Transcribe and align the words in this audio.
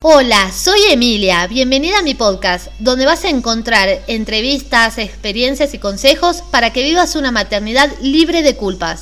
Hola, 0.00 0.52
soy 0.52 0.78
Emilia. 0.92 1.48
Bienvenida 1.48 1.98
a 1.98 2.02
mi 2.02 2.14
podcast, 2.14 2.68
donde 2.78 3.04
vas 3.04 3.24
a 3.24 3.30
encontrar 3.30 3.88
entrevistas, 4.06 4.96
experiencias 4.96 5.74
y 5.74 5.80
consejos 5.80 6.42
para 6.52 6.72
que 6.72 6.84
vivas 6.84 7.16
una 7.16 7.32
maternidad 7.32 7.90
libre 8.00 8.42
de 8.42 8.54
culpas. 8.54 9.00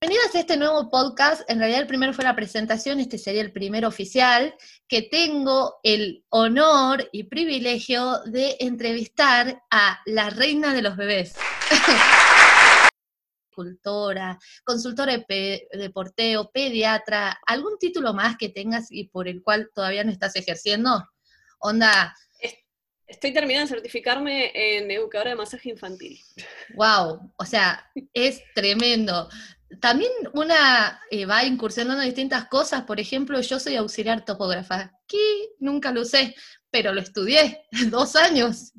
Bienvenidos 0.00 0.34
a 0.36 0.38
este 0.38 0.56
nuevo 0.56 0.88
podcast. 0.90 1.42
En 1.50 1.58
realidad 1.58 1.80
el 1.80 1.88
primero 1.88 2.12
fue 2.12 2.22
la 2.22 2.36
presentación, 2.36 3.00
este 3.00 3.18
sería 3.18 3.42
el 3.42 3.50
primer 3.50 3.84
oficial, 3.84 4.54
que 4.86 5.02
tengo 5.02 5.80
el 5.82 6.22
honor 6.28 7.08
y 7.10 7.24
privilegio 7.24 8.20
de 8.26 8.56
entrevistar 8.60 9.64
a 9.68 9.98
la 10.06 10.30
reina 10.30 10.72
de 10.72 10.82
los 10.82 10.96
bebés. 10.96 11.34
Consultora, 13.54 14.38
consultora 14.64 15.16
de, 15.16 15.90
porteo, 15.92 16.50
pediatra, 16.50 17.38
algún 17.46 17.78
título 17.78 18.12
más 18.12 18.36
que 18.36 18.48
tengas 18.48 18.90
y 18.90 19.04
por 19.04 19.28
el 19.28 19.42
cual 19.42 19.70
todavía 19.74 20.04
no 20.04 20.10
estás 20.10 20.36
ejerciendo? 20.36 21.08
Onda. 21.58 22.14
Estoy 23.06 23.34
terminando 23.34 23.68
de 23.68 23.76
certificarme 23.76 24.50
en 24.54 24.90
educadora 24.90 25.30
de 25.30 25.36
masaje 25.36 25.68
infantil. 25.68 26.18
Wow, 26.74 27.32
o 27.36 27.44
sea, 27.44 27.90
es 28.14 28.42
tremendo. 28.54 29.28
También 29.80 30.10
una 30.32 31.00
eh, 31.10 31.26
va 31.26 31.44
incursionando 31.44 32.02
en 32.02 32.08
distintas 32.08 32.46
cosas, 32.46 32.84
por 32.84 32.98
ejemplo, 33.00 33.40
yo 33.40 33.60
soy 33.60 33.76
auxiliar 33.76 34.24
topógrafa, 34.24 34.92
que 35.06 35.50
nunca 35.58 35.92
lo 35.92 36.00
usé, 36.00 36.34
pero 36.74 36.92
lo 36.92 37.00
estudié 37.00 37.68
dos 37.92 38.16
años 38.16 38.72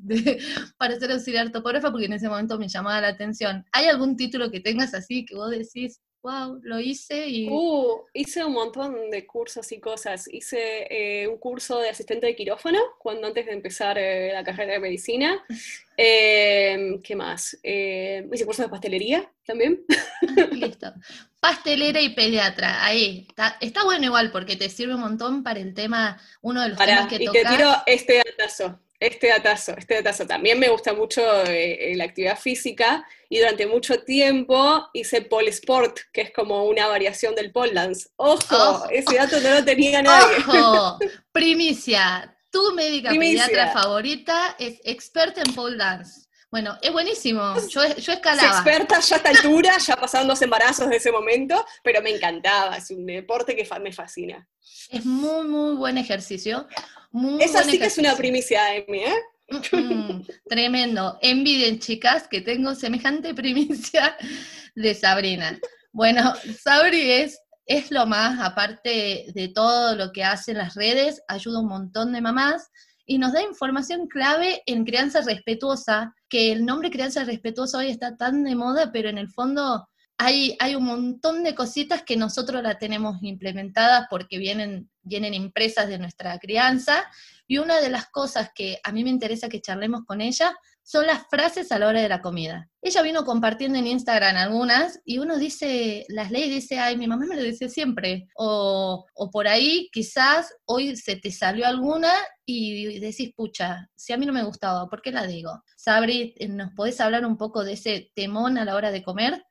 para 0.76 1.00
ser 1.00 1.12
auxiliar 1.12 1.50
topógrafa 1.50 1.90
porque 1.90 2.04
en 2.04 2.12
ese 2.12 2.28
momento 2.28 2.58
me 2.58 2.68
llamaba 2.68 3.00
la 3.00 3.08
atención. 3.08 3.64
¿Hay 3.72 3.86
algún 3.86 4.16
título 4.16 4.50
que 4.50 4.60
tengas 4.60 4.92
así 4.92 5.24
que 5.24 5.34
vos 5.34 5.50
decís, 5.50 6.02
wow, 6.26 6.58
lo 6.62 6.80
hice 6.80 7.28
y... 7.28 7.48
Uh, 7.48 8.04
hice 8.12 8.44
un 8.44 8.52
montón 8.52 9.10
de 9.10 9.24
cursos 9.24 9.70
y 9.70 9.78
cosas. 9.78 10.26
Hice 10.26 10.86
eh, 10.90 11.28
un 11.28 11.38
curso 11.38 11.78
de 11.78 11.90
asistente 11.90 12.26
de 12.26 12.34
quirófano 12.34 12.80
cuando 12.98 13.28
antes 13.28 13.46
de 13.46 13.52
empezar 13.52 13.96
eh, 13.96 14.32
la 14.32 14.42
carrera 14.42 14.72
de 14.74 14.80
medicina. 14.80 15.44
Em, 15.98 17.00
¿Qué 17.00 17.16
más? 17.16 17.56
Eh, 17.62 18.28
hice 18.30 18.44
curso 18.44 18.62
de 18.62 18.68
pastelería 18.68 19.32
también. 19.46 19.82
Listo. 20.52 20.92
Pastelera 21.40 22.02
y 22.02 22.14
pediatra, 22.14 22.84
ahí. 22.84 23.26
Está, 23.60 23.84
bueno 23.84 24.04
igual 24.04 24.30
porque 24.30 24.56
te 24.56 24.68
sirve 24.68 24.94
un 24.94 25.00
montón 25.00 25.42
para 25.42 25.60
el 25.60 25.72
tema, 25.72 26.20
uno 26.42 26.60
de 26.60 26.70
los 26.70 26.78
temas 26.78 27.06
que 27.06 27.16
y 27.16 27.26
te 27.28 27.44
tiro 27.44 27.72
este 27.86 28.18
datazo. 28.18 28.78
Este 28.98 29.28
datazo, 29.28 29.74
este 29.76 29.94
datazo. 29.94 30.26
También 30.26 30.58
me 30.58 30.68
gusta 30.68 30.94
mucho 30.94 31.22
eh, 31.44 31.92
la 31.96 32.04
actividad 32.04 32.38
física 32.38 33.06
y 33.28 33.38
durante 33.38 33.66
mucho 33.66 34.02
tiempo 34.02 34.88
hice 34.94 35.22
pole 35.22 35.50
sport, 35.50 35.98
que 36.12 36.22
es 36.22 36.32
como 36.32 36.64
una 36.64 36.86
variación 36.86 37.34
del 37.34 37.52
pole 37.52 37.72
dance. 37.72 38.08
¡Ojo! 38.16 38.88
ese 38.90 39.16
dato 39.16 39.38
no 39.40 39.50
lo 39.50 39.64
tenía 39.64 40.02
nadie. 40.02 40.36
¡Ojo! 40.48 40.98
Primicia. 41.32 42.32
Tu 42.50 42.72
médica 42.72 43.10
pediatra 43.10 43.72
favorita 43.72 44.56
es 44.58 44.80
experta 44.84 45.42
en 45.44 45.54
pole 45.54 45.76
dance. 45.76 46.26
Bueno, 46.50 46.78
es 46.80 46.92
buenísimo. 46.92 47.54
Yo, 47.68 47.82
yo 47.96 48.12
escalaba. 48.12 48.48
Es 48.48 48.54
experta 48.54 49.00
ya 49.00 49.16
a 49.16 49.18
esta 49.18 49.30
altura, 49.30 49.76
ya 49.78 49.96
pasaron 49.96 50.28
dos 50.28 50.40
embarazos 50.40 50.88
de 50.88 50.96
ese 50.96 51.12
momento, 51.12 51.62
pero 51.82 52.00
me 52.00 52.10
encantaba. 52.10 52.76
Es 52.76 52.90
un 52.90 53.04
deporte 53.04 53.54
que 53.54 53.68
me 53.80 53.92
fascina. 53.92 54.48
Es 54.88 55.04
muy, 55.04 55.46
muy 55.46 55.74
buen 55.74 55.98
ejercicio. 55.98 56.66
Esa 57.40 57.64
sí 57.64 57.78
que 57.78 57.86
es 57.86 57.98
una 57.98 58.16
primicia 58.16 58.64
de 58.64 58.84
mí, 58.88 58.98
¿eh? 58.98 59.14
Mm, 59.48 60.22
tremendo. 60.48 61.18
Envidien, 61.22 61.78
chicas, 61.78 62.28
que 62.28 62.40
tengo 62.40 62.74
semejante 62.74 63.34
primicia 63.34 64.16
de 64.74 64.94
Sabrina. 64.94 65.58
Bueno, 65.92 66.34
Sabri 66.62 67.10
es, 67.10 67.40
es 67.64 67.90
lo 67.90 68.06
más, 68.06 68.40
aparte 68.40 69.26
de 69.34 69.48
todo 69.48 69.94
lo 69.94 70.12
que 70.12 70.24
hace 70.24 70.52
en 70.52 70.58
las 70.58 70.74
redes, 70.74 71.22
ayuda 71.28 71.60
un 71.60 71.68
montón 71.68 72.12
de 72.12 72.20
mamás 72.20 72.70
y 73.06 73.18
nos 73.18 73.32
da 73.32 73.42
información 73.42 74.08
clave 74.08 74.62
en 74.66 74.84
crianza 74.84 75.22
respetuosa, 75.22 76.14
que 76.28 76.52
el 76.52 76.66
nombre 76.66 76.90
crianza 76.90 77.24
respetuosa 77.24 77.78
hoy 77.78 77.88
está 77.88 78.16
tan 78.16 78.42
de 78.44 78.56
moda, 78.56 78.90
pero 78.92 79.08
en 79.08 79.16
el 79.16 79.28
fondo 79.28 79.88
hay, 80.18 80.74
un 80.74 80.84
montón 80.84 81.44
de 81.44 81.54
cositas 81.54 82.02
que 82.02 82.16
nosotros 82.16 82.62
la 82.62 82.78
tenemos 82.78 83.18
implementadas 83.22 84.06
porque 84.08 84.38
vienen, 84.38 84.90
vienen 85.02 85.34
impresas 85.34 85.88
de 85.88 85.98
nuestra 85.98 86.38
crianza. 86.38 87.04
Y 87.46 87.58
una 87.58 87.80
de 87.80 87.90
las 87.90 88.06
cosas 88.06 88.50
que 88.54 88.78
a 88.82 88.92
mí 88.92 89.04
me 89.04 89.10
interesa 89.10 89.48
que 89.48 89.60
charlemos 89.60 90.04
con 90.04 90.20
ella 90.20 90.56
son 90.82 91.06
las 91.06 91.26
frases 91.28 91.70
a 91.70 91.78
la 91.78 91.88
hora 91.88 92.00
de 92.00 92.08
la 92.08 92.22
comida. 92.22 92.68
Ella 92.80 93.02
vino 93.02 93.24
compartiendo 93.24 93.78
en 93.78 93.88
Instagram 93.88 94.36
algunas 94.36 95.00
y 95.04 95.18
uno 95.18 95.36
dice, 95.36 96.06
las 96.08 96.30
leyes 96.30 96.50
dice, 96.50 96.78
ay, 96.78 96.96
mi 96.96 97.06
mamá 97.06 97.26
me 97.26 97.36
lo 97.36 97.42
dice 97.42 97.68
siempre. 97.68 98.28
O, 98.36 99.04
o 99.14 99.30
por 99.30 99.48
ahí 99.48 99.88
quizás 99.92 100.54
hoy 100.64 100.96
se 100.96 101.16
te 101.16 101.30
salió 101.30 101.66
alguna 101.66 102.12
y 102.44 103.00
decís, 103.00 103.32
pucha, 103.34 103.90
si 103.94 104.12
a 104.12 104.16
mí 104.16 104.24
no 104.26 104.32
me 104.32 104.44
gustaba, 104.44 104.88
¿por 104.88 105.02
qué 105.02 105.10
la 105.10 105.26
digo? 105.26 105.62
Sabri, 105.76 106.34
¿nos 106.48 106.72
podés 106.72 107.00
hablar 107.00 107.26
un 107.26 107.36
poco 107.36 107.64
de 107.64 107.74
ese 107.74 108.10
temón 108.14 108.56
a 108.56 108.64
la 108.64 108.76
hora 108.76 108.90
de 108.90 109.02
comer? 109.02 109.44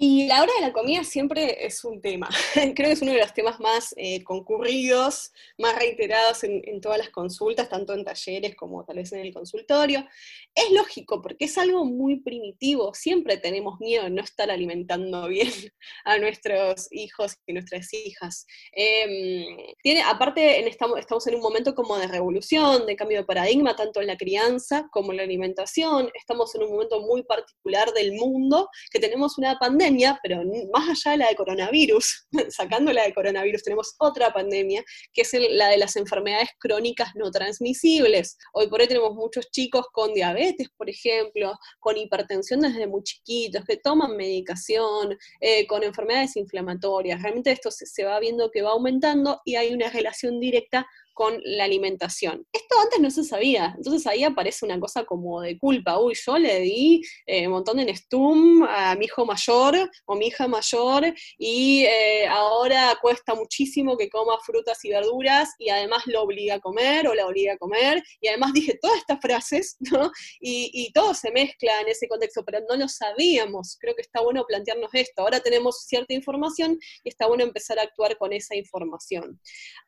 Y 0.00 0.28
la 0.28 0.40
hora 0.40 0.52
de 0.54 0.60
la 0.60 0.72
comida 0.72 1.02
siempre 1.02 1.66
es 1.66 1.84
un 1.84 2.00
tema. 2.00 2.28
Creo 2.54 2.74
que 2.74 2.92
es 2.92 3.02
uno 3.02 3.10
de 3.10 3.18
los 3.18 3.34
temas 3.34 3.58
más 3.58 3.92
eh, 3.96 4.22
concurridos, 4.22 5.32
más 5.58 5.74
reiterados 5.76 6.44
en, 6.44 6.62
en, 6.66 6.80
todas 6.80 6.98
las 6.98 7.10
consultas, 7.10 7.68
tanto 7.68 7.94
en 7.94 8.04
talleres 8.04 8.54
como 8.54 8.84
tal 8.84 8.94
vez 8.94 9.10
en 9.12 9.18
el 9.18 9.34
consultorio. 9.34 10.06
Es 10.54 10.70
lógico, 10.70 11.20
porque 11.20 11.46
es 11.46 11.58
algo 11.58 11.84
muy 11.84 12.20
primitivo. 12.20 12.94
Siempre 12.94 13.38
tenemos 13.38 13.80
miedo 13.80 14.04
de 14.04 14.10
no 14.10 14.22
estar 14.22 14.52
alimentando 14.52 15.26
bien 15.28 15.50
a 16.04 16.16
nuestros 16.18 16.86
hijos 16.92 17.36
y 17.44 17.54
nuestras 17.54 17.92
hijas. 17.92 18.46
Eh, 18.76 19.74
tiene, 19.82 20.02
aparte, 20.02 20.60
en, 20.60 20.68
estamos, 20.68 21.00
estamos 21.00 21.26
en 21.26 21.34
un 21.34 21.40
momento 21.40 21.74
como 21.74 21.98
de 21.98 22.06
revolución, 22.06 22.86
de 22.86 22.94
cambio 22.94 23.18
de 23.18 23.24
paradigma, 23.24 23.74
tanto 23.74 24.00
en 24.00 24.06
la 24.06 24.16
crianza 24.16 24.88
como 24.92 25.10
en 25.10 25.16
la 25.16 25.24
alimentación. 25.24 26.08
Estamos 26.14 26.54
en 26.54 26.62
un 26.62 26.70
momento 26.70 27.00
muy 27.00 27.24
particular 27.24 27.92
del 27.92 28.12
mundo, 28.12 28.68
que 28.92 29.00
tenemos 29.00 29.38
una 29.38 29.58
pandemia 29.58 29.87
pero 30.22 30.42
más 30.72 30.88
allá 30.88 31.12
de 31.12 31.18
la 31.18 31.28
de 31.28 31.36
coronavirus, 31.36 32.26
sacando 32.50 32.92
la 32.92 33.04
de 33.04 33.14
coronavirus, 33.14 33.62
tenemos 33.62 33.94
otra 33.98 34.32
pandemia, 34.32 34.84
que 35.12 35.22
es 35.22 35.32
la 35.50 35.68
de 35.68 35.78
las 35.78 35.96
enfermedades 35.96 36.50
crónicas 36.58 37.14
no 37.14 37.30
transmisibles. 37.30 38.36
Hoy 38.52 38.68
por 38.68 38.80
hoy 38.80 38.88
tenemos 38.88 39.14
muchos 39.14 39.50
chicos 39.50 39.86
con 39.92 40.12
diabetes, 40.12 40.68
por 40.76 40.90
ejemplo, 40.90 41.54
con 41.80 41.96
hipertensión 41.96 42.60
desde 42.60 42.86
muy 42.86 43.02
chiquitos, 43.02 43.64
que 43.64 43.76
toman 43.76 44.16
medicación, 44.16 45.16
eh, 45.40 45.66
con 45.66 45.82
enfermedades 45.82 46.36
inflamatorias. 46.36 47.22
Realmente 47.22 47.50
esto 47.50 47.70
se 47.70 48.04
va 48.04 48.18
viendo 48.20 48.50
que 48.50 48.62
va 48.62 48.70
aumentando 48.70 49.40
y 49.44 49.56
hay 49.56 49.72
una 49.72 49.88
relación 49.90 50.40
directa 50.40 50.86
con 51.18 51.40
la 51.42 51.64
alimentación. 51.64 52.46
Esto 52.52 52.78
antes 52.80 53.00
no 53.00 53.10
se 53.10 53.24
sabía, 53.24 53.74
entonces 53.76 54.06
ahí 54.06 54.22
aparece 54.22 54.64
una 54.64 54.78
cosa 54.78 55.04
como 55.04 55.40
de 55.40 55.58
culpa, 55.58 55.98
uy, 55.98 56.14
yo 56.14 56.38
le 56.38 56.60
di 56.60 57.02
eh, 57.26 57.48
un 57.48 57.54
montón 57.54 57.78
de 57.78 57.86
Nestum 57.86 58.62
a 58.62 58.94
mi 58.94 59.06
hijo 59.06 59.26
mayor 59.26 59.90
o 60.06 60.14
mi 60.14 60.28
hija 60.28 60.46
mayor 60.46 61.12
y 61.36 61.82
eh, 61.86 62.28
ahora 62.28 62.96
cuesta 63.02 63.34
muchísimo 63.34 63.96
que 63.96 64.08
coma 64.08 64.38
frutas 64.46 64.84
y 64.84 64.90
verduras 64.90 65.56
y 65.58 65.70
además 65.70 66.04
lo 66.06 66.22
obliga 66.22 66.54
a 66.54 66.60
comer 66.60 67.08
o 67.08 67.14
la 67.16 67.26
obliga 67.26 67.54
a 67.54 67.58
comer 67.58 68.00
y 68.20 68.28
además 68.28 68.52
dije 68.52 68.78
todas 68.80 68.98
estas 68.98 69.18
frases, 69.20 69.76
¿no? 69.90 70.12
Y, 70.40 70.70
y 70.72 70.92
todo 70.92 71.14
se 71.14 71.32
mezcla 71.32 71.80
en 71.80 71.88
ese 71.88 72.06
contexto, 72.06 72.44
pero 72.44 72.60
no 72.68 72.76
lo 72.76 72.86
sabíamos, 72.86 73.76
creo 73.80 73.96
que 73.96 74.02
está 74.02 74.20
bueno 74.20 74.44
plantearnos 74.46 74.90
esto, 74.92 75.22
ahora 75.22 75.40
tenemos 75.40 75.84
cierta 75.84 76.14
información 76.14 76.78
y 77.02 77.08
está 77.08 77.26
bueno 77.26 77.42
empezar 77.42 77.80
a 77.80 77.82
actuar 77.82 78.16
con 78.18 78.32
esa 78.32 78.54
información. 78.54 79.40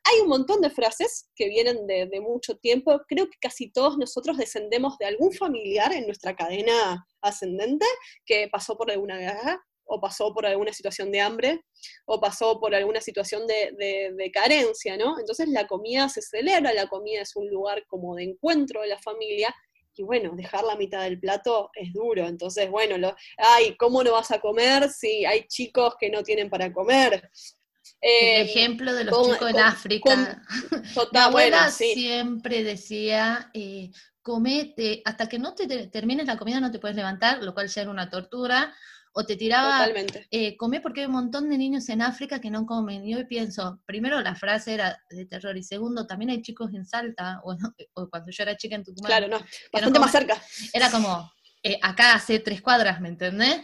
Hay 0.02 0.18
un 0.22 0.28
montón 0.28 0.60
de 0.60 0.70
frases 0.70 1.19
que 1.34 1.48
vienen 1.48 1.86
de, 1.86 2.20
mucho 2.20 2.56
tiempo. 2.56 3.00
Creo 3.08 3.26
que 3.26 3.38
casi 3.40 3.70
todos 3.70 3.98
nosotros 3.98 4.36
descendemos 4.36 4.98
de 4.98 5.06
algún 5.06 5.32
familiar 5.32 5.92
en 5.92 6.06
nuestra 6.06 6.34
cadena 6.34 7.06
ascendente 7.20 7.86
que 8.24 8.48
pasó 8.48 8.76
por 8.76 8.90
alguna 8.90 9.18
guerra 9.18 9.62
o 9.92 10.00
pasó 10.00 10.32
por 10.32 10.46
alguna 10.46 10.72
situación 10.72 11.10
de 11.10 11.20
hambre, 11.20 11.64
o 12.06 12.20
pasó 12.20 12.60
por 12.60 12.74
alguna 12.76 13.00
situación 13.00 13.44
de, 13.48 14.30
carencia, 14.32 14.96
¿no? 14.96 15.18
Entonces 15.18 15.48
la 15.48 15.66
comida 15.66 16.08
se 16.08 16.22
celebra, 16.22 16.72
la 16.72 16.86
comida 16.86 17.22
es 17.22 17.34
un 17.34 17.50
lugar 17.50 17.84
como 17.88 18.14
de 18.14 18.22
encuentro 18.22 18.82
de 18.82 18.88
la 18.88 18.98
familia, 19.00 19.52
y 19.96 20.02
bueno, 20.02 20.32
dejar 20.34 20.64
la 20.64 20.76
mitad 20.76 21.02
del 21.02 21.20
plato 21.20 21.70
es 21.74 21.92
duro. 21.92 22.26
Entonces, 22.26 22.70
bueno, 22.70 22.96
lo, 22.96 23.14
ay, 23.36 23.76
¿cómo 23.76 24.02
no 24.02 24.12
vas 24.12 24.30
a 24.30 24.40
comer 24.40 24.88
si 24.88 25.26
hay 25.26 25.46
chicos 25.46 25.94
que 25.98 26.08
no 26.08 26.22
tienen 26.22 26.48
para 26.48 26.72
comer? 26.72 27.30
El 28.00 28.10
eh, 28.10 28.40
ejemplo 28.42 28.94
de 28.94 29.04
los 29.04 29.32
chicos 29.32 29.50
en 29.50 29.58
África. 29.58 30.42
Mi 31.12 31.18
abuela 31.18 31.70
siempre 31.70 32.64
decía, 32.64 33.50
eh, 33.54 33.90
comete, 34.22 35.02
hasta 35.04 35.28
que 35.28 35.38
no 35.38 35.54
te 35.54 35.86
termines 35.88 36.26
la 36.26 36.36
comida 36.36 36.60
no 36.60 36.70
te 36.70 36.78
puedes 36.78 36.96
levantar, 36.96 37.42
lo 37.42 37.54
cual 37.54 37.68
ya 37.68 37.82
era 37.82 37.90
una 37.90 38.08
tortura, 38.10 38.74
o 39.12 39.24
te 39.24 39.36
tiraba, 39.36 39.88
eh, 40.30 40.56
come 40.56 40.80
porque 40.80 41.00
hay 41.00 41.06
un 41.06 41.12
montón 41.12 41.48
de 41.50 41.58
niños 41.58 41.88
en 41.88 42.00
África 42.00 42.40
que 42.40 42.50
no 42.50 42.64
comen. 42.64 43.04
Y 43.04 43.14
hoy 43.14 43.24
pienso, 43.24 43.80
primero 43.84 44.20
la 44.20 44.36
frase 44.36 44.74
era 44.74 45.02
de 45.10 45.26
terror, 45.26 45.56
y 45.56 45.62
segundo, 45.62 46.06
también 46.06 46.30
hay 46.30 46.42
chicos 46.42 46.72
en 46.74 46.86
Salta, 46.86 47.40
o, 47.94 48.08
cuando 48.08 48.30
yo 48.30 48.42
era 48.42 48.56
chica 48.56 48.76
en 48.76 48.84
Tucumán. 48.84 49.08
Claro, 49.08 49.28
no, 49.28 49.44
bastante 49.72 49.98
más 49.98 50.12
cerca. 50.12 50.40
Era 50.72 50.90
como, 50.90 51.32
eh, 51.62 51.78
acá 51.82 52.14
hace 52.14 52.38
tres 52.38 52.62
cuadras, 52.62 53.00
¿me 53.00 53.08
entendés? 53.08 53.62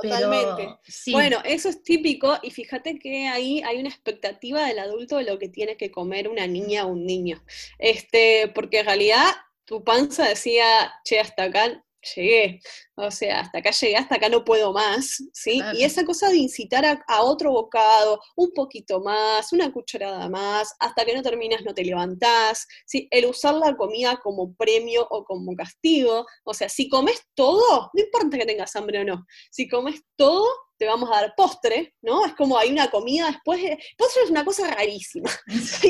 Totalmente. 0.00 0.78
Bueno, 1.10 1.38
eso 1.44 1.68
es 1.68 1.82
típico 1.82 2.38
y 2.42 2.50
fíjate 2.50 2.98
que 2.98 3.26
ahí 3.26 3.62
hay 3.64 3.78
una 3.78 3.88
expectativa 3.88 4.64
del 4.64 4.78
adulto 4.78 5.16
de 5.16 5.24
lo 5.24 5.38
que 5.38 5.48
tiene 5.48 5.76
que 5.76 5.90
comer 5.90 6.28
una 6.28 6.46
niña 6.46 6.84
o 6.84 6.88
un 6.88 7.04
niño. 7.04 7.42
Este, 7.78 8.48
porque 8.54 8.80
en 8.80 8.86
realidad 8.86 9.26
tu 9.64 9.82
panza 9.82 10.28
decía, 10.28 10.92
che, 11.04 11.18
hasta 11.18 11.44
acá 11.44 11.84
llegué, 12.14 12.60
o 12.96 13.10
sea, 13.10 13.40
hasta 13.40 13.58
acá 13.58 13.70
llegué, 13.70 13.96
hasta 13.96 14.16
acá 14.16 14.28
no 14.28 14.44
puedo 14.44 14.72
más, 14.72 15.22
¿sí? 15.32 15.60
Y 15.74 15.84
esa 15.84 16.04
cosa 16.04 16.28
de 16.28 16.36
incitar 16.36 16.84
a, 16.84 17.22
otro 17.22 17.52
bocado, 17.52 18.20
un 18.36 18.52
poquito 18.52 19.00
más, 19.00 19.52
una 19.52 19.72
cucharada 19.72 20.28
más, 20.28 20.74
hasta 20.78 21.04
que 21.04 21.14
no 21.14 21.22
terminas 21.22 21.62
no 21.64 21.74
te 21.74 21.84
levantás, 21.84 22.66
¿sí? 22.86 23.08
El 23.10 23.26
usar 23.26 23.54
la 23.54 23.76
comida 23.76 24.18
como 24.22 24.54
premio 24.54 25.06
o 25.10 25.24
como 25.24 25.54
castigo, 25.54 26.26
o 26.44 26.54
sea, 26.54 26.68
si 26.68 26.88
comes 26.88 27.22
todo, 27.34 27.90
no 27.92 28.02
importa 28.02 28.38
que 28.38 28.46
tengas 28.46 28.74
hambre 28.76 29.00
o 29.00 29.04
no, 29.04 29.26
si 29.50 29.68
comes 29.68 30.00
todo, 30.16 30.46
te 30.78 30.86
vamos 30.86 31.10
a 31.10 31.20
dar 31.20 31.34
postre, 31.36 31.94
¿no? 32.02 32.24
Es 32.24 32.34
como 32.34 32.56
hay 32.58 32.70
una 32.70 32.90
comida 32.90 33.26
después, 33.26 33.60
postre 33.96 34.22
es 34.24 34.30
una 34.30 34.44
cosa 34.44 34.68
rarísima. 34.68 35.30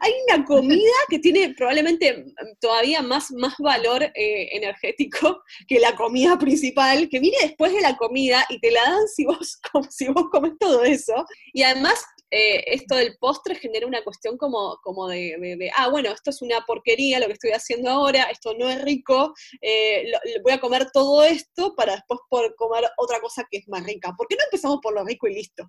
hay, 0.00 0.12
una, 0.28 0.44
comida 0.44 0.92
que 1.08 1.18
tiene 1.18 1.54
probablemente 1.54 2.24
todavía 2.60 3.02
más, 3.02 3.30
más 3.32 3.54
valor 3.58 4.02
eh, 4.02 4.48
energético 4.52 5.42
que 5.66 5.80
la 5.80 5.96
comida 5.96 6.38
principal, 6.38 7.08
que 7.08 7.20
viene 7.20 7.38
después 7.42 7.72
de 7.72 7.80
la 7.80 7.96
comida 7.96 8.44
y 8.48 8.60
te 8.60 8.70
la 8.70 8.82
dan 8.82 9.08
si 9.08 9.24
vos, 9.24 9.58
si 9.90 10.08
vos 10.08 10.24
comes 10.30 10.52
todo 10.58 10.84
eso. 10.84 11.14
Y 11.52 11.62
además 11.62 12.04
eh, 12.30 12.64
esto 12.66 12.94
del 12.94 13.16
postre 13.18 13.54
genera 13.54 13.86
una 13.86 14.02
cuestión 14.02 14.36
como, 14.36 14.78
como 14.82 15.08
de, 15.08 15.70
ah, 15.76 15.88
bueno, 15.88 16.10
esto 16.10 16.30
es 16.30 16.42
una 16.42 16.60
porquería 16.66 17.20
lo 17.20 17.26
que 17.26 17.32
estoy 17.32 17.50
haciendo 17.52 17.90
ahora, 17.90 18.24
esto 18.24 18.54
no 18.58 18.68
es 18.68 18.82
rico, 18.82 19.32
eh, 19.62 20.12
voy 20.42 20.52
a 20.52 20.60
comer 20.60 20.90
todo 20.92 21.22
esto 21.22 21.74
para 21.74 21.94
después 21.94 22.20
poder 22.28 22.54
comer 22.56 22.84
otra 22.98 23.20
cosa 23.20 23.46
que 23.50 23.58
es 23.58 23.68
más 23.68 23.84
rica. 23.84 24.14
¿Por 24.16 24.26
qué 24.28 24.36
no 24.36 24.44
empezamos 24.44 24.80
por 24.82 24.94
lo 24.94 25.04
rico 25.04 25.26
y 25.26 25.34
listo? 25.34 25.68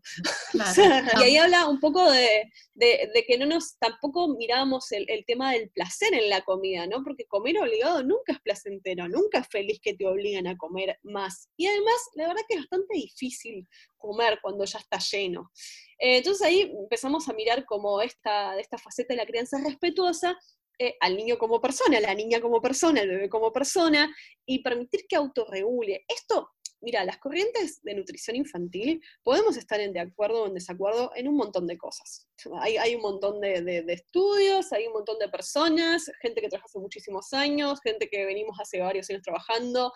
y 1.20 1.24
ahí 1.24 1.38
habla 1.38 1.68
un 1.68 1.80
poco 1.80 2.10
de, 2.12 2.50
que 3.28 3.38
no 3.38 3.46
nos, 3.46 3.78
tampoco 3.78 4.28
miramos 4.36 4.92
el, 4.92 5.06
el, 5.10 5.26
tema 5.26 5.54
del 5.54 5.70
placer 5.70 6.14
en 6.14 6.30
la 6.30 6.42
comida, 6.42 6.88
¿no? 6.88 7.04
Porque 7.04 7.26
comer 7.26 7.60
obligado 7.60 8.04
nunca 8.04 8.34
es 8.34 8.40
placentero, 8.42 9.08
nunca 9.08 9.40
es 9.40 9.48
feliz 9.48 9.80
que 9.82 9.94
te 9.94 10.08
obligan 10.08 10.48
a 10.48 10.58
comer 10.58 10.98
más. 11.04 11.50
Y 11.56 11.68
además, 11.68 11.96
la 12.16 12.28
verdad 12.28 12.44
que 12.48 12.56
es 12.56 12.62
bastante 12.62 12.96
difícil 12.96 13.68
comer 13.98 14.40
cuando 14.42 14.66
ya 14.66 14.80
está 14.80 14.98
lleno. 15.00 15.52
Eh, 16.00 16.18
entonces 16.18 16.46
ahí 16.46 16.62
empezamos 16.62 17.28
a 17.30 17.34
mirar 17.34 17.66
como 17.66 18.02
esta, 18.02 18.58
esta 18.58 18.78
faceta 18.78 19.14
de 19.14 19.18
la 19.18 19.26
crianza 19.26 19.60
respetuosa 19.64 20.38
eh, 20.80 20.96
al 21.02 21.18
niño 21.18 21.38
como 21.38 21.60
persona, 21.60 21.98
a 21.98 22.02
la 22.02 22.16
niña 22.16 22.40
como 22.40 22.62
persona, 22.62 23.02
al 23.02 23.10
bebé 23.10 23.30
como 23.30 23.52
persona, 23.52 24.16
y 24.46 24.64
permitir 24.64 25.06
que 25.08 25.18
autorregule. 25.18 26.06
Esto 26.08 26.52
mira, 26.82 27.04
las 27.04 27.18
corrientes 27.18 27.82
de 27.84 27.94
nutrición 27.94 28.36
infantil 28.36 29.02
podemos 29.24 29.58
estar 29.58 29.80
en 29.80 29.94
de 29.94 30.00
acuerdo 30.00 30.44
o 30.44 30.48
en 30.48 30.54
desacuerdo 30.54 31.12
en 31.16 31.28
un 31.28 31.36
montón 31.36 31.68
de 31.68 31.78
cosas. 31.78 32.28
Hay, 32.62 32.96
un 32.96 33.02
montón 33.02 33.42
de, 33.42 33.84
estudios, 33.90 34.72
hay 34.72 34.88
un 34.88 34.94
montón 34.94 35.20
de 35.20 35.30
personas, 35.30 36.10
gente 36.22 36.42
que 36.42 36.50
trabaja 36.50 36.66
hace 36.66 36.80
muchísimos 36.80 37.34
años, 37.34 37.80
gente 37.82 38.10
que 38.10 38.26
venimos 38.26 38.58
hace 38.60 38.80
varios 38.80 39.10
años 39.10 39.24
trabajando, 39.24 39.92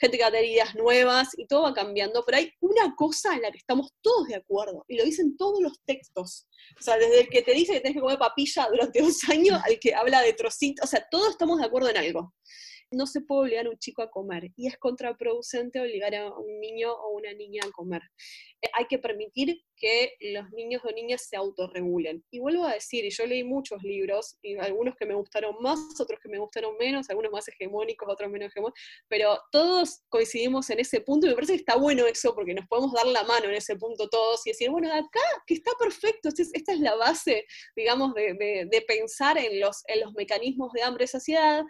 gente 0.00 0.16
que 0.16 0.22
va 0.22 0.28
a 0.28 0.32
tener 0.32 0.48
ideas 0.48 0.74
nuevas 0.74 1.28
y 1.36 1.46
todo 1.46 1.62
va 1.62 1.74
cambiando, 1.74 2.24
pero 2.24 2.38
hay 2.38 2.52
una 2.60 2.94
cosa 2.96 3.34
en 3.34 3.42
la 3.42 3.50
que 3.50 3.58
estamos 3.58 3.92
todos 4.00 4.28
de 4.28 4.36
acuerdo, 4.36 4.84
y 4.88 4.96
lo 4.96 5.04
dicen 5.04 5.36
todos 5.36 5.60
los 5.60 5.82
textos. 5.84 6.46
O 6.78 6.82
sea, 6.82 6.96
desde 6.96 7.22
el 7.22 7.28
que 7.28 7.42
te 7.42 7.52
dice 7.52 7.72
que 7.72 7.80
tienes 7.80 7.96
que 7.96 8.00
comer 8.00 8.18
papilla 8.18 8.68
durante 8.70 9.02
dos 9.02 9.28
años 9.28 9.60
al 9.64 9.78
que 9.78 9.94
habla 9.94 10.22
de 10.22 10.32
trocitos, 10.32 10.84
o 10.84 10.88
sea, 10.88 11.06
todos 11.10 11.30
estamos 11.30 11.58
de 11.58 11.66
acuerdo 11.66 11.90
en 11.90 11.96
algo 11.96 12.34
no 12.90 13.06
se 13.06 13.20
puede 13.20 13.42
obligar 13.42 13.66
a 13.66 13.70
un 13.70 13.78
chico 13.78 14.02
a 14.02 14.10
comer 14.10 14.50
y 14.56 14.66
es 14.66 14.78
contraproducente 14.78 15.80
obligar 15.80 16.14
a 16.14 16.32
un 16.32 16.60
niño 16.60 16.92
o 16.92 17.10
una 17.16 17.32
niña 17.34 17.62
a 17.66 17.70
comer. 17.70 18.02
Eh, 18.62 18.68
hay 18.74 18.86
que 18.86 18.98
permitir 18.98 19.62
que 19.78 20.14
los 20.20 20.50
niños 20.50 20.82
o 20.84 20.92
niñas 20.92 21.26
se 21.28 21.36
autorregulen. 21.36 22.24
Y 22.30 22.38
vuelvo 22.40 22.64
a 22.64 22.74
decir, 22.74 23.04
y 23.04 23.10
yo 23.10 23.26
leí 23.26 23.44
muchos 23.44 23.82
libros, 23.82 24.36
y 24.42 24.56
algunos 24.56 24.96
que 24.96 25.06
me 25.06 25.14
gustaron 25.14 25.56
más, 25.60 25.78
otros 25.98 26.18
que 26.20 26.28
me 26.28 26.38
gustaron 26.38 26.76
menos, 26.78 27.08
algunos 27.10 27.32
más 27.32 27.48
hegemónicos, 27.48 28.08
otros 28.10 28.30
menos 28.30 28.50
hegemónicos, 28.50 28.80
pero 29.08 29.38
todos 29.52 30.02
coincidimos 30.08 30.68
en 30.70 30.80
ese 30.80 31.00
punto 31.00 31.26
y 31.26 31.30
me 31.30 31.34
parece 31.34 31.52
que 31.54 31.60
está 31.60 31.76
bueno 31.76 32.06
eso 32.06 32.34
porque 32.34 32.54
nos 32.54 32.66
podemos 32.66 32.92
dar 32.92 33.06
la 33.06 33.22
mano 33.24 33.46
en 33.46 33.54
ese 33.54 33.76
punto 33.76 34.08
todos 34.08 34.46
y 34.46 34.50
decir, 34.50 34.70
bueno, 34.70 34.92
acá 34.92 35.20
que 35.46 35.54
está 35.54 35.70
perfecto, 35.78 36.28
esta 36.28 36.72
es 36.72 36.80
la 36.80 36.94
base, 36.96 37.46
digamos, 37.76 38.14
de, 38.14 38.84
pensar 38.86 39.36
en 39.36 39.60
los, 39.60 39.82
en 39.86 40.00
los 40.00 40.14
mecanismos 40.14 40.72
de 40.72 40.82
hambre 40.82 41.04
y 41.04 41.08
saciedad, 41.08 41.64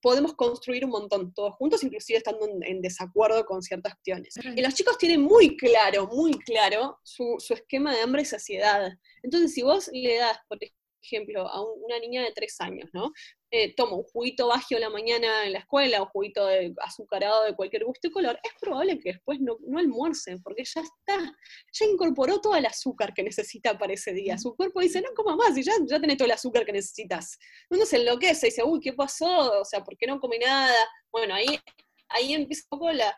podemos 0.00 0.34
construir 0.34 0.84
un 0.84 0.90
montón 0.90 1.32
todos 1.34 1.54
juntos, 1.56 1.82
inclusive 1.82 2.18
estando 2.18 2.48
en, 2.62 2.80
desacuerdo 2.82 3.44
con 3.44 3.62
ciertas 3.62 3.94
cuestiones. 3.94 4.34
Y 4.56 4.60
los 4.60 4.74
chicos 4.74 4.98
tienen 4.98 5.22
muy 5.22 5.56
claro, 5.56 6.08
muy 6.08 6.32
claro 6.40 6.98
su, 7.02 7.36
su 7.42 7.54
esquema 7.54 7.94
de 7.94 8.00
hambre 8.00 8.22
y 8.22 8.26
saciedad. 8.26 8.92
Entonces, 9.22 9.52
si 9.54 9.62
vos 9.62 9.90
le 9.92 10.16
das, 10.16 10.38
por 10.48 10.58
ejemplo, 11.02 11.48
a 11.48 11.62
una 11.62 11.98
niña 11.98 12.22
de 12.22 12.32
tres 12.32 12.60
años, 12.60 12.88
¿no? 12.92 13.12
Eh, 13.50 13.74
toma 13.74 13.96
un 13.96 14.04
juguito 14.04 14.48
bajo 14.48 14.78
la 14.78 14.88
mañana 14.88 15.44
en 15.44 15.52
la 15.52 15.58
escuela, 15.58 16.02
un 16.02 16.08
juguito 16.08 16.46
de 16.46 16.72
azucarado 16.80 17.44
de 17.44 17.54
cualquier 17.54 17.84
gusto 17.84 18.08
y 18.08 18.10
color, 18.10 18.38
es 18.42 18.52
probable 18.58 18.98
que 18.98 19.12
después 19.12 19.40
no, 19.40 19.58
no 19.66 19.78
almuercen, 19.78 20.42
porque 20.42 20.64
ya 20.64 20.80
está, 20.80 21.36
ya 21.72 21.84
incorporó 21.84 22.40
todo 22.40 22.56
el 22.56 22.64
azúcar 22.64 23.12
que 23.12 23.22
necesita 23.22 23.76
para 23.78 23.92
ese 23.92 24.12
día. 24.12 24.38
Su 24.38 24.54
cuerpo 24.56 24.80
dice, 24.80 25.02
no 25.02 25.12
coma 25.14 25.36
más, 25.36 25.56
y 25.58 25.62
ya, 25.62 25.72
ya 25.86 26.00
tenés 26.00 26.16
todo 26.16 26.26
el 26.26 26.32
azúcar 26.32 26.64
que 26.64 26.72
necesitas. 26.72 27.38
Uno 27.68 27.84
se 27.84 27.96
enloquece 27.96 28.46
dice, 28.46 28.62
uy, 28.64 28.80
¿qué 28.80 28.94
pasó? 28.94 29.60
O 29.60 29.64
sea, 29.64 29.84
¿por 29.84 29.96
qué 29.98 30.06
no 30.06 30.18
come 30.18 30.38
nada? 30.38 30.74
Bueno, 31.10 31.34
ahí 31.34 31.58
ahí 32.12 32.32
empieza 32.32 32.64
un 32.70 32.78
poco 32.78 32.92
la, 32.92 33.16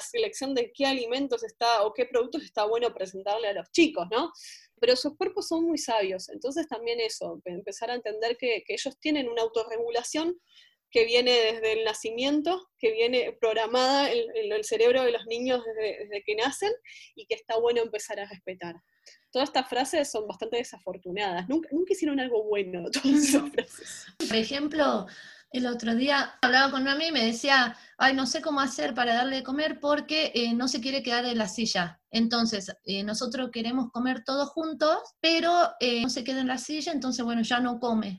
selección 0.00 0.54
de 0.54 0.72
qué 0.72 0.86
alimentos 0.86 1.42
está 1.42 1.82
o 1.82 1.92
qué 1.92 2.06
productos 2.06 2.42
está 2.42 2.64
bueno 2.64 2.92
presentarle 2.94 3.48
a 3.48 3.52
los 3.52 3.70
chicos, 3.72 4.06
¿no? 4.10 4.32
Pero 4.80 4.96
sus 4.96 5.16
cuerpos 5.16 5.48
son 5.48 5.64
muy 5.64 5.78
sabios, 5.78 6.28
entonces 6.28 6.66
también 6.68 7.00
eso, 7.00 7.40
empezar 7.44 7.90
a 7.90 7.94
entender 7.94 8.36
que, 8.36 8.64
ellos 8.68 8.98
tienen 9.00 9.28
una 9.28 9.42
autorregulación 9.42 10.38
que 10.90 11.04
viene 11.04 11.32
desde 11.32 11.72
el 11.72 11.84
nacimiento, 11.84 12.68
que 12.78 12.92
viene 12.92 13.36
programada 13.40 14.12
en, 14.12 14.52
el 14.52 14.64
cerebro 14.64 15.02
de 15.02 15.10
los 15.10 15.26
niños 15.26 15.62
desde, 15.64 16.22
que 16.22 16.36
nacen 16.36 16.72
y 17.16 17.26
que 17.26 17.34
está 17.34 17.58
bueno 17.58 17.82
empezar 17.82 18.20
a 18.20 18.28
respetar. 18.28 18.76
Todas 19.32 19.48
estas 19.48 19.68
frases 19.68 20.10
son 20.10 20.28
bastante 20.28 20.58
desafortunadas, 20.58 21.48
nunca, 21.48 21.68
nunca 21.72 21.92
hicieron 21.94 22.20
algo 22.20 22.44
bueno 22.44 22.88
todas 22.92 23.06
esas 23.06 23.50
frases. 23.50 24.06
Por 24.18 24.36
ejemplo, 24.36 25.06
el 25.54 25.66
otro 25.68 25.94
día 25.94 26.36
hablaba 26.42 26.72
con 26.72 26.82
mami 26.82 27.06
y 27.06 27.12
me 27.12 27.24
decía, 27.26 27.76
ay, 27.96 28.12
no 28.12 28.26
sé 28.26 28.42
cómo 28.42 28.60
hacer 28.60 28.92
para 28.92 29.14
darle 29.14 29.36
de 29.36 29.42
comer 29.44 29.78
porque 29.78 30.32
eh, 30.34 30.52
no 30.52 30.66
se 30.66 30.80
quiere 30.80 31.00
quedar 31.00 31.24
en 31.26 31.38
la 31.38 31.46
silla. 31.46 32.00
Entonces, 32.10 32.76
eh, 32.82 33.04
nosotros 33.04 33.50
queremos 33.52 33.92
comer 33.92 34.24
todos 34.24 34.48
juntos, 34.48 34.98
pero 35.20 35.70
eh, 35.78 36.02
no 36.02 36.10
se 36.10 36.24
queda 36.24 36.40
en 36.40 36.48
la 36.48 36.58
silla, 36.58 36.90
entonces, 36.90 37.24
bueno, 37.24 37.42
ya 37.42 37.60
no 37.60 37.78
come. 37.78 38.18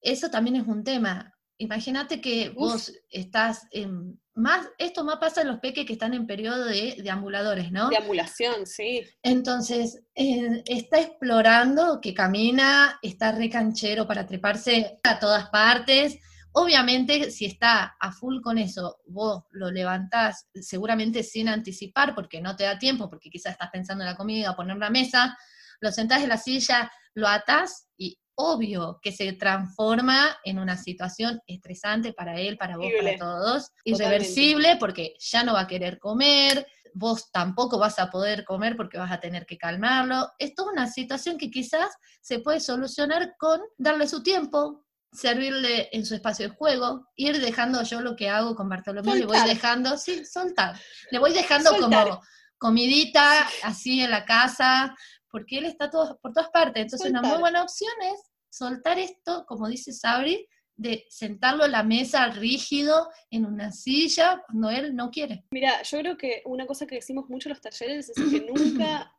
eso 0.00 0.30
también 0.30 0.56
es 0.56 0.66
un 0.66 0.82
tema. 0.84 1.34
Imagínate 1.58 2.22
que 2.22 2.48
vos 2.48 2.92
estás 3.10 3.66
en 3.70 4.18
más, 4.34 4.66
esto 4.78 5.04
más 5.04 5.16
pasa 5.16 5.42
en 5.42 5.48
los 5.48 5.58
peques 5.58 5.84
que 5.84 5.94
están 5.94 6.14
en 6.14 6.26
periodo 6.26 6.64
de, 6.64 6.96
de 7.02 7.10
ambuladores, 7.10 7.72
¿no? 7.72 7.90
De 7.90 7.96
ambulación, 7.96 8.64
sí. 8.64 9.02
Entonces, 9.22 10.00
está 10.14 11.00
explorando, 11.00 12.00
que 12.00 12.14
camina, 12.14 12.98
está 13.02 13.32
recanchero 13.32 14.06
para 14.06 14.24
treparse 14.24 14.98
a 15.02 15.18
todas 15.18 15.50
partes, 15.50 16.20
Obviamente, 16.60 17.30
si 17.30 17.46
está 17.46 17.96
a 18.00 18.10
full 18.10 18.40
con 18.40 18.58
eso, 18.58 18.98
vos 19.06 19.44
lo 19.50 19.70
levantás 19.70 20.48
seguramente 20.54 21.22
sin 21.22 21.48
anticipar, 21.48 22.16
porque 22.16 22.40
no 22.40 22.56
te 22.56 22.64
da 22.64 22.80
tiempo, 22.80 23.08
porque 23.08 23.30
quizás 23.30 23.52
estás 23.52 23.70
pensando 23.70 24.02
en 24.02 24.10
la 24.10 24.16
comida, 24.16 24.56
poner 24.56 24.76
la 24.76 24.90
mesa, 24.90 25.38
lo 25.78 25.92
sentás 25.92 26.20
en 26.20 26.30
la 26.30 26.36
silla, 26.36 26.90
lo 27.14 27.28
atás 27.28 27.86
y 27.96 28.18
obvio 28.34 28.98
que 29.00 29.12
se 29.12 29.32
transforma 29.34 30.36
en 30.42 30.58
una 30.58 30.76
situación 30.76 31.40
estresante 31.46 32.12
para 32.12 32.40
él, 32.40 32.58
para 32.58 32.76
vos, 32.76 32.88
para 33.00 33.16
todos, 33.16 33.70
irreversible, 33.84 34.78
porque 34.80 35.14
ya 35.20 35.44
no 35.44 35.52
va 35.52 35.60
a 35.60 35.66
querer 35.68 36.00
comer, 36.00 36.66
vos 36.92 37.30
tampoco 37.30 37.78
vas 37.78 38.00
a 38.00 38.10
poder 38.10 38.44
comer 38.44 38.76
porque 38.76 38.98
vas 38.98 39.12
a 39.12 39.20
tener 39.20 39.46
que 39.46 39.58
calmarlo. 39.58 40.28
Esto 40.40 40.64
es 40.64 40.72
una 40.72 40.88
situación 40.88 41.38
que 41.38 41.52
quizás 41.52 41.88
se 42.20 42.40
puede 42.40 42.58
solucionar 42.58 43.36
con 43.38 43.60
darle 43.76 44.08
su 44.08 44.24
tiempo, 44.24 44.87
servirle 45.12 45.88
en 45.92 46.04
su 46.04 46.14
espacio 46.14 46.48
de 46.48 46.54
juego, 46.54 47.08
ir 47.16 47.40
dejando 47.40 47.82
yo 47.82 48.00
lo 48.00 48.16
que 48.16 48.28
hago 48.28 48.54
con 48.54 48.68
Bartolomé, 48.68 49.16
le 49.16 49.26
voy 49.26 49.40
dejando, 49.46 49.96
sí, 49.96 50.24
soltar, 50.24 50.78
le 51.10 51.18
voy 51.18 51.32
dejando 51.32 51.70
como 51.78 52.20
comidita 52.58 53.48
así 53.62 54.00
en 54.00 54.10
la 54.10 54.24
casa, 54.24 54.94
porque 55.30 55.58
él 55.58 55.66
está 55.66 55.90
todo, 55.90 56.18
por 56.20 56.32
todas 56.32 56.50
partes, 56.50 56.82
entonces 56.82 57.10
una 57.10 57.22
muy 57.22 57.38
buena 57.38 57.62
opción 57.62 57.92
es 58.12 58.20
soltar 58.50 58.98
esto, 58.98 59.44
como 59.46 59.68
dice 59.68 59.92
Sabri, 59.92 60.46
de 60.78 61.04
sentarlo 61.10 61.64
en 61.64 61.72
la 61.72 61.82
mesa 61.82 62.28
rígido 62.28 63.10
en 63.30 63.44
una 63.44 63.72
silla 63.72 64.42
cuando 64.46 64.70
él 64.70 64.94
no 64.94 65.10
quiere. 65.10 65.44
Mira, 65.50 65.82
yo 65.82 65.98
creo 65.98 66.16
que 66.16 66.42
una 66.44 66.66
cosa 66.66 66.86
que 66.86 66.96
decimos 66.96 67.28
mucho 67.28 67.48
en 67.48 67.54
los 67.54 67.60
talleres 67.60 68.10
es 68.10 68.14
que 68.14 68.40
nunca 68.40 69.12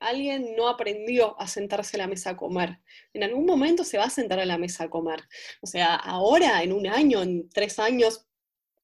alguien 0.00 0.54
no 0.56 0.68
aprendió 0.68 1.38
a 1.40 1.46
sentarse 1.46 1.96
a 1.96 1.98
la 1.98 2.06
mesa 2.06 2.30
a 2.30 2.36
comer. 2.36 2.80
En 3.12 3.22
algún 3.22 3.46
momento 3.46 3.84
se 3.84 3.98
va 3.98 4.04
a 4.04 4.10
sentar 4.10 4.40
a 4.40 4.46
la 4.46 4.58
mesa 4.58 4.84
a 4.84 4.90
comer. 4.90 5.20
O 5.60 5.66
sea, 5.66 5.94
ahora, 5.96 6.62
en 6.62 6.72
un 6.72 6.86
año, 6.86 7.22
en 7.22 7.48
tres 7.50 7.78
años, 7.78 8.26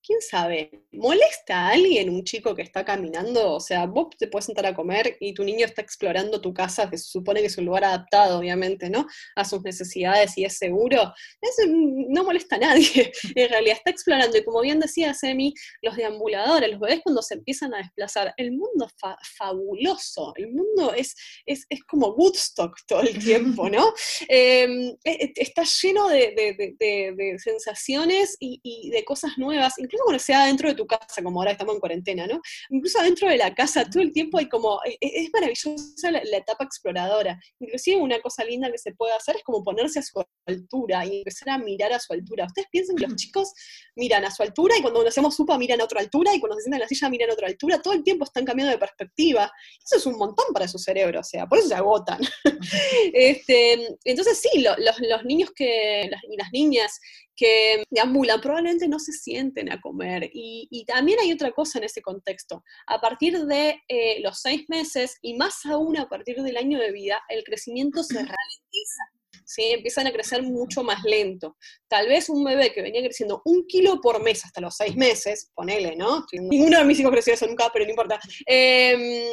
quién 0.07 0.21
sabe, 0.21 0.71
¿molesta 0.93 1.67
a 1.67 1.71
alguien 1.71 2.11
un 2.11 2.23
chico 2.23 2.55
que 2.55 2.63
está 2.63 2.85
caminando? 2.85 3.55
O 3.55 3.61
sea, 3.61 3.87
vos 3.87 4.09
te 4.17 4.29
puedes 4.29 4.47
sentar 4.47 4.67
a 4.67 4.75
comer 4.75 5.17
y 5.19 5.35
tu 5.35 5.43
niño 5.43 5.67
está 5.67 5.83
explorando 5.83 6.41
tu 6.41 6.55
casa, 6.55 6.89
que 6.89 6.97
se 6.97 7.11
supone 7.11 7.41
que 7.41 7.47
es 7.47 7.59
un 7.59 7.65
lugar 7.65 7.85
adaptado, 7.85 8.39
obviamente, 8.39 8.89
¿no? 8.89 9.07
A 9.35 9.45
sus 9.45 9.63
necesidades 9.63 10.39
y 10.39 10.45
es 10.45 10.57
seguro. 10.57 11.13
Eso 11.41 11.63
no 11.69 12.23
molesta 12.23 12.57
a 12.57 12.61
nadie, 12.61 13.13
en 13.35 13.49
realidad 13.49 13.79
está 13.79 13.91
explorando. 13.91 14.39
Y 14.39 14.45
como 14.45 14.61
bien 14.61 14.79
decía 14.79 15.13
Semi, 15.13 15.53
los 15.83 15.97
deambuladores, 15.97 16.71
los 16.71 16.81
bebés 16.81 17.01
cuando 17.03 17.23
se 17.23 17.35
empiezan 17.35 17.75
a 17.75 17.79
desplazar, 17.79 18.33
el 18.37 18.53
mundo 18.53 18.87
es 18.87 18.95
fabuloso, 19.37 20.33
el 20.37 20.53
mundo 20.53 20.95
es, 20.95 21.17
es, 21.47 21.67
como 21.89 22.15
Woodstock 22.15 22.77
todo 22.87 23.01
el 23.01 23.19
tiempo, 23.19 23.69
¿no? 23.69 23.93
Em, 24.29 24.97
e, 25.05 25.11
e, 25.25 25.33
está 25.37 25.63
lleno 25.65 26.09
de, 26.09 27.37
sensaciones 27.39 28.37
y, 28.39 28.61
y 28.63 28.91
de 28.91 29.05
cosas 29.05 29.33
nuevas, 29.37 29.75
incluso 29.79 29.96
cuando 30.05 30.19
sea 30.19 30.47
dentro 30.47 30.69
de 30.69 30.75
tu 30.75 30.87
casa, 30.87 31.23
como 31.23 31.41
ahora 31.41 31.53
estamos 31.53 31.75
en 31.75 31.81
cuarentena, 31.81 32.27
¿no? 32.27 32.41
Incluso 32.71 33.01
dentro 33.03 33.29
de 33.29 33.37
la 33.37 33.55
casa, 33.55 33.85
todo 33.89 34.03
el 34.03 34.13
tiempo 34.13 34.39
hay 34.39 34.49
como, 34.49 34.81
e, 34.85 34.97
e, 35.01 35.23
es 35.23 35.31
maravillosa 35.33 36.11
la, 36.11 36.21
etapa 36.37 36.65
exploradora. 36.65 37.39
Inclusive 37.61 37.97
una 37.97 38.21
cosa 38.21 38.45
linda 38.45 38.71
que 38.71 38.79
se 38.79 38.93
puede 38.93 39.15
hacer 39.15 39.37
es 39.37 39.43
como 39.43 39.63
ponerse 39.63 39.99
a 39.99 40.03
su 40.03 40.23
altura 40.47 41.05
y 41.07 41.19
empezar 41.19 41.51
a 41.51 41.59
mirar 41.59 41.93
a 41.93 41.99
su 41.99 42.13
altura. 42.13 42.47
Ustedes 42.47 42.69
piensan 42.71 42.97
que 42.97 43.07
los 43.07 43.17
chicos 43.17 43.53
miran 43.97 44.25
a 44.25 44.31
su 44.31 44.43
altura 44.43 44.77
y 44.79 44.83
cuando 44.83 45.01
nos 45.01 45.09
hacemos 45.09 45.35
supa 45.35 45.59
miran 45.59 45.81
a 45.81 45.85
otra 45.85 46.01
altura 46.01 46.35
y 46.35 46.41
cuando 46.41 46.57
se 46.57 46.63
sientan 46.63 46.79
en 46.79 46.83
la 46.83 46.89
silla 46.89 47.09
miran 47.09 47.31
a 47.31 47.35
otra 47.35 47.49
altura, 47.49 47.81
todo 47.81 47.95
el 47.95 48.03
tiempo 48.03 48.25
están 48.25 48.45
cambiando 48.45 48.73
de 48.73 48.79
perspectiva. 48.79 49.51
Eso 49.85 49.97
es 49.97 50.07
un 50.07 50.17
montón 50.17 50.47
para 50.53 50.69
su 50.69 50.79
cerebro, 50.79 51.21
o 51.21 51.25
sea, 51.25 51.47
por 51.47 51.59
eso 51.59 51.69
se 51.69 51.75
agotan. 51.75 52.21
este, 53.13 53.97
entonces 54.05 54.41
sí, 54.41 54.61
los, 54.61 54.77
los, 54.79 55.25
niños 55.25 55.51
que, 55.55 56.09
las, 56.11 56.23
y 56.25 56.37
las 56.37 56.53
niñas 56.53 57.01
que 57.37 57.85
deambulan, 57.91 58.41
probablemente 58.41 58.89
no 58.89 58.99
se 58.99 59.13
sienten 59.13 59.71
a 59.71 59.81
comer. 59.81 60.31
Y, 60.33 60.85
también 60.87 61.19
hay 61.21 61.33
otra 61.33 61.53
cosa 61.53 61.79
en 61.79 61.85
ese 61.85 62.01
contexto. 62.01 62.63
A 62.87 63.01
partir 63.01 63.39
de 63.47 63.83
eh, 63.89 64.21
los 64.23 64.41
seis 64.41 64.65
meses 64.69 65.19
y 65.21 65.35
más 65.35 65.65
aún 65.67 65.99
a 65.99 66.09
partir 66.09 66.43
del 66.43 66.57
año 66.57 66.79
de 66.79 66.93
vida, 66.93 67.23
el 67.29 67.45
crecimiento 67.45 68.03
se 68.03 68.15
ralentiza. 68.15 69.03
¿Sí? 69.45 69.63
empiezan 69.73 70.07
a 70.07 70.13
crecer 70.13 70.43
mucho 70.43 70.83
más 70.83 71.03
lento. 71.05 71.57
Tal 71.89 72.09
vez 72.09 72.29
un 72.29 72.45
bebé 72.45 72.73
que 72.73 72.83
venía 72.83 73.03
creciendo 73.03 73.43
un 73.45 73.67
kilo 73.67 74.01
por 74.01 74.23
mes 74.23 74.45
hasta 74.45 74.61
los 74.61 74.77
seis 74.77 74.97
meses, 74.97 75.51
ponele, 75.55 75.97
¿no? 75.97 76.25
Ninguno 76.33 76.79
de 76.79 76.85
mis 76.85 77.01
hijos 77.01 77.13
creció 77.13 77.35
eso 77.35 77.47
nunca, 77.47 77.71
pero 77.73 77.85
no 77.85 77.91
importa. 77.91 78.19
Eh, 78.47 79.29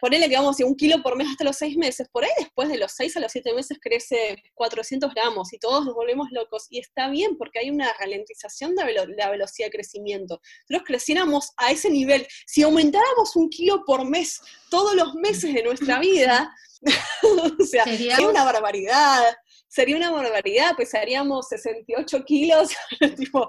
ponele 0.00 0.28
que 0.28 0.36
vamos 0.36 0.60
a 0.60 0.64
un 0.64 0.76
kilo 0.76 1.02
por 1.02 1.16
mes 1.16 1.28
hasta 1.28 1.44
los 1.44 1.56
seis 1.56 1.76
meses, 1.76 2.08
por 2.10 2.24
ahí 2.24 2.30
después 2.38 2.68
de 2.68 2.78
los 2.78 2.92
seis 2.92 3.16
a 3.16 3.20
los 3.20 3.32
siete 3.32 3.52
meses 3.54 3.78
crece 3.80 4.42
400 4.54 5.12
gramos 5.14 5.52
y 5.52 5.58
todos 5.58 5.84
nos 5.84 5.94
volvemos 5.94 6.28
locos. 6.30 6.66
Y 6.70 6.78
está 6.78 7.08
bien 7.08 7.36
porque 7.36 7.60
hay 7.60 7.70
una 7.70 7.92
ralentización 7.98 8.74
de 8.74 8.84
la 9.16 9.30
velocidad 9.30 9.66
de 9.66 9.72
crecimiento. 9.72 10.40
Nosotros 10.68 10.86
creciéramos 10.86 11.52
a 11.56 11.72
ese 11.72 11.90
nivel. 11.90 12.26
Si 12.46 12.62
aumentáramos 12.62 13.36
un 13.36 13.48
kilo 13.48 13.84
por 13.84 14.04
mes 14.08 14.40
todos 14.70 14.94
los 14.94 15.14
meses 15.14 15.54
de 15.54 15.62
nuestra 15.62 15.98
vida, 15.98 16.54
o 17.60 17.64
sea, 17.64 17.84
sería 17.84 18.20
una 18.20 18.44
barbaridad. 18.44 19.34
Sería 19.68 19.96
una 19.96 20.10
barbaridad, 20.10 20.76
pesaríamos 20.76 21.48
68 21.48 22.24
kilos 22.24 22.70
tipo, 23.16 23.46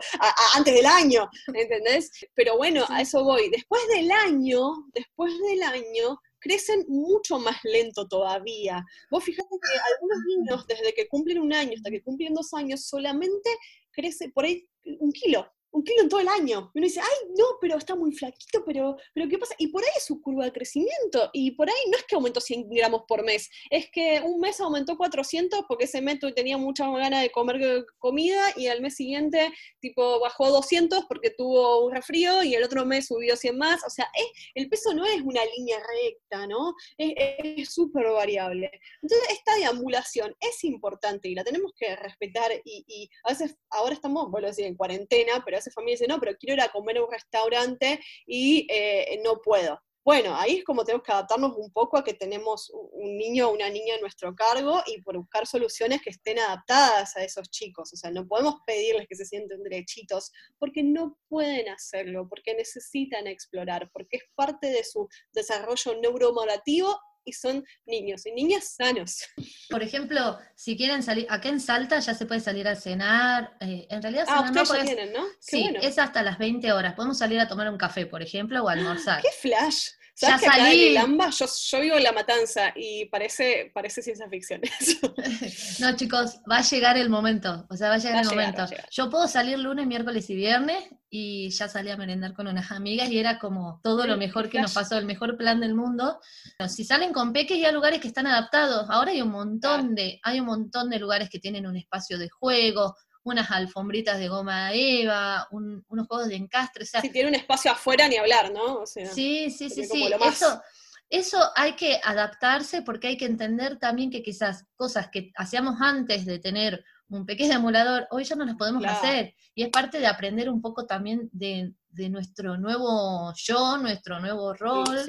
antes 0.56 0.74
del 0.74 0.86
año, 0.86 1.30
¿entendés? 1.54 2.12
Pero 2.34 2.58
bueno, 2.58 2.86
a 2.90 3.02
eso 3.02 3.24
voy. 3.24 3.50
Después 3.50 3.82
del 3.88 4.12
año, 4.12 4.72
después 4.94 5.32
del 5.48 5.62
año, 5.62 6.20
crecen 6.40 6.86
mucho 6.88 7.40
más 7.40 7.58
lento 7.64 8.08
todavía. 8.08 8.84
Vos 9.12 9.24
fíjate 9.24 9.48
que 9.50 9.80
algunos 9.94 10.20
niños, 10.28 10.68
desde 10.68 10.94
que 10.94 11.08
cumplen 11.08 11.40
un 11.40 11.54
año 11.54 11.74
hasta 11.76 11.92
que 11.92 12.02
cumplen 12.02 12.34
dos 12.34 12.54
años, 12.54 12.86
solamente 12.86 13.50
crece 13.92 14.30
por 14.30 14.46
ahí 14.46 14.68
un 15.00 15.12
kilo 15.12 15.50
un 15.78 15.84
kilo 15.84 16.02
en 16.02 16.10
todo 16.10 16.20
el 16.20 16.28
año. 16.28 16.72
Y 16.74 16.80
uno 16.80 16.88
dice, 16.88 17.00
ay, 17.02 17.30
no, 17.38 17.46
pero 17.62 17.78
está 17.78 17.96
muy 17.96 18.12
flaquito, 18.12 18.64
pero, 18.66 18.98
pero 19.14 19.30
¿qué 19.30 19.38
pasa? 19.38 19.54
Y 19.60 19.68
por 19.68 19.84
ahí 19.84 19.90
es 19.96 20.06
su 20.06 20.22
curva 20.22 20.46
de 20.46 20.52
crecimiento. 20.52 21.30
Y 21.34 21.52
por 21.52 21.70
ahí 21.70 21.92
no 21.92 21.98
es 21.98 22.04
que 22.06 22.16
aumentó 22.16 22.42
100 22.42 22.70
gramos 22.70 23.04
por 23.08 23.24
mes, 23.24 23.50
es 23.70 23.90
que 23.92 24.22
un 24.24 24.40
mes 24.40 24.60
aumentó 24.60 24.98
400 24.98 25.66
porque 25.68 25.86
ese 25.86 26.02
mes 26.02 26.20
tenía 26.36 26.58
mucha 26.58 26.90
ganas 26.90 27.22
de 27.22 27.30
comer 27.30 27.86
comida 28.00 28.42
y 28.56 28.68
al 28.68 28.82
mes 28.82 28.96
siguiente, 28.96 29.52
tipo, 29.80 30.20
bajó 30.20 30.50
200 30.50 31.06
porque 31.06 31.30
tuvo 31.30 31.86
un 31.86 31.94
resfrío 31.94 32.44
y 32.44 32.56
el 32.56 32.64
otro 32.64 32.86
mes 32.86 33.08
subió 33.08 33.36
100 33.36 33.58
más. 33.58 33.84
O 33.86 33.90
sea, 33.90 34.10
el 34.56 34.70
peso 34.70 34.94
no 34.94 35.06
es 35.06 35.22
una 35.22 35.42
línea 35.58 35.78
recta, 35.78 36.48
¿no? 36.48 36.74
Es 36.98 37.72
súper 37.72 38.08
variable. 38.08 38.72
Entonces, 39.02 39.30
esta 39.32 39.56
deambulación 39.56 40.36
es 40.40 40.64
importante 40.64 41.30
y 41.30 41.36
la 41.36 41.44
tenemos 41.44 41.72
que 41.78 41.96
respetar 41.96 42.52
y, 42.64 43.10
a 43.24 43.30
veces, 43.30 43.56
ahora 43.70 43.94
estamos, 43.94 44.32
bueno, 44.32 44.52
sí, 44.52 44.64
en 44.64 44.76
cuarentena, 44.76 45.44
pero 45.46 45.58
familia 45.72 45.96
dice, 45.96 46.08
no, 46.08 46.20
pero 46.20 46.38
quiero 46.38 46.56
ir 46.56 46.62
a 46.62 46.72
comer 46.72 46.98
a 46.98 47.04
un 47.04 47.12
restaurante 47.12 48.00
y 48.26 48.68
eh, 48.70 49.20
no 49.24 49.42
puedo. 49.42 49.80
Bueno, 50.08 50.38
ahí 50.38 50.60
es 50.60 50.64
como 50.64 50.86
tenemos 50.86 51.04
que 51.04 51.12
adaptarnos 51.12 51.58
un 51.58 51.70
poco 51.70 51.98
a 51.98 52.04
que 52.06 52.14
tenemos 52.14 52.72
un 52.72 53.18
niño 53.18 53.50
o 53.50 53.54
una 53.54 53.70
niña 53.70 53.96
a 53.96 54.00
nuestro 54.00 54.34
cargo 54.34 54.82
y 54.86 55.02
por 55.02 55.18
buscar 55.18 55.46
soluciones 55.46 56.02
que 56.02 56.12
estén 56.12 56.40
adaptadas 56.40 57.18
a 57.18 57.26
esos 57.26 57.50
chicos. 57.50 57.92
O 57.92 57.98
sea, 57.98 58.10
no 58.10 58.26
podemos 58.26 58.56
pedirles 58.66 59.06
que 59.10 59.18
se 59.18 59.26
sienten 59.26 59.62
derechitos 59.64 60.32
porque 60.60 60.82
no 60.82 61.18
pueden 61.28 61.68
hacerlo, 61.68 62.26
porque 62.30 62.56
necesitan 62.56 63.28
explorar, 63.28 63.90
porque 63.92 64.16
es 64.16 64.24
parte 64.34 64.68
de 64.68 64.86
su 64.86 65.10
desarrollo 65.34 66.00
neuromodativo 66.00 66.98
y 67.28 67.34
son 67.34 67.66
niños 67.86 68.26
y 68.26 68.32
niñas 68.32 68.76
sanos. 68.78 69.26
Por 69.70 69.84
ejemplo, 69.84 70.40
si 70.56 70.78
quieren 70.78 71.04
salir, 71.04 71.28
acá 71.30 71.50
en 71.50 71.60
Salta 71.60 72.00
ya 72.00 72.14
se 72.14 72.26
puede 72.26 72.40
salir 72.40 72.68
a 72.70 72.76
cenar, 72.76 73.58
eh, 73.60 73.86
en 73.90 74.02
realidad 74.02 74.26
ah, 74.30 74.46
ustedes 74.46 74.70
ya 74.70 74.84
tienen, 74.84 75.12
¿no? 75.12 75.26
sí, 75.40 75.70
es 75.82 76.00
hasta 76.00 76.24
las 76.24 76.38
20 76.38 76.72
horas, 76.72 76.94
podemos 76.94 77.18
salir 77.18 77.40
a 77.42 77.48
tomar 77.50 77.70
un 77.70 77.78
café, 77.78 78.06
por 78.06 78.22
ejemplo, 78.22 78.64
o 78.64 78.70
almorzar. 78.70 79.22
¡Qué 79.22 79.32
flash! 79.42 79.90
¿Sabes 80.18 80.42
ya 80.42 80.50
que 80.50 80.58
salí. 80.58 80.98
En 80.98 81.20
yo, 81.20 81.80
vivo 81.80 81.96
en 81.98 82.04
La 82.04 82.12
Matanza 82.12 82.74
y 82.76 83.06
parece, 83.06 83.70
parece 83.72 84.02
ciencia 84.02 84.28
ficción 84.28 84.62
eso. 84.64 85.14
no, 85.80 85.96
chicos, 85.96 86.40
va 86.50 86.58
a 86.58 86.62
llegar 86.64 86.98
el 86.98 87.08
momento. 87.08 87.68
O 87.70 87.78
sea, 87.78 87.90
va 87.90 87.96
a 87.96 88.00
llegar 88.00 88.24
el 88.24 88.30
momento. 88.30 88.66
Yo 88.90 89.12
puedo 89.12 89.28
salir 89.28 89.60
lunes, 89.60 89.86
miércoles 89.86 90.28
y 90.32 90.36
viernes 90.36 90.86
y 91.08 91.52
ya 91.52 91.70
salí 91.70 91.92
a 91.92 91.98
merendar 91.98 92.34
con 92.34 92.48
unas 92.48 92.72
amigas 92.72 93.12
y 93.12 93.20
era 93.20 93.38
como 93.38 93.80
todo 93.84 94.08
lo 94.08 94.18
mejor 94.18 94.50
que 94.50 94.60
nos 94.60 94.74
pasó, 94.74 94.98
el 94.98 95.06
mejor 95.06 95.38
plan 95.38 95.60
del 95.60 95.76
mundo. 95.76 96.20
si 96.68 96.84
salen 96.84 97.14
con 97.14 97.32
peques 97.32 97.58
y 97.58 97.66
hay 97.66 97.74
lugares 97.74 98.02
que 98.02 98.08
están 98.08 98.26
adaptados, 98.26 98.88
ahora 98.90 99.12
hay 99.12 99.22
un 99.22 99.30
montón 99.30 99.94
de, 99.94 100.20
hay 100.24 100.40
un 100.40 100.48
montón 100.48 100.90
de 100.90 100.98
lugares 100.98 101.30
que 101.30 101.40
tienen 101.40 101.68
un 101.68 101.78
espacio 101.78 102.18
de 102.18 102.28
juego, 102.28 102.96
unas 103.32 103.52
alfombritas 103.52 104.18
de 104.20 104.28
goma 104.28 104.72
eva, 104.74 105.48
unos 105.52 106.08
juegos 106.08 106.28
de 106.28 106.36
encastre. 106.36 106.84
O 106.84 107.02
si 107.02 107.10
tiene 107.10 107.30
un 107.30 107.36
espacio 107.36 107.72
afuera, 107.72 108.08
ni 108.08 108.18
hablar, 108.18 108.52
¿no? 108.52 108.86
sí, 108.86 109.06
sí, 109.50 109.70
sí, 109.70 109.86
sí. 109.86 110.10
Eso, 110.22 110.62
eso 111.10 111.40
hay 111.56 111.74
que 111.74 112.00
adaptarse 112.04 112.82
porque 112.82 113.08
hay 113.08 113.18
que 113.18 113.26
entender 113.26 113.78
también 113.78 114.10
que 114.10 114.22
quizás 114.22 114.66
cosas 114.76 115.10
que 115.10 115.32
hacíamos 115.36 115.82
antes 115.82 116.26
de 116.26 116.40
tener 116.40 116.84
un 117.10 117.26
pequeño 117.26 117.54
emulador, 117.54 118.08
hoy 118.12 118.24
ya 118.26 118.36
no 118.36 118.46
las 118.46 118.56
podemos 118.56 118.84
hacer. 118.86 119.34
Y 119.56 119.64
es 119.64 119.70
parte 119.70 120.00
de 120.00 120.08
aprender 120.08 120.50
un 120.50 120.62
poco 120.62 120.86
también 120.86 121.30
de, 121.32 121.74
nuestro 122.10 122.58
nuevo 122.58 123.34
yo, 123.36 123.78
nuestro 123.78 124.20
nuevo 124.20 124.54
rol. 124.54 125.00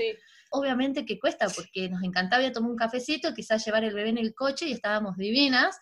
Obviamente 0.50 1.04
que 1.04 1.18
cuesta, 1.18 1.48
porque 1.48 1.90
nos 1.90 2.02
encantaba 2.02 2.42
ir 2.42 2.50
a 2.50 2.52
tomar 2.52 2.70
un 2.70 2.76
cafecito, 2.76 3.34
quizás 3.34 3.64
llevar 3.64 3.84
el 3.84 3.92
bebé 3.92 4.08
en 4.10 4.18
el 4.18 4.34
coche 4.34 4.66
y 4.66 4.72
estábamos 4.72 5.16
divinas, 5.18 5.78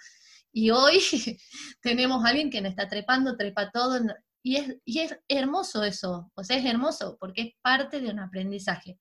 y 0.57 0.71
hoy 0.71 1.01
tenemos 1.83 2.25
a 2.25 2.29
alguien 2.29 2.49
que 2.49 2.63
nos 2.63 2.71
está 2.71 2.89
trepando, 2.89 3.37
trepa 3.37 3.71
todo, 3.71 4.01
y 4.43 4.57
es, 4.57 4.75
y 4.87 5.01
es 5.01 5.15
hermoso 5.29 5.85
eso, 5.85 6.33
o 6.35 6.45
sea, 6.45 6.57
es 6.57 6.65
hermoso 6.65 7.19
porque 7.21 7.43
es 7.43 7.49
parte 7.61 8.01
de 8.01 8.09
un 8.09 8.21
aprendizaje. 8.21 8.99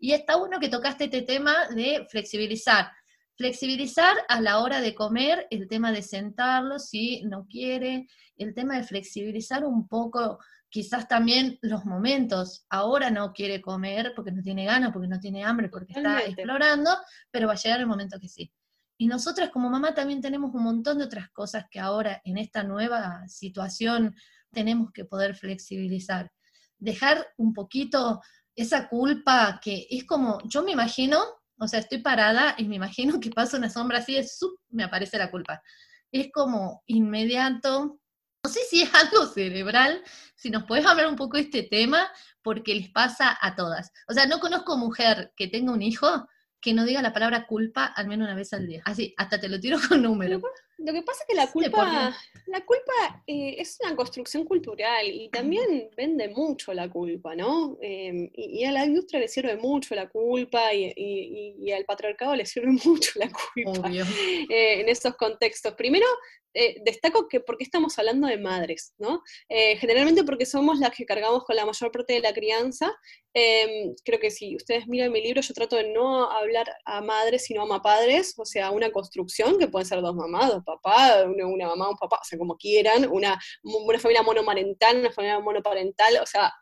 Y 0.00 0.10
está 0.10 0.34
bueno 0.34 0.58
que 0.58 0.68
tocaste 0.68 1.04
este 1.04 1.22
tema 1.22 1.68
de 1.68 2.04
flexibilizar. 2.10 2.90
Flexibilizar 3.36 4.16
a 4.26 4.40
la 4.40 4.58
hora 4.58 4.80
de 4.80 4.96
comer, 4.96 5.46
el 5.50 5.68
tema 5.68 5.92
de 5.92 6.02
sentarlo 6.02 6.80
si 6.80 7.22
no 7.22 7.46
quiere, 7.46 8.08
el 8.36 8.52
tema 8.52 8.76
de 8.76 8.82
flexibilizar 8.82 9.64
un 9.64 9.86
poco 9.86 10.40
quizás 10.68 11.06
también 11.06 11.60
los 11.62 11.84
momentos. 11.84 12.66
Ahora 12.70 13.08
no 13.10 13.32
quiere 13.32 13.62
comer 13.62 14.14
porque 14.16 14.32
no 14.32 14.42
tiene 14.42 14.64
ganas, 14.64 14.90
porque 14.92 15.06
no 15.06 15.20
tiene 15.20 15.44
hambre, 15.44 15.68
porque 15.68 15.92
está 15.92 16.24
explorando, 16.24 16.90
pero 17.30 17.46
va 17.46 17.52
a 17.52 17.56
llegar 17.56 17.78
el 17.78 17.86
momento 17.86 18.18
que 18.18 18.28
sí. 18.28 18.52
Y 19.00 19.06
nosotras 19.06 19.50
como 19.50 19.70
mamá 19.70 19.94
también 19.94 20.20
tenemos 20.20 20.52
un 20.52 20.64
montón 20.64 20.98
de 20.98 21.04
otras 21.04 21.30
cosas 21.30 21.66
que 21.70 21.78
ahora 21.78 22.20
en 22.24 22.36
esta 22.36 22.64
nueva 22.64 23.26
situación 23.28 24.14
tenemos 24.50 24.90
que 24.92 25.04
poder 25.04 25.36
flexibilizar. 25.36 26.32
Dejar 26.78 27.28
un 27.36 27.54
poquito 27.54 28.20
esa 28.56 28.88
culpa 28.88 29.60
que 29.62 29.86
es 29.88 30.04
como, 30.04 30.38
yo 30.48 30.64
me 30.64 30.72
imagino, 30.72 31.22
o 31.60 31.68
sea, 31.68 31.78
estoy 31.78 31.98
parada 31.98 32.56
y 32.58 32.64
me 32.64 32.74
imagino 32.74 33.20
que 33.20 33.30
pasa 33.30 33.56
una 33.56 33.70
sombra 33.70 33.98
así, 33.98 34.16
es, 34.16 34.40
me 34.70 34.82
aparece 34.82 35.16
la 35.16 35.30
culpa. 35.30 35.62
Es 36.10 36.30
como 36.32 36.82
inmediato, 36.86 38.00
no 38.42 38.50
sé 38.50 38.60
si 38.68 38.82
es 38.82 38.92
algo 38.94 39.26
cerebral, 39.26 40.02
si 40.34 40.50
nos 40.50 40.64
puedes 40.64 40.86
hablar 40.86 41.06
un 41.06 41.16
poco 41.16 41.36
de 41.36 41.44
este 41.44 41.62
tema, 41.62 42.10
porque 42.42 42.74
les 42.74 42.90
pasa 42.90 43.38
a 43.40 43.54
todas. 43.54 43.92
O 44.08 44.12
sea, 44.12 44.26
no 44.26 44.40
conozco 44.40 44.76
mujer 44.76 45.32
que 45.36 45.46
tenga 45.46 45.72
un 45.72 45.82
hijo 45.82 46.26
que 46.60 46.74
no 46.74 46.84
diga 46.84 47.02
la 47.02 47.12
palabra 47.12 47.46
culpa 47.46 47.84
al 47.84 48.06
menos 48.08 48.26
una 48.26 48.34
vez 48.34 48.52
al 48.52 48.66
día. 48.66 48.82
Así, 48.84 49.14
hasta 49.16 49.38
te 49.40 49.48
lo 49.48 49.60
tiro 49.60 49.78
con 49.88 50.02
número. 50.02 50.40
Lo 50.78 50.92
que 50.92 51.02
pasa 51.02 51.24
es 51.24 51.26
que 51.26 51.34
la 51.34 51.50
culpa, 51.50 52.16
la 52.46 52.64
culpa 52.64 53.22
eh, 53.26 53.56
es 53.58 53.78
una 53.82 53.96
construcción 53.96 54.44
cultural 54.44 55.08
y 55.08 55.28
también 55.28 55.90
vende 55.96 56.28
mucho 56.28 56.72
la 56.72 56.88
culpa, 56.88 57.34
¿no? 57.34 57.76
Em, 57.82 58.30
y, 58.32 58.64
a 58.64 58.70
la 58.70 58.84
industria 58.84 59.18
le 59.18 59.26
sirve 59.26 59.56
mucho 59.56 59.96
la 59.96 60.08
culpa 60.08 60.72
y, 60.72 61.72
al 61.72 61.84
patriarcado 61.84 62.36
le 62.36 62.46
sirve 62.46 62.68
mucho 62.84 63.10
la 63.16 63.28
culpa 63.28 63.90
eh, 63.90 64.80
en 64.80 64.88
esos 64.88 65.16
contextos. 65.16 65.74
Primero, 65.74 66.06
eh, 66.54 66.80
destaco 66.84 67.28
que 67.28 67.40
porque 67.40 67.64
estamos 67.64 67.98
hablando 67.98 68.28
de 68.28 68.38
madres, 68.38 68.94
¿no? 68.98 69.22
Generalmente 69.48 70.24
porque 70.24 70.46
somos 70.46 70.78
las 70.78 70.92
que 70.92 71.04
cargamos 71.04 71.44
con 71.44 71.56
la 71.56 71.66
mayor 71.66 71.90
parte 71.90 72.14
de 72.14 72.20
la 72.20 72.32
crianza. 72.32 72.94
Em, 73.34 73.94
creo 74.04 74.18
que 74.18 74.30
si 74.30 74.56
ustedes 74.56 74.86
miran 74.88 75.12
mi 75.12 75.22
libro, 75.22 75.40
yo 75.40 75.54
trato 75.54 75.76
de 75.76 75.92
no 75.92 76.30
hablar 76.30 76.66
a 76.84 77.00
madres, 77.02 77.44
sino 77.44 77.62
a 77.62 77.66
mapadres, 77.66 78.34
o 78.36 78.44
sea, 78.44 78.70
una 78.70 78.90
construcción 78.90 79.58
que 79.58 79.68
pueden 79.68 79.86
ser 79.86 80.00
dos 80.00 80.14
mamás, 80.14 80.50
dos 80.50 80.64
papás, 80.68 81.24
una, 81.26 81.66
mamá, 81.66 81.88
un 81.88 81.96
papá, 81.96 82.18
o 82.20 82.24
sea, 82.24 82.38
como 82.38 82.56
quieran, 82.56 83.08
una, 83.10 83.38
una 83.62 83.98
familia 83.98 84.22
monomarental, 84.22 84.98
una 84.98 85.10
familia 85.10 85.40
monoparental, 85.40 86.18
o 86.22 86.26
sea, 86.26 86.52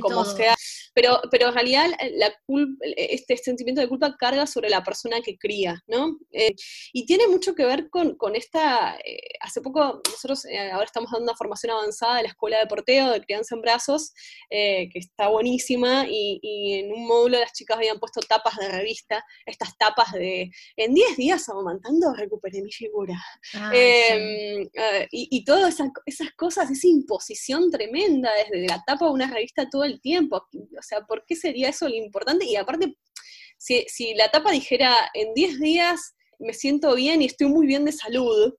como 0.00 0.24
sea. 0.24 0.54
Pero, 0.94 1.20
pero 1.30 1.48
en 1.48 1.54
realidad 1.54 1.90
la 2.12 2.32
este 2.96 3.36
sentimiento 3.36 3.80
de 3.80 3.88
culpa 3.88 4.16
carga 4.16 4.46
sobre 4.46 4.70
la 4.70 4.82
persona 4.82 5.20
que 5.20 5.36
cría, 5.36 5.82
¿no? 5.86 6.18
Eh, 6.32 6.54
y 6.92 7.06
tiene 7.06 7.26
mucho 7.26 7.54
que 7.54 7.64
ver 7.64 7.88
con, 7.90 8.36
esta, 8.36 8.96
eh, 9.04 9.18
hace 9.40 9.60
poco 9.60 10.00
nosotros 10.08 10.44
eh, 10.46 10.70
ahora 10.70 10.84
estamos 10.84 11.10
dando 11.10 11.24
una 11.24 11.36
formación 11.36 11.72
avanzada 11.72 12.16
de 12.16 12.22
la 12.24 12.28
escuela 12.28 12.58
de 12.58 12.66
porteo, 12.66 13.10
de 13.10 13.20
crianza 13.20 13.54
en 13.54 13.62
brazos, 13.62 14.12
que 14.50 14.90
está 14.94 15.28
buenísima, 15.28 16.06
y, 16.08 16.74
en 16.74 16.92
un 16.92 17.06
módulo 17.06 17.38
las 17.38 17.52
chicas 17.52 17.76
habían 17.76 17.98
puesto 17.98 18.20
tapas 18.20 18.56
de 18.56 18.68
revista, 18.68 19.24
estas 19.46 19.76
tapas 19.76 20.12
de, 20.12 20.50
en 20.76 20.94
10 20.94 21.16
días 21.16 21.48
amamantando 21.48 22.14
recuperé 22.14 22.62
mi 22.62 22.72
figura. 22.72 23.20
Em, 23.72 24.68
y, 25.10 25.28
y 25.30 25.44
todas 25.44 25.80
esas 26.06 26.32
cosas, 26.36 26.70
esa 26.70 26.86
imposición 26.86 27.70
tremenda 27.70 28.30
desde 28.36 28.66
la 28.66 28.82
tapa 28.86 29.06
de 29.06 29.12
una 29.12 29.26
revista 29.30 29.63
todo 29.68 29.84
el 29.84 30.00
tiempo. 30.00 30.36
O 30.36 30.82
sea, 30.82 31.02
¿por 31.02 31.24
qué 31.26 31.36
sería 31.36 31.68
eso 31.68 31.88
lo 31.88 31.94
importante? 31.94 32.44
Y 32.46 32.56
aparte, 32.56 32.96
si, 33.58 33.84
si 33.88 34.14
la 34.14 34.30
tapa 34.30 34.50
dijera, 34.50 34.94
en 35.14 35.34
10 35.34 35.60
días 35.60 36.14
me 36.38 36.52
siento 36.52 36.94
bien 36.94 37.22
y 37.22 37.26
estoy 37.26 37.48
muy 37.48 37.66
bien 37.66 37.84
de 37.84 37.92
salud, 37.92 38.54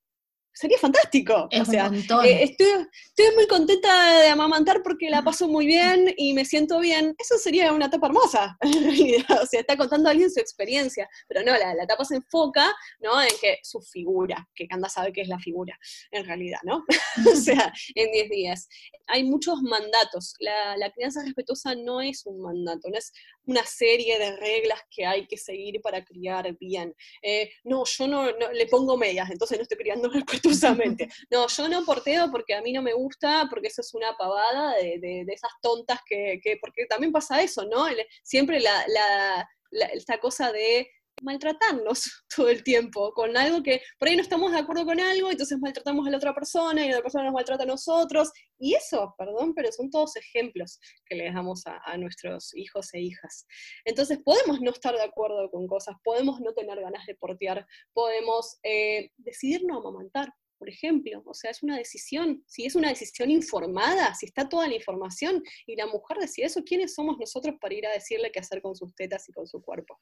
sería 0.55 0.77
fantástico. 0.79 1.50
o 1.51 1.65
sea, 1.65 1.91
eh, 2.24 2.43
estoy, 2.43 2.67
estoy, 3.07 3.35
muy 3.35 3.45
contenta 3.47 4.21
de 4.21 4.29
amamantar 4.29 4.81
porque 4.81 5.09
la 5.09 5.21
paso 5.21 5.47
muy 5.47 5.65
bien 5.65 6.13
y 6.17 6.33
me 6.33 6.45
siento 6.45 6.79
bien. 6.79 7.13
Eso 7.19 7.38
sería 7.38 7.74
una 7.74 7.88
etapa 7.88 8.07
hermosa, 8.07 8.57
en 8.62 8.83
realidad. 8.83 9.43
O 9.43 9.45
sea, 9.45 9.59
está 9.59 9.75
contando 9.77 10.09
alguien 10.09 10.31
su 10.31 10.39
experiencia. 10.39 11.09
Pero 11.27 11.43
no, 11.43 11.51
la, 11.57 11.75
la 11.75 11.83
etapa 11.83 12.05
se 12.05 12.15
enfoca 12.15 12.74
¿no? 13.01 13.21
en 13.21 13.29
que 13.41 13.59
su 13.63 13.81
figura, 13.81 14.47
que 14.55 14.67
Kanda 14.67 14.88
sabe 14.88 15.12
que 15.12 15.21
es 15.21 15.27
la 15.27 15.39
figura, 15.39 15.77
en 16.12 16.25
realidad, 16.25 16.59
¿no? 16.63 16.85
o 17.31 17.35
sea, 17.35 17.74
en 17.93 18.12
10 18.12 18.29
días. 18.29 18.69
Hay 19.07 19.25
muchos 19.25 19.62
mandatos. 19.62 20.35
La, 20.39 20.77
la 20.77 20.89
crianza 20.91 21.21
respetuosa 21.21 21.75
no 21.75 22.00
es 22.00 22.25
un 22.25 22.41
mandato, 22.41 22.89
no 22.89 22.97
es 22.97 23.12
una 23.47 23.65
serie 23.65 24.17
de 24.19 24.35
reglas 24.37 24.81
que 24.89 25.05
hay 25.05 25.27
que 25.27 25.37
seguir 25.37 25.81
para 25.81 26.03
criar 26.03 26.55
bien. 26.57 26.95
Eh, 27.21 27.51
no, 27.63 27.83
yo 27.85 28.07
no, 28.07 28.31
le 28.31 28.67
pongo 28.67 28.97
medias, 28.97 29.29
entonces 29.29 29.57
no 29.57 29.63
estoy 29.63 29.77
criando 29.77 30.09
respetuosamente. 30.13 31.07
No, 31.29 31.47
yo 31.47 31.69
no 31.69 31.85
porteo 31.85 32.31
porque 32.31 32.53
a 32.53 32.61
mí 32.61 32.73
no 32.73 32.81
me 32.81 32.93
gusta, 32.93 33.47
porque 33.49 33.67
eso 33.67 33.81
es 33.81 33.93
una 33.93 34.15
pavada 34.17 34.75
de, 34.75 35.25
esas 35.27 35.51
tontas 35.61 35.99
que, 36.07 36.39
porque 36.61 36.85
también 36.85 37.11
pasa 37.11 37.41
eso, 37.41 37.65
¿no? 37.65 37.85
siempre 38.23 38.59
la, 38.59 39.47
esta 39.93 40.19
cosa 40.19 40.51
de 40.51 40.89
maltratarnos 41.22 42.03
todo 42.36 42.50
el 42.50 42.63
tiempo 42.63 43.12
con 43.13 43.36
algo 43.38 43.63
que 43.63 43.81
por 44.00 44.07
ahí 44.07 44.15
no 44.15 44.22
estamos 44.22 44.51
de 44.51 44.60
acuerdo 44.60 44.86
con 44.86 45.00
algo, 45.00 45.31
entonces 45.31 45.57
maltratamos 45.60 46.07
a 46.07 46.10
la 46.10 46.17
otra 46.17 46.34
persona 46.34 46.86
y 46.86 46.89
la 46.89 46.95
otra 46.95 47.03
persona 47.03 47.25
nos 47.25 47.34
maltrata 47.34 47.63
a 47.63 47.67
nosotros. 47.67 48.31
Y 48.57 48.74
eso, 48.75 49.13
perdón, 49.17 49.53
pero 49.53 49.72
son 49.72 49.89
todos 49.89 50.15
ejemplos 50.15 50.79
que 51.05 51.15
le 51.15 51.31
damos 51.31 51.63
a, 51.65 51.98
nuestros 51.98 52.53
hijos 52.55 52.93
e 52.93 53.00
hijas. 53.00 53.45
Entonces 53.86 54.19
podemos 54.24 54.60
no 54.62 54.72
estar 54.72 54.93
de 54.93 55.03
acuerdo 55.03 55.50
con 55.50 55.67
cosas, 55.67 55.95
podemos 56.03 56.41
no 56.41 56.53
tener 56.53 56.79
ganas 56.81 57.05
de 57.05 57.15
portear, 57.15 57.65
podemos 57.93 58.58
eh, 58.63 59.12
decidir 59.17 59.63
no 59.65 59.78
amamantar, 59.78 60.34
por 60.58 60.70
ejemplo. 60.70 61.22
O 61.26 61.34
sea, 61.34 61.52
es 61.52 61.63
una 61.63 61.78
decisión, 61.78 62.44
si 62.48 62.65
es 62.65 62.76
una 62.76 62.89
decisión 62.89 63.30
informada, 63.30 64.13
si 64.15 64.26
está 64.26 64.48
toda 64.50 64.68
la 64.68 64.76
información 64.76 65.44
y 65.65 65.76
la 65.76 65.86
mujer 65.88 66.18
decide 66.18 66.48
eso, 66.48 66.63
¿quiénes 66.63 66.94
somos 66.94 67.18
nosotros 67.18 67.56
para 67.60 67.74
ir 67.74 67.86
a 67.88 67.91
decirle 67.91 68.32
qué 68.32 68.39
hacer 68.39 68.62
con 68.62 68.76
sus 68.76 68.94
tetas 68.96 69.28
y 69.30 69.34
con 69.34 69.48
su 69.48 69.62
cuerpo? 69.62 70.00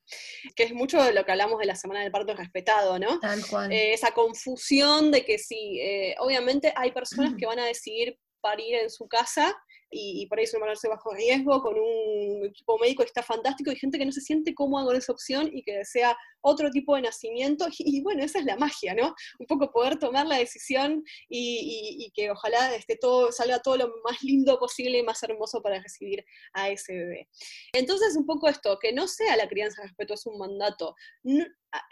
Que 0.56 0.64
es 0.64 0.74
mucho 0.74 1.02
de 1.04 1.14
lo 1.14 1.26
que 1.26 1.32
hablamos 1.32 1.60
de 1.60 1.66
la 1.66 1.76
semana 1.76 2.02
del 2.02 2.12
parto 2.12 2.36
respetado, 2.36 3.00
¿no? 3.00 3.20
Tal 3.20 3.46
cual. 3.48 3.72
Eh, 3.72 3.94
esa 3.94 4.12
confusión 4.12 5.12
de 5.12 5.26
que 5.26 5.38
sí, 5.38 5.80
eh, 5.80 6.16
obviamente 6.20 6.74
hay 6.76 6.92
personas 6.92 7.36
que 7.38 7.46
van 7.46 7.60
a 7.60 7.66
decidir 7.66 8.20
parir 8.42 8.76
en 8.76 8.90
su 8.90 9.08
casa 9.08 9.56
y, 9.94 10.26
por 10.28 10.40
ahí 10.40 10.46
es 10.46 10.54
bajo 10.90 11.14
riesgo, 11.14 11.62
con 11.62 11.76
un 11.78 12.46
equipo 12.46 12.78
médico 12.80 13.04
que 13.04 13.08
está 13.08 13.24
fantástico, 13.24 13.72
y 13.72 13.76
gente 13.76 13.98
que 13.98 14.06
no 14.06 14.12
se 14.12 14.22
siente 14.22 14.54
cómoda 14.54 14.86
con 14.86 14.96
esa 14.96 15.12
opción 15.12 15.50
y 15.54 15.64
que 15.64 15.78
desea 15.78 16.18
otro 16.42 16.70
tipo 16.72 16.96
de 16.96 17.04
nacimiento, 17.04 17.68
y, 17.78 18.02
bueno, 18.02 18.24
esa 18.24 18.40
es 18.40 18.46
la 18.46 18.58
magia, 18.58 18.94
¿no? 18.94 19.16
Un 19.40 19.46
poco 19.46 19.72
poder 19.72 19.98
tomar 19.98 20.28
la 20.28 20.38
decisión 20.38 21.04
y, 21.30 22.12
que 22.16 22.32
ojalá 22.32 22.76
esté 22.76 22.98
todo, 22.98 23.32
salga 23.32 23.60
todo 23.60 23.78
lo 23.78 23.94
más 24.04 24.22
lindo 24.24 24.60
posible 24.60 25.00
y 25.00 25.04
más 25.04 25.22
hermoso 25.24 25.62
para 25.62 25.82
recibir 25.82 26.26
a 26.54 26.70
ese 26.70 26.94
bebé. 26.94 27.30
Entonces, 27.74 28.16
un 28.16 28.26
poco 28.26 28.48
esto, 28.48 28.78
que 28.80 28.94
no 28.94 29.08
sea 29.08 29.36
la 29.38 29.48
crianza 29.48 29.82
respetuosa 29.82 30.30
un 30.30 30.40
mandato. 30.40 30.96
No, 31.24 31.46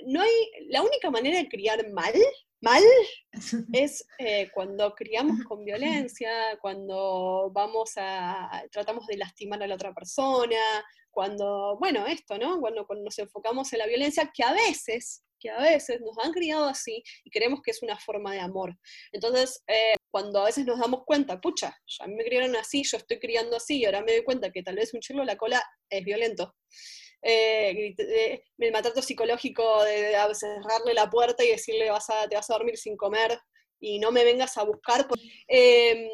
no 0.06 0.22
hay, 0.22 0.32
la 0.68 0.82
única 0.82 1.10
manera 1.10 1.38
de 1.38 1.50
criar 1.50 1.90
mal 1.92 2.14
mal 2.62 2.84
es 3.74 4.06
eh, 4.20 4.50
cuando 4.54 4.94
criamos 4.94 5.44
con 5.44 5.66
violencia, 5.66 6.58
cuando 6.62 7.52
vamos 7.54 7.94
a, 7.98 8.64
tratamos 8.72 9.08
de 9.08 9.18
lastimar 9.18 9.62
a 9.62 9.68
la 9.68 9.76
otra 9.76 9.94
persona, 9.94 10.58
cuando, 11.10 11.78
bueno, 11.80 12.06
esto, 12.08 12.38
¿no? 12.38 12.60
Cuando, 12.60 12.86
cuando 12.86 13.06
nos 13.06 13.20
enfocamos 13.20 13.72
en 13.74 13.80
la 13.80 13.88
violencia, 13.88 14.32
que 14.34 14.44
a 14.44 14.54
veces, 14.54 15.24
que 15.40 15.50
a 15.50 15.60
veces 15.60 16.00
nos 16.02 16.18
han 16.24 16.32
criado 16.32 16.66
así 16.66 17.04
y 17.24 17.32
creemos 17.32 17.62
que 17.62 17.72
es 17.72 17.82
una 17.84 17.98
forma 17.98 18.34
de 18.34 18.40
amor. 18.40 18.78
Entonces, 19.12 19.62
eh, 19.68 19.96
cuando 20.10 20.42
a 20.42 20.46
veces 20.46 20.66
nos 20.66 20.80
damos 20.80 21.04
cuenta, 21.06 21.42
pucha, 21.42 21.76
ya 21.86 22.08
me 22.08 22.24
criaron 22.24 22.56
así, 22.56 22.84
yo 22.84 22.98
estoy 22.98 23.20
criando 23.20 23.58
así, 23.58 23.80
y 23.80 23.86
ahora 23.86 24.04
me 24.04 24.14
doy 24.14 24.24
cuenta 24.24 24.52
que 24.52 24.64
tal 24.64 24.76
vez 24.76 24.94
un 24.94 25.02
chirlo 25.02 25.26
la 25.26 25.36
cola 25.38 25.64
es 25.90 26.04
violento 26.06 26.56
eh, 27.22 27.96
eh, 27.98 28.44
el 28.58 28.72
maltrato 28.72 29.02
psicológico 29.02 29.84
de, 29.84 30.16
cerrarle 30.34 30.94
la 30.94 31.10
puerta 31.10 31.44
y 31.44 31.50
decirle 31.50 31.90
vas 31.90 32.10
a, 32.10 32.28
te 32.28 32.36
vas 32.36 32.50
a 32.50 32.54
dormir 32.54 32.78
sin 32.78 32.98
comer 32.98 33.40
y 33.80 34.00
no 34.00 34.12
me 34.12 34.24
vengas 34.24 34.58
a 34.58 34.64
buscar. 34.64 35.08
Eh, 35.48 36.08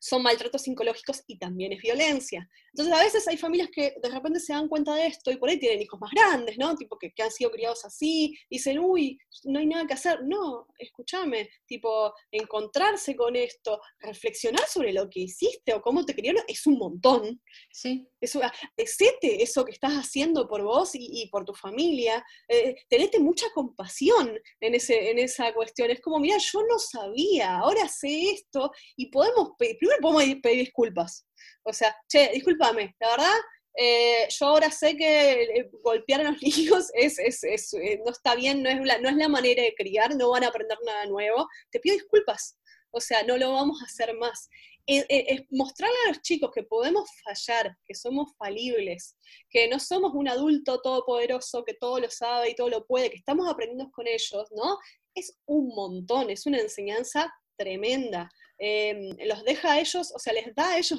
son 0.00 0.22
maltratos 0.22 0.62
psicológicos 0.62 1.22
y 1.26 1.38
también 1.38 1.72
es 1.72 1.80
violencia. 1.80 2.48
Entonces 2.78 2.96
a 2.96 3.04
veces 3.04 3.26
hay 3.26 3.36
familias 3.36 3.70
que 3.74 3.96
de 4.00 4.08
repente 4.08 4.38
se 4.38 4.52
dan 4.52 4.68
cuenta 4.68 4.94
de 4.94 5.08
esto 5.08 5.32
y 5.32 5.36
por 5.36 5.48
ahí 5.48 5.58
tienen 5.58 5.82
hijos 5.82 5.98
más 5.98 6.12
grandes, 6.12 6.56
¿no? 6.58 6.76
Tipo 6.76 6.96
que, 6.96 7.12
han 7.20 7.32
sido 7.32 7.50
criados 7.50 7.84
así, 7.84 8.38
dicen, 8.48 8.78
uy, 8.78 9.18
no 9.46 9.58
hay 9.58 9.66
nada 9.66 9.84
que 9.84 9.94
hacer. 9.94 10.20
No, 10.22 10.68
escúchame, 10.78 11.50
tipo, 11.66 12.14
encontrarse 12.30 13.16
con 13.16 13.34
esto, 13.34 13.80
reflexionar 13.98 14.64
sobre 14.68 14.92
lo 14.92 15.10
que 15.10 15.18
hiciste 15.22 15.74
o 15.74 15.82
cómo 15.82 16.06
te 16.06 16.14
criaron, 16.14 16.44
es 16.46 16.68
un 16.68 16.78
montón. 16.78 17.42
Sí. 17.72 18.06
Eso, 18.20 18.40
decete 18.76 19.42
eso 19.42 19.64
que 19.64 19.72
estás 19.72 19.94
haciendo 19.94 20.46
por 20.46 20.62
vos 20.62 20.90
y, 20.94 21.28
por 21.32 21.44
tu 21.44 21.54
familia. 21.54 22.24
Eh, 22.46 22.76
tenete 22.88 23.18
mucha 23.18 23.46
compasión 23.54 24.38
en, 24.60 24.74
ese, 24.76 25.10
en 25.10 25.18
esa 25.18 25.52
cuestión. 25.52 25.90
Es 25.90 26.00
como, 26.00 26.20
mira, 26.20 26.38
yo 26.38 26.60
no 26.62 26.78
sabía, 26.78 27.58
ahora 27.58 27.88
sé 27.88 28.30
esto 28.30 28.70
y 28.94 29.06
podemos 29.06 29.50
pedir 29.58 29.78
primero 29.78 29.98
podemos 30.00 30.40
pedir 30.40 30.58
disculpas. 30.60 31.27
O 31.62 31.72
sea, 31.72 31.94
che, 32.08 32.30
discúlpame, 32.32 32.94
la 33.00 33.10
verdad, 33.10 33.38
eh, 33.80 34.26
yo 34.28 34.46
ahora 34.46 34.72
sé 34.72 34.96
que 34.96 35.42
eh, 35.44 35.70
golpear 35.84 36.22
a 36.22 36.32
los 36.32 36.42
niños 36.42 36.90
es, 36.94 37.18
eh, 37.44 38.02
no 38.04 38.10
está 38.10 38.34
bien, 38.34 38.60
no 38.60 38.68
es, 38.68 38.80
la, 38.84 38.98
no 38.98 39.08
es 39.08 39.14
la 39.14 39.28
manera 39.28 39.62
de 39.62 39.74
criar, 39.76 40.16
no 40.16 40.30
van 40.30 40.42
a 40.42 40.48
aprender 40.48 40.78
nada 40.84 41.06
nuevo. 41.06 41.46
Te 41.70 41.78
pido 41.78 41.94
disculpas. 41.94 42.58
O 42.90 43.00
sea, 43.00 43.22
no 43.22 43.36
lo 43.36 43.52
vamos 43.52 43.80
a 43.80 43.84
hacer 43.84 44.16
más. 44.16 44.48
Es 44.86 45.44
mostrarle 45.50 45.96
a 46.06 46.08
los 46.08 46.22
chicos 46.22 46.50
que 46.52 46.62
podemos 46.62 47.10
fallar, 47.22 47.76
que 47.84 47.94
somos 47.94 48.32
falibles, 48.38 49.16
que 49.50 49.68
no 49.68 49.78
somos 49.78 50.12
un 50.14 50.28
adulto 50.28 50.80
todopoderoso 50.80 51.62
que 51.62 51.74
todo 51.74 52.00
lo 52.00 52.10
sabe 52.10 52.50
y 52.50 52.54
todo 52.54 52.70
lo 52.70 52.86
puede, 52.86 53.10
que 53.10 53.18
estamos 53.18 53.46
aprendiendo 53.46 53.90
con 53.90 54.06
ellos, 54.06 54.48
¿no? 54.56 54.78
Es 55.14 55.38
un 55.44 55.68
montón, 55.74 56.30
es 56.30 56.46
una 56.46 56.58
enseñanza 56.58 57.30
tremenda. 57.58 58.30
Em, 58.58 59.16
los 59.26 59.44
deja 59.44 59.72
a 59.72 59.80
ellos, 59.80 60.12
o 60.14 60.18
sea, 60.18 60.32
les 60.32 60.54
da 60.54 60.70
a 60.70 60.78
ellos 60.78 60.98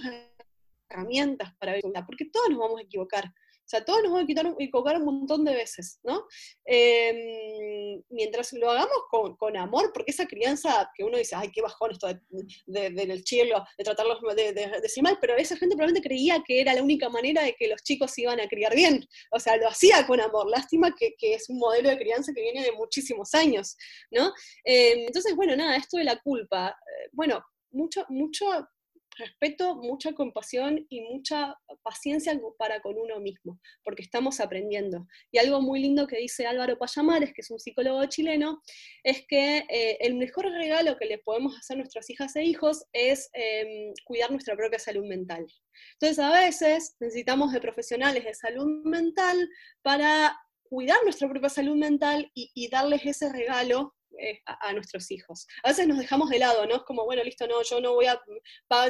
herramientas 0.90 1.54
para 1.60 1.74
ver, 1.74 1.82
porque 2.06 2.26
todos 2.32 2.50
nos 2.50 2.60
vamos 2.60 2.80
a 2.80 2.84
equivocar. 2.84 3.32
Sea, 3.70 3.86
todos 3.86 4.02
nos 4.04 4.12
vamos 4.12 4.28
a 4.28 4.64
equivocar 4.64 4.98
un 4.98 5.06
montón 5.06 5.46
de 5.46 5.54
veces, 5.54 6.00
¿no? 6.04 6.26
Em, 6.66 8.02
mientras 8.10 8.54
lo 8.54 8.72
hagamos 8.72 9.36
con, 9.38 9.58
amor, 9.58 9.92
porque 9.94 10.12
esa 10.12 10.28
crianza 10.28 10.90
que 10.96 11.04
uno 11.04 11.18
dice, 11.18 11.36
ay, 11.36 11.52
qué 11.52 11.62
bajón 11.62 11.92
esto 11.92 12.08
del 12.66 13.26
cielo, 13.26 13.64
de 13.78 13.84
tratarlos 13.84 14.20
de, 14.36 14.54
decir 14.82 15.04
mal, 15.04 15.18
pero 15.22 15.36
esa 15.36 15.58
gente 15.58 15.76
probablemente 15.76 16.08
creía 16.08 16.44
que 16.46 16.62
era 16.62 16.74
la 16.74 16.84
única 16.84 17.10
manera 17.10 17.44
de 17.44 17.54
que 17.54 17.68
los 17.68 17.84
chicos 17.84 18.18
iban 18.18 18.40
a 18.40 18.48
criar 18.48 18.76
bien. 18.76 19.06
O 19.32 19.40
sea, 19.40 19.58
lo 19.58 19.68
hacía 19.68 20.06
con 20.08 20.20
amor. 20.20 20.50
Lástima 20.50 20.96
que, 20.96 21.16
es 21.20 21.50
un 21.50 21.60
modelo 21.60 21.90
de 21.90 21.98
crianza 21.98 22.34
que 22.34 22.42
viene 22.42 22.64
de 22.64 22.72
muchísimos 22.72 23.34
años, 23.34 23.78
¿no? 24.12 24.34
Em, 24.64 25.00
entonces, 25.08 25.36
bueno, 25.36 25.56
nada, 25.56 25.76
esto 25.76 25.98
de 25.98 26.04
la 26.06 26.20
culpa, 26.20 26.70
eh, 26.70 27.10
bueno, 27.12 27.44
mucho, 27.72 28.06
mucho 28.10 28.46
respeto, 29.20 29.76
mucha 29.76 30.14
compasión 30.14 30.86
y 30.90 31.02
mucha 31.02 31.56
paciencia 31.84 32.40
para 32.58 32.82
con 32.82 32.98
uno 32.98 33.20
mismo, 33.20 33.60
porque 33.84 34.02
estamos 34.02 34.40
aprendiendo. 34.40 35.06
Y 35.32 35.38
algo 35.38 35.62
muy 35.62 35.80
lindo 35.80 36.08
que 36.08 36.18
dice 36.18 36.48
Álvaro 36.48 36.78
Payamares, 36.78 37.34
que 37.34 37.42
es 37.42 37.52
un 37.52 37.60
psicólogo 37.60 38.04
chileno, 38.06 38.62
es 39.04 39.26
que 39.28 39.66
eh, 39.70 39.98
el 40.00 40.16
mejor 40.16 40.46
regalo 40.46 40.98
que 40.98 41.06
le 41.06 41.20
podemos 41.20 41.56
hacer 41.58 41.76
a 41.76 41.80
nuestras 41.80 42.10
hijas 42.10 42.36
e 42.36 42.44
hijos 42.44 42.86
es 42.94 43.30
em, 43.34 43.94
cuidar 44.06 44.32
nuestra 44.32 44.56
propia 44.56 44.80
salud 44.80 45.06
mental. 45.06 45.46
Entonces, 45.94 46.20
a 46.20 46.32
veces 46.32 46.96
necesitamos 47.00 47.52
de 47.54 47.62
profesionales 47.62 48.24
de 48.24 48.34
salud 48.34 48.84
mental 48.86 49.50
para 49.82 50.36
cuidar 50.64 50.98
nuestra 51.04 51.30
propia 51.30 51.50
salud 51.50 51.76
mental 51.76 52.32
y 52.34 52.70
darles 52.70 53.06
ese 53.06 53.32
regalo 53.32 53.94
eh, 54.20 54.42
a, 54.46 54.74
nuestros 54.74 55.12
hijos. 55.12 55.48
A 55.64 55.70
veces 55.70 55.88
nos 55.88 55.98
dejamos 55.98 56.30
de 56.30 56.40
lado, 56.40 56.66
¿no? 56.66 56.76
Es 56.76 56.84
como, 56.84 57.06
bueno, 57.06 57.24
listo, 57.24 57.48
no, 57.48 57.62
yo 57.64 57.80
no 57.82 57.94
voy 57.94 58.06
a, 58.06 58.22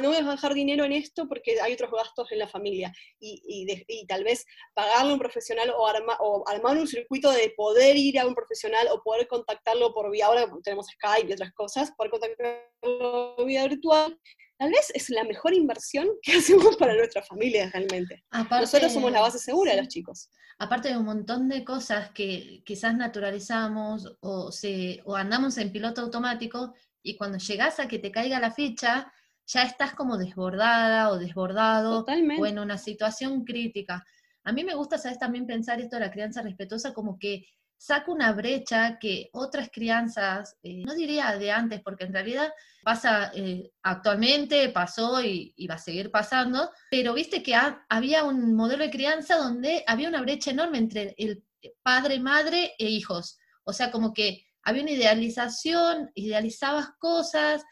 no 0.00 0.08
voy 0.08 0.16
a 0.16 0.22
dejar 0.22 0.54
dinero 0.54 0.84
en 0.84 0.92
esto 0.92 1.28
porque 1.28 1.60
hay 1.60 1.74
otros 1.74 1.90
gastos 1.90 2.30
en 2.32 2.38
la 2.38 2.48
familia. 2.48 2.92
Y, 3.18 3.66
tal 4.08 4.24
vez 4.24 4.44
pagarle 4.74 5.10
a 5.10 5.14
un 5.14 5.20
profesional 5.20 5.70
o, 5.70 5.84
o 6.20 6.48
armar 6.48 6.76
un 6.76 6.86
circuito 6.86 7.30
de 7.30 7.52
poder 7.56 7.96
ir 7.96 8.18
a 8.18 8.26
un 8.26 8.34
profesional 8.34 8.88
o 8.90 9.02
poder 9.02 9.28
contactarlo 9.28 9.92
por 9.92 10.10
vía, 10.10 10.26
ahora 10.26 10.50
tenemos 10.64 10.86
Skype 10.86 11.28
y 11.28 11.32
otras 11.32 11.52
cosas, 11.52 11.92
poder 11.96 12.10
contactarlo 12.10 13.36
por 13.36 13.46
vía 13.46 13.66
virtual, 13.66 14.18
tal 14.60 14.70
vez 14.70 14.92
es 14.92 15.08
la 15.08 15.24
mejor 15.24 15.54
inversión 15.54 16.06
que 16.22 16.32
hacemos 16.32 16.76
para 16.76 16.94
nuestra 16.94 17.22
familia 17.22 17.70
realmente. 17.72 18.22
Nosotros 18.50 18.92
somos 18.92 19.10
la 19.10 19.22
base 19.22 19.38
segura 19.38 19.72
de 19.72 19.78
los 19.78 19.88
chicos. 19.88 20.28
Aparte 20.58 20.90
de 20.90 20.98
un 20.98 21.06
montón 21.06 21.48
de 21.48 21.64
cosas 21.64 22.10
que 22.10 22.62
quizás 22.66 22.94
naturalizamos 22.94 24.18
o, 24.20 24.52
se, 24.52 25.00
o 25.06 25.16
andamos 25.16 25.56
en 25.56 25.72
piloto 25.72 26.02
automático 26.02 26.74
y 27.02 27.16
cuando 27.16 27.38
llegas 27.38 27.80
a 27.80 27.88
que 27.88 27.98
te 27.98 28.12
caiga 28.12 28.38
la 28.38 28.50
ficha, 28.50 29.10
ya 29.46 29.62
estás 29.62 29.94
como 29.94 30.18
desbordada 30.18 31.08
o 31.08 31.18
desbordado 31.18 32.04
o 32.04 32.46
en 32.46 32.58
una 32.58 32.76
situación 32.76 33.44
crítica. 33.44 34.04
A 34.44 34.52
mí 34.52 34.62
me 34.62 34.74
gusta, 34.74 34.98
¿sabes? 34.98 35.18
También 35.18 35.46
pensar 35.46 35.80
esto 35.80 35.96
de 35.96 36.00
la 36.00 36.10
crianza 36.10 36.42
respetuosa 36.42 36.92
como 36.92 37.18
que 37.18 37.46
saca 37.80 38.12
una 38.12 38.32
brecha 38.32 38.98
que 38.98 39.30
otras 39.32 39.70
crianzas, 39.72 40.58
eh, 40.62 40.82
no 40.84 40.94
diría 40.94 41.34
de 41.38 41.50
antes, 41.50 41.80
porque 41.80 42.04
en 42.04 42.12
realidad 42.12 42.52
pasa 42.82 43.32
eh, 43.34 43.72
actualmente, 43.82 44.68
pasó 44.68 45.22
y, 45.22 45.54
va 45.66 45.76
a 45.76 45.78
seguir 45.78 46.10
pasando, 46.10 46.70
pero 46.90 47.14
viste 47.14 47.42
que 47.42 47.56
había 47.88 48.24
un 48.24 48.54
modelo 48.54 48.84
de 48.84 48.90
crianza 48.90 49.38
donde 49.38 49.82
había 49.86 50.10
una 50.10 50.20
brecha 50.20 50.50
enorme 50.50 50.76
entre 50.76 51.14
el 51.16 51.42
padre, 51.82 52.20
madre 52.20 52.74
e 52.78 52.84
hijos. 52.84 53.38
O 53.64 53.72
sea, 53.72 53.90
como 53.90 54.12
que 54.12 54.44
había 54.62 54.82
una 54.82 54.92
idealización, 54.92 56.10
idealizabas 56.14 56.90
cosas, 56.98 57.64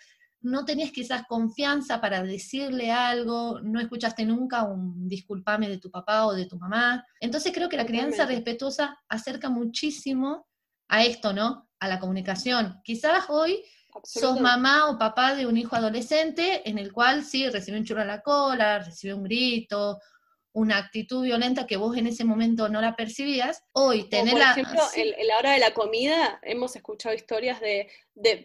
no 0.49 0.65
tenías 0.65 0.91
quizás 0.91 1.23
confianza 1.29 2.01
para 2.01 2.23
decirle 2.23 2.91
algo, 2.91 3.61
no 3.61 3.81
escuchaste 3.81 4.25
nunca 4.25 4.65
un 4.65 5.09
disculpame 5.09 5.69
de 5.69 5.79
tu 5.79 5.91
papá 5.91 6.27
o 6.27 6.33
de 6.33 6.47
tu 6.47 6.59
mamá. 6.59 7.07
Entonces 7.21 7.53
creo 7.53 7.69
que 7.69 7.77
la 7.77 7.87
crianza 7.87 8.27
respetuosa 8.27 8.99
acerca 9.09 9.49
muchísimo 9.49 10.49
a 10.89 11.05
esto, 11.05 11.33
¿no? 11.33 11.69
A 11.79 11.89
la 11.89 12.01
comunicación. 12.01 12.81
Quizás 12.83 13.27
hoy 13.29 13.63
sos 14.05 14.41
mamá 14.41 14.91
o 14.91 14.99
papá 14.99 15.35
de 15.35 15.47
un 15.47 15.57
hijo 15.57 15.77
adolescente 15.77 16.69
en 16.69 16.79
el 16.79 16.93
cual 16.93 17.25
sí 17.25 17.49
recibe 17.49 17.79
un 17.79 17.85
churro 17.85 18.03
a 18.03 18.07
la 18.07 18.23
cola, 18.23 18.79
recibe 18.79 19.15
un 19.15 19.25
grito, 19.25 19.99
una 20.53 20.79
actitud 20.79 21.23
violenta 21.23 21.67
que 21.67 21.77
vos 21.77 21.97
en 21.97 22.07
ese 22.07 22.25
momento 22.25 22.69
no 22.69 22.81
la 22.81 22.97
percibías, 22.97 23.63
hoy 23.73 24.09
tener 24.09 24.33
por 24.33 24.43
ejemplo, 24.43 24.83
en 24.95 25.27
la 25.27 25.39
hora 25.39 25.53
de 25.53 25.59
la 25.59 25.73
comida 25.73 26.41
hemos 26.43 26.75
escuchado 26.75 27.15
historias 27.15 27.61
de 27.61 27.89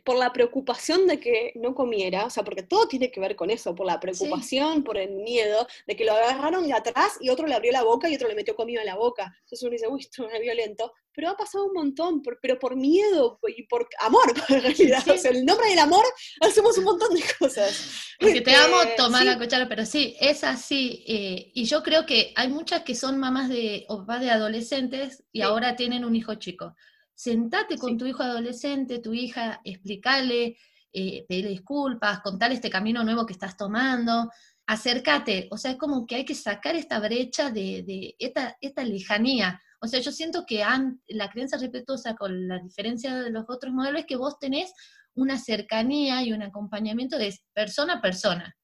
por 0.03 0.17
la 0.17 0.31
preocupación 0.31 1.07
de 1.07 1.19
que 1.19 1.51
no 1.55 1.73
comiera, 1.73 2.25
o 2.25 2.29
sea, 2.29 2.43
porque 2.43 2.63
todo 2.63 2.87
tiene 2.87 3.11
que 3.11 3.19
ver 3.19 3.35
con 3.35 3.49
eso, 3.49 3.73
por 3.73 3.87
la 3.87 3.99
preocupación, 3.99 4.83
por 4.83 4.97
el 4.97 5.11
miedo, 5.11 5.67
de 5.87 5.95
que 5.95 6.05
lo 6.05 6.13
agarraron 6.13 6.67
de 6.67 6.73
atrás 6.73 7.17
y 7.19 7.29
otro 7.29 7.47
le 7.47 7.55
abrió 7.55 7.71
la 7.71 7.83
boca 7.83 8.09
y 8.09 8.15
otro 8.15 8.27
le 8.27 8.35
metió 8.35 8.55
comida 8.55 8.81
en 8.81 8.87
la 8.87 8.95
boca. 8.95 9.35
Entonces 9.41 9.63
uno 9.63 9.71
dice, 9.71 9.87
uy, 9.87 10.01
esto 10.01 10.29
es 10.29 10.39
violento, 10.39 10.93
pero 11.13 11.29
ha 11.29 11.37
pasado 11.37 11.65
un 11.65 11.73
montón, 11.73 12.21
pero 12.41 12.59
por 12.59 12.75
miedo 12.75 13.39
y 13.55 13.63
por 13.63 13.87
amor, 13.99 14.33
en 14.49 14.61
realidad. 14.61 15.07
O 15.09 15.17
sea, 15.17 15.31
el 15.31 15.45
nombre 15.45 15.69
del 15.69 15.79
amor 15.79 16.05
hacemos 16.41 16.77
un 16.77 16.83
montón 16.85 17.13
de 17.13 17.23
cosas. 17.39 18.15
Porque 18.19 18.41
te 18.41 18.55
amo, 18.55 18.81
este, 18.81 18.95
tomar 18.95 19.25
la 19.25 19.37
cuchara, 19.37 19.67
pero 19.67 19.85
sí, 19.85 20.15
es 20.19 20.43
así. 20.43 21.03
Eh, 21.07 21.51
y 21.53 21.65
yo 21.65 21.83
creo 21.83 22.05
que 22.05 22.33
hay 22.35 22.49
muchas 22.49 22.83
que 22.83 22.95
son 22.95 23.17
mamás 23.17 23.49
de, 23.49 23.85
o 23.89 23.99
papás 23.99 24.21
de 24.21 24.31
adolescentes 24.31 25.23
y 25.31 25.41
ahora 25.41 25.75
tienen 25.75 26.05
un 26.05 26.15
hijo 26.15 26.35
chico 26.35 26.75
sentate 27.15 27.77
con 27.77 27.97
tu 27.97 28.05
hijo 28.05 28.23
adolescente, 28.23 28.99
tu 28.99 29.13
hija, 29.13 29.61
explícale, 29.63 30.57
eh, 30.91 31.25
pedirle 31.27 31.51
disculpas, 31.51 32.21
contale 32.21 32.55
este 32.55 32.69
camino 32.69 33.03
nuevo 33.03 33.25
que 33.25 33.33
estás 33.33 33.57
tomando, 33.57 34.29
acércate, 34.67 35.47
o 35.51 35.57
sea, 35.57 35.71
es 35.71 35.77
como 35.77 36.05
que 36.05 36.15
hay 36.15 36.25
que 36.25 36.35
sacar 36.35 36.75
esta 36.75 36.99
brecha 36.99 37.49
de, 37.49 38.15
esta, 38.19 38.57
esta, 38.61 38.83
lejanía. 38.83 39.61
O 39.81 39.87
sea, 39.87 39.99
yo 39.99 40.11
siento 40.11 40.45
que 40.45 40.63
la 41.07 41.29
creencia 41.29 41.57
respetuosa 41.57 42.15
con 42.15 42.47
la 42.47 42.59
diferencia 42.59 43.15
de 43.15 43.31
los 43.31 43.45
otros 43.49 43.73
modelos 43.73 44.01
es 44.01 44.05
que 44.07 44.15
vos 44.15 44.39
tenés 44.39 44.73
una 45.15 45.37
cercanía 45.37 46.23
y 46.23 46.31
un 46.31 46.41
acompañamiento 46.41 47.17
de 47.17 47.37
persona 47.53 47.95
a 47.95 48.01
persona 48.01 48.55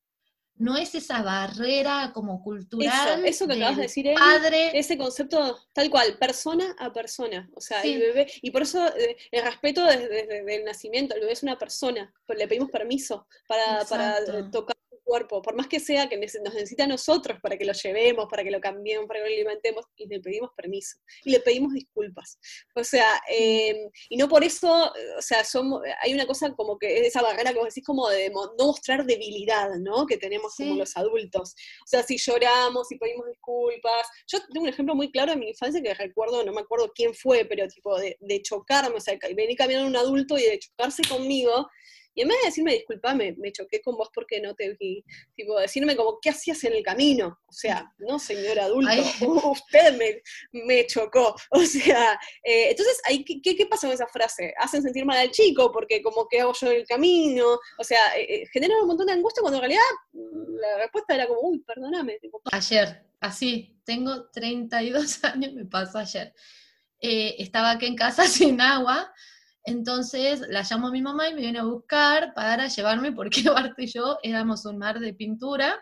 no 0.60 0.76
es 0.78 0.94
esa 0.94 1.24
barrera 1.24 2.12
como 2.14 2.44
cultural. 2.44 3.26
Eso, 3.26 3.48
que 3.48 3.54
acabas 3.54 3.78
de 3.78 3.84
decir, 3.84 4.14
padre. 4.14 4.78
ese 4.78 4.98
concepto 4.98 5.58
tal 5.74 5.90
cual, 5.90 6.18
persona 6.18 6.76
a 6.78 6.92
persona. 6.92 7.50
O 7.56 7.62
sea, 7.62 7.82
el 7.82 8.00
bebé, 8.00 8.28
y 8.42 8.52
por 8.52 8.62
eso 8.64 8.86
eh, 8.96 9.16
el 9.32 9.44
respeto 9.44 9.84
desde, 9.86 10.56
el 10.56 10.66
nacimiento, 10.66 11.16
el 11.16 11.22
bebé 11.22 11.34
es 11.34 11.44
una 11.44 11.58
persona, 11.58 12.14
le 12.28 12.48
pedimos 12.48 12.70
permiso 12.70 13.26
para, 13.48 13.86
para 13.86 14.52
tocar 14.52 14.76
cuerpo, 15.10 15.42
por 15.42 15.56
más 15.56 15.68
que 15.68 15.80
sea 15.80 16.08
que 16.08 16.18
nos 16.18 16.54
necesita 16.54 16.84
a 16.84 16.88
nosotros 16.88 17.40
para 17.42 17.58
que 17.58 17.66
lo 17.66 17.74
llevemos, 17.74 18.28
para 18.30 18.44
que 18.44 18.52
lo 18.52 18.62
cambiemos, 18.62 19.08
para 19.08 19.22
que 19.22 19.30
lo 19.30 19.36
alimentemos, 19.36 19.86
y 19.96 20.06
le 20.06 20.20
pedimos 20.20 20.52
permiso, 20.56 21.00
y 21.26 21.32
le 21.32 21.40
pedimos 21.40 21.74
disculpas. 21.74 22.38
O 22.76 22.84
sea, 22.84 23.20
em, 23.28 23.90
y 24.10 24.18
no 24.18 24.28
por 24.28 24.44
eso, 24.44 24.92
o 25.18 25.22
sea, 25.22 25.44
somos, 25.44 25.82
hay 26.04 26.14
una 26.14 26.28
cosa 26.28 26.54
como 26.54 26.78
que 26.78 27.00
es 27.00 27.08
esa 27.08 27.24
barrera 27.24 27.52
que 27.52 27.58
vos 27.58 27.70
decís 27.70 27.84
como 27.84 28.08
de 28.10 28.30
no 28.30 28.54
mostrar 28.60 29.04
debilidad, 29.04 29.70
¿no? 29.80 30.06
Que 30.06 30.18
tenemos 30.18 30.56
como 30.56 30.76
los 30.76 30.96
adultos. 30.96 31.56
O 31.84 31.88
sea, 31.88 32.04
si 32.04 32.18
lloramos, 32.18 32.88
si 32.88 32.98
pedimos 32.98 33.26
disculpas. 33.28 34.08
Yo 34.28 34.40
tengo 34.54 34.64
un 34.66 34.70
ejemplo 34.70 34.94
muy 34.94 35.12
claro 35.12 35.32
de 35.32 35.38
mi 35.38 35.50
infancia 35.50 35.82
que 35.82 35.94
recuerdo, 35.96 36.44
no 36.44 36.54
me 36.54 36.62
acuerdo 36.62 36.92
quién 36.94 37.16
fue, 37.16 37.46
pero 37.46 37.68
tipo 37.68 37.98
de, 37.98 38.16
de 38.20 38.42
chocarme, 38.44 38.98
o 38.98 39.02
sea, 39.02 39.18
venir 39.36 39.58
caminando 39.58 39.88
un 39.88 39.96
adulto 39.96 40.38
y 40.38 40.44
de 40.44 40.60
chocarse 40.60 41.02
conmigo, 41.10 41.68
y 42.20 42.24
en 42.24 42.28
vez 42.28 42.38
de 42.42 42.48
decirme, 42.48 42.74
disculpa, 42.74 43.16
me, 43.16 43.34
choqué 43.54 43.82
con 43.82 43.96
vos 43.96 44.10
porque 44.14 44.42
no 44.42 44.54
te 44.54 44.76
vi, 44.78 45.06
tipo, 45.38 45.58
decirme 45.58 45.96
como, 45.96 46.20
¿qué 46.22 46.32
hacías 46.32 46.62
en 46.66 46.74
el 46.74 46.84
camino? 46.84 47.40
O 47.48 47.54
sea, 47.54 47.90
no, 47.98 48.20
señor 48.20 48.60
adulto, 48.60 48.92
usted 49.54 49.98
me, 49.98 50.22
me, 50.66 50.86
chocó. 50.86 51.34
O 51.52 51.62
sea, 51.62 52.20
eh, 52.44 52.72
entonces, 52.72 53.00
ahí, 53.06 53.24
¿qué, 53.24 53.42
¿qué, 53.42 53.66
pasa 53.68 53.88
con 53.88 53.94
esa 53.94 54.08
frase? 54.08 54.54
Hacen 54.58 54.82
sentir 54.82 55.06
mal 55.06 55.18
al 55.18 55.32
chico 55.32 55.72
porque 55.72 56.02
como 56.02 56.28
que 56.28 56.42
hago 56.42 56.52
yo 56.60 56.68
en 56.72 56.80
el 56.80 56.86
camino. 56.86 57.58
O 57.78 57.84
sea, 57.86 58.18
eh, 58.18 58.26
eh, 58.28 58.44
genera 58.52 58.82
un 58.82 58.88
montón 58.88 59.08
de 59.08 59.14
angustia 59.14 59.40
cuando 59.40 59.60
en 59.60 59.62
realidad 59.62 59.84
mm, 60.12 60.56
la 60.60 60.78
respuesta 60.80 61.16
era 61.16 61.26
como, 61.26 61.40
uy, 61.40 61.60
perdóname. 61.60 62.20
ayer, 62.52 63.02
así, 63.22 63.80
tengo 63.86 64.30
32 64.32 65.24
años, 65.24 65.54
me 65.54 65.64
pasó 65.64 66.00
ayer. 66.00 66.34
estaba 67.00 67.72
aquí 67.72 67.86
en 67.86 67.96
casa 67.96 68.28
sin 68.28 68.60
agua, 68.60 69.10
entonces 69.70 70.42
la 70.50 70.64
llamo 70.64 70.88
a 70.88 70.92
mi 70.92 71.02
mamá 71.02 71.30
y 71.30 71.36
me 71.36 71.42
viene 71.42 71.60
a 71.60 71.64
buscar 71.64 72.34
para 72.34 72.68
llevarme, 72.68 73.12
porque 73.12 73.44
Bart 73.50 73.78
y 73.78 73.86
yo 73.86 74.18
éramos 74.24 74.66
un 74.66 74.78
mar 74.78 75.00
de 75.00 75.14
pintura. 75.14 75.80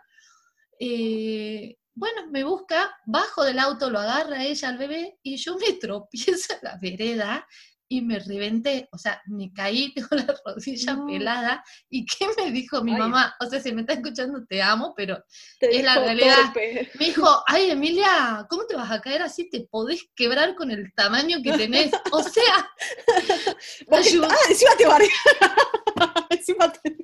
Eh, 0.80 1.78
bueno, 1.96 2.28
me 2.30 2.44
busca, 2.44 2.96
bajo 3.06 3.44
del 3.44 3.60
auto, 3.60 3.90
lo 3.90 4.00
agarra 4.00 4.44
ella 4.44 4.70
al 4.70 4.78
bebé 4.78 5.18
y 5.24 5.38
yo 5.38 5.58
me 5.58 5.74
tropiezo 5.82 6.54
en 6.54 6.60
la 6.62 6.78
vereda, 6.78 7.48
y 7.90 8.02
me 8.02 8.20
reventé, 8.20 8.90
o 8.92 8.98
sea, 8.98 9.22
me 9.28 9.52
caí, 9.54 9.94
tengo 9.96 10.10
la 10.12 10.36
rodilla 10.46 10.98
pelada, 11.06 11.64
¿y 11.90 12.06
qué 12.06 12.28
me 12.38 12.52
dijo 12.52 12.84
mi 12.84 12.94
mamá? 12.94 13.36
O 13.40 13.46
sea, 13.46 13.62
si 13.62 13.72
me 13.72 13.82
está 13.82 13.94
escuchando, 13.94 14.46
te 14.46 14.62
amo, 14.62 14.94
pero 14.96 15.24
es 15.60 15.84
la 15.84 15.96
realidad. 15.96 16.54
Me 17.00 17.06
dijo, 17.06 17.44
ay, 17.48 17.72
Emilia, 17.72 18.46
¿cómo 18.50 18.66
te 18.66 18.76
vas 18.76 18.92
a 18.92 19.02
caer 19.02 19.22
así? 19.22 19.50
Te 19.50 19.62
podés 19.62 20.08
quebrar 20.16 20.56
con 20.56 20.72
el 20.72 20.92
tamaño 20.94 21.38
que 21.44 21.54
tenés. 21.54 21.92
O 22.12 22.24
sea, 22.24 22.70
ayuda. 23.92 24.28
Ah, 24.30 24.36
encima 24.50 24.72
te 24.78 24.86
encima 26.30 26.72
te... 26.72 26.96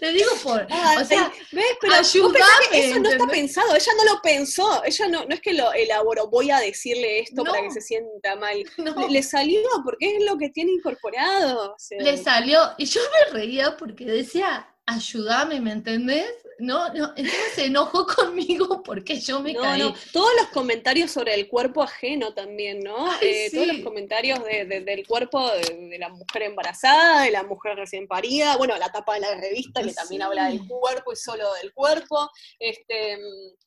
te... 0.00 0.12
digo 0.12 0.30
por, 0.42 0.66
ah, 0.70 0.96
o 1.00 1.04
sea, 1.04 1.32
¿ves? 1.52 1.64
Pero 1.80 1.94
ayúdame, 1.94 2.44
eso 2.72 2.98
no 3.00 3.10
está 3.10 3.26
pensado, 3.26 3.74
ella 3.74 3.92
no 3.96 4.14
lo 4.14 4.22
pensó, 4.22 4.84
ella 4.84 5.08
no, 5.08 5.24
no 5.24 5.34
es 5.34 5.40
que 5.40 5.52
lo 5.52 5.72
elaboró, 5.72 6.28
voy 6.28 6.50
a 6.50 6.58
decirle 6.58 7.20
esto 7.20 7.44
para 7.44 7.62
que 7.62 7.70
se 7.70 7.80
sienta 7.80 8.36
mal. 8.36 8.62
Le, 9.08 9.22
salió 9.22 9.60
porque 9.84 10.09
es 10.16 10.24
lo 10.24 10.36
que 10.38 10.50
tiene 10.50 10.72
incorporado. 10.72 11.76
Le 11.98 12.16
salió, 12.16 12.60
y 12.78 12.86
yo 12.86 13.00
me 13.12 13.38
reía 13.38 13.76
porque 13.76 14.04
decía, 14.04 14.66
ayúdame, 14.86 15.60
¿me 15.60 15.72
entendés? 15.72 16.32
No, 16.58 16.92
no, 16.92 17.12
entonces 17.16 17.52
se 17.54 17.66
enojó 17.66 18.06
conmigo 18.16 18.82
porque 18.82 19.18
yo 19.18 19.40
me 19.40 19.54
caí. 19.54 19.80
No, 19.80 19.94
todos 20.12 20.30
los 20.38 20.48
comentarios 20.48 21.10
sobre 21.10 21.34
el 21.34 21.48
cuerpo 21.48 21.82
ajeno 21.82 22.34
también, 22.34 22.80
¿no? 22.80 23.10
Eh, 23.20 23.50
todos 23.50 23.66
los 23.66 23.78
comentarios 23.80 24.40
del 24.44 25.06
cuerpo 25.06 25.50
de, 25.52 25.96
la 25.98 26.08
mujer 26.10 26.42
embarazada, 26.42 27.22
de 27.22 27.30
la 27.30 27.42
mujer 27.42 27.76
recién 27.76 28.06
parida, 28.06 28.56
bueno, 28.56 28.76
la 28.76 28.92
tapa 28.92 29.14
de 29.14 29.20
la 29.20 29.34
revista 29.34 29.82
que 29.82 29.92
también 29.92 30.22
habla 30.22 30.48
del 30.48 30.66
cuerpo 30.66 31.12
y 31.12 31.16
solo 31.16 31.52
del 31.54 31.72
cuerpo. 31.72 32.30
Este, 32.58 33.18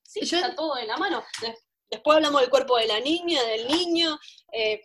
sí, 0.04 0.20
está 0.22 0.54
todo 0.54 0.78
en 0.78 0.88
la 0.88 0.98
mano. 0.98 1.24
Después 1.90 2.16
hablamos 2.16 2.42
del 2.42 2.50
cuerpo 2.50 2.78
de 2.78 2.88
la 2.88 3.00
niña, 3.00 3.42
del 3.44 3.68
niño, 3.68 4.20
eh, 4.52 4.82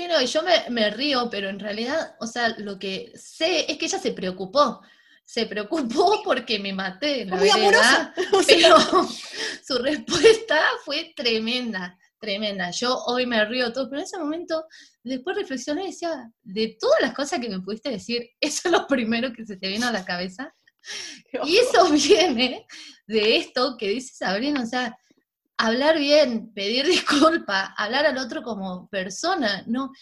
Sí, 0.00 0.08
no, 0.08 0.18
y 0.18 0.24
yo 0.24 0.42
me, 0.42 0.70
me, 0.70 0.88
río, 0.88 1.28
pero 1.30 1.50
en 1.50 1.60
realidad, 1.60 2.16
o 2.20 2.26
sea, 2.26 2.48
lo 2.56 2.78
que 2.78 3.12
sé 3.16 3.70
es 3.70 3.76
que 3.76 3.84
ella 3.84 3.98
se 3.98 4.12
preocupó. 4.12 4.80
Se 5.26 5.44
preocupó 5.44 6.22
porque 6.24 6.58
me 6.58 6.72
maté, 6.72 7.26
la 7.26 7.36
verdad. 7.36 8.14
Pero 8.46 8.78
su 9.62 9.76
respuesta 9.76 10.58
fue 10.86 11.12
tremenda, 11.14 11.98
tremenda. 12.18 12.70
Yo 12.70 12.96
hoy 13.08 13.26
me 13.26 13.44
río 13.44 13.74
todo, 13.74 13.90
pero 13.90 14.00
en 14.00 14.06
ese 14.06 14.18
momento, 14.18 14.64
después 15.02 15.36
reflexioné 15.36 15.82
y 15.82 15.86
decía, 15.88 16.32
de 16.44 16.78
todas 16.80 17.02
las 17.02 17.12
cosas 17.12 17.38
que 17.38 17.50
me 17.50 17.60
pudiste 17.60 17.90
decir, 17.90 18.26
eso 18.40 18.68
es 18.68 18.72
lo 18.72 18.86
primero 18.86 19.34
que 19.34 19.44
se 19.44 19.58
te 19.58 19.68
vino 19.68 19.86
a 19.86 19.92
la 19.92 20.06
cabeza. 20.06 20.50
Y 21.44 21.58
eso 21.58 21.90
viene 21.90 22.64
de 23.06 23.36
esto 23.36 23.76
que 23.78 23.88
dice 23.88 24.14
Sabrina, 24.14 24.62
o 24.62 24.66
sea, 24.66 24.96
hablar 25.60 25.98
bien, 25.98 26.52
pedir 26.54 26.86
disculpa, 26.86 27.74
hablar 27.76 28.06
al 28.06 28.18
otro 28.18 28.42
como 28.42 28.88
persona, 28.88 29.62
no. 29.66 29.92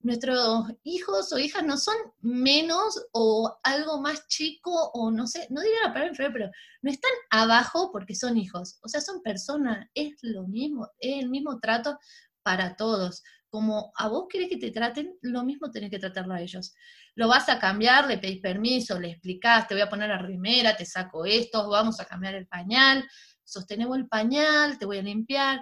Nuestros 0.00 0.66
hijos 0.84 1.32
o 1.32 1.38
hijas 1.40 1.64
no 1.64 1.76
son 1.76 1.96
menos 2.20 3.04
o 3.10 3.58
algo 3.64 4.00
más 4.00 4.28
chico 4.28 4.70
o 4.94 5.10
no 5.10 5.26
sé, 5.26 5.48
no 5.50 5.60
diría 5.60 5.78
la 5.82 5.88
palabra 5.88 6.10
inferior, 6.10 6.32
pero 6.32 6.50
no 6.82 6.90
están 6.90 7.10
abajo 7.30 7.90
porque 7.90 8.14
son 8.14 8.38
hijos, 8.38 8.78
o 8.82 8.88
sea, 8.88 9.00
son 9.00 9.20
personas, 9.22 9.88
es 9.94 10.12
lo 10.22 10.46
mismo, 10.46 10.88
es 11.00 11.20
el 11.20 11.28
mismo 11.28 11.58
trato 11.58 11.98
para 12.44 12.76
todos. 12.76 13.24
Como 13.50 13.92
a 13.96 14.08
vos 14.08 14.26
querés 14.30 14.48
que 14.50 14.58
te 14.58 14.70
traten, 14.70 15.18
lo 15.22 15.42
mismo 15.42 15.70
tenés 15.72 15.90
que 15.90 15.98
tratarlo 15.98 16.34
a 16.34 16.42
ellos. 16.42 16.74
Lo 17.16 17.26
vas 17.26 17.48
a 17.48 17.58
cambiar, 17.58 18.06
le 18.06 18.18
pedís 18.18 18.40
permiso, 18.40 19.00
le 19.00 19.10
explicás, 19.10 19.66
te 19.66 19.74
voy 19.74 19.80
a 19.80 19.88
poner 19.88 20.10
la 20.10 20.18
rimera, 20.18 20.76
te 20.76 20.86
saco 20.86 21.24
esto, 21.24 21.68
vamos 21.68 21.98
a 21.98 22.04
cambiar 22.04 22.34
el 22.34 22.46
pañal, 22.46 23.04
sostenemos 23.48 23.96
el 23.96 24.08
pañal, 24.08 24.78
te 24.78 24.86
voy 24.86 24.98
a 24.98 25.02
limpiar. 25.02 25.60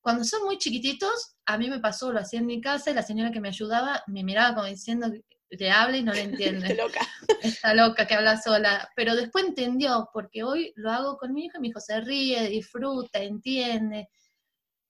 Cuando 0.00 0.24
son 0.24 0.44
muy 0.44 0.58
chiquititos, 0.58 1.36
a 1.44 1.58
mí 1.58 1.68
me 1.68 1.80
pasó, 1.80 2.12
lo 2.12 2.20
hacía 2.20 2.40
en 2.40 2.46
mi 2.46 2.60
casa 2.60 2.90
y 2.90 2.94
la 2.94 3.02
señora 3.02 3.30
que 3.30 3.40
me 3.40 3.48
ayudaba 3.48 4.02
me 4.06 4.24
miraba 4.24 4.54
como 4.54 4.66
diciendo, 4.66 5.10
te 5.50 5.70
habla 5.70 5.98
y 5.98 6.02
no 6.02 6.12
le 6.12 6.22
entiende. 6.22 6.68
Está 6.68 6.82
loca. 6.82 7.00
Está 7.42 7.74
loca 7.74 8.06
que 8.06 8.14
habla 8.14 8.40
sola. 8.40 8.88
Pero 8.96 9.14
después 9.14 9.44
entendió, 9.44 10.08
porque 10.12 10.42
hoy 10.42 10.72
lo 10.76 10.90
hago 10.90 11.16
con 11.18 11.34
mi 11.34 11.44
hijo 11.44 11.58
y 11.58 11.60
mi 11.60 11.68
hijo 11.68 11.80
se 11.80 12.00
ríe, 12.00 12.48
disfruta, 12.48 13.18
entiende. 13.18 14.08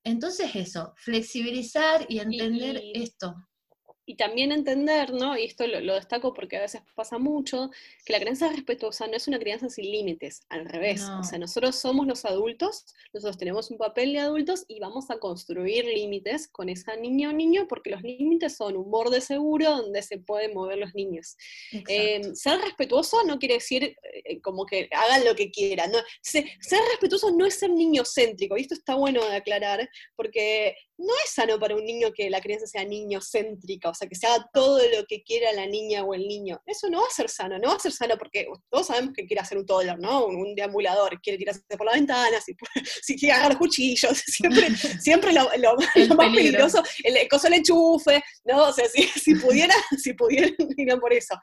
Entonces 0.05 0.55
eso, 0.55 0.94
flexibilizar 0.96 2.07
y 2.09 2.20
entender 2.20 2.81
esto 2.94 3.35
y 4.09 4.14
también 4.14 4.53
entender, 4.53 5.12
¿no? 5.12 5.37
Y 5.37 5.44
esto 5.44 5.66
lo, 5.66 5.94
destaco 5.94 6.33
porque 6.33 6.57
a 6.57 6.62
veces 6.62 6.81
pasa 6.94 7.18
mucho, 7.18 7.71
que 8.07 8.14
la 8.14 8.18
crianza 8.18 8.49
respetuosa 8.49 9.07
no 9.07 9.14
es 9.14 9.29
una 9.29 9.38
crianza 9.38 9.68
sin 9.68 9.85
límites, 9.85 10.40
al 10.49 10.64
revés. 10.64 11.03
O 11.21 11.23
sea, 11.23 11.38
nosotros 11.38 11.77
somos 11.77 12.07
los 12.07 12.25
adultos, 12.25 12.87
nosotros 13.12 13.37
tenemos 13.37 13.71
un 13.71 13.77
papel 13.77 14.14
de 14.14 14.21
adultos 14.21 14.64
y 14.66 14.81
vamos 14.81 15.11
a 15.11 15.18
construir 15.18 15.85
límites 15.85 16.49
con 16.49 16.71
esa 16.71 16.97
niña 16.97 17.29
o 17.29 17.33
niño 17.35 17.66
porque 17.68 17.90
los 17.90 18.01
límites 18.01 18.57
son 18.57 18.79
un 18.79 18.90
borde 18.90 19.21
seguro 19.21 19.77
donde 19.77 20.01
se 20.01 20.16
pueden 20.16 20.55
mover 20.55 20.79
los 20.79 20.94
niños. 20.94 21.37
Eh, 21.71 22.23
ser 22.33 22.62
respetuoso 22.62 23.23
no 23.25 23.38
quiere 23.38 23.57
decir 23.57 23.94
eh, 24.25 24.40
como 24.40 24.64
que 24.64 24.88
hagan 24.90 25.27
lo 25.27 25.35
que 25.37 25.51
quieran. 25.51 25.92
No, 25.92 25.99
ser, 26.23 26.47
ser 26.62 26.81
respetuoso 26.92 27.31
no 27.31 27.44
es 27.44 27.59
ser 27.59 27.68
niño 27.68 28.05
céntrico, 28.07 28.57
y 28.57 28.62
esto 28.62 28.73
está 28.73 28.94
bueno 28.94 29.23
de 29.23 29.37
aclarar, 29.37 29.87
porque 30.16 30.75
no 30.99 31.12
es 31.25 31.31
sano 31.31 31.59
para 31.61 31.77
un 31.77 31.85
niño 31.85 32.12
que 32.12 32.29
la 32.29 32.40
crianza 32.40 32.66
sea 32.66 32.85
niño 32.85 33.21
céntrica, 33.21 33.88
que 34.06 34.14
se 34.14 34.26
haga 34.26 34.48
todo 34.52 34.78
lo 34.78 35.04
que 35.06 35.22
quiera 35.22 35.52
la 35.52 35.66
niña 35.66 36.04
o 36.04 36.14
el 36.14 36.26
niño. 36.26 36.61
Eso 36.66 36.88
no 36.90 37.00
va 37.00 37.06
a 37.06 37.14
ser 37.14 37.28
sano, 37.28 37.58
no 37.58 37.68
va 37.68 37.74
a 37.74 37.80
ser 37.80 37.92
sano 37.92 38.16
porque 38.18 38.46
todos 38.70 38.87
sabemos 38.88 39.14
que 39.14 39.26
quiere 39.26 39.40
hacer 39.40 39.58
un 39.58 39.66
toddler, 39.66 39.98
¿no? 39.98 40.26
Un, 40.26 40.54
deambulador, 40.54 41.20
quiere 41.20 41.38
tirarse 41.38 41.62
por 41.76 41.87
la 41.87 41.92
ventana, 41.92 42.40
si, 42.40 42.54
si 43.02 43.16
quiere 43.16 43.34
agarrar 43.34 43.58
cuchillos, 43.58 44.18
siempre, 44.26 44.68
siempre 45.00 45.32
lo, 45.32 45.48
más 46.16 46.34
peligroso, 46.34 46.82
el 47.04 47.28
coso 47.28 47.48
el 47.48 47.54
enchufe, 47.54 48.22
¿no? 48.44 48.68
O 48.68 48.72
sea, 48.72 48.87
si, 48.88 49.02
si 49.02 49.34
pudiera, 49.34 49.74
si 49.96 50.14
pudieran, 50.14 50.54
miran 50.76 51.00
por 51.00 51.12
eso. 51.12 51.34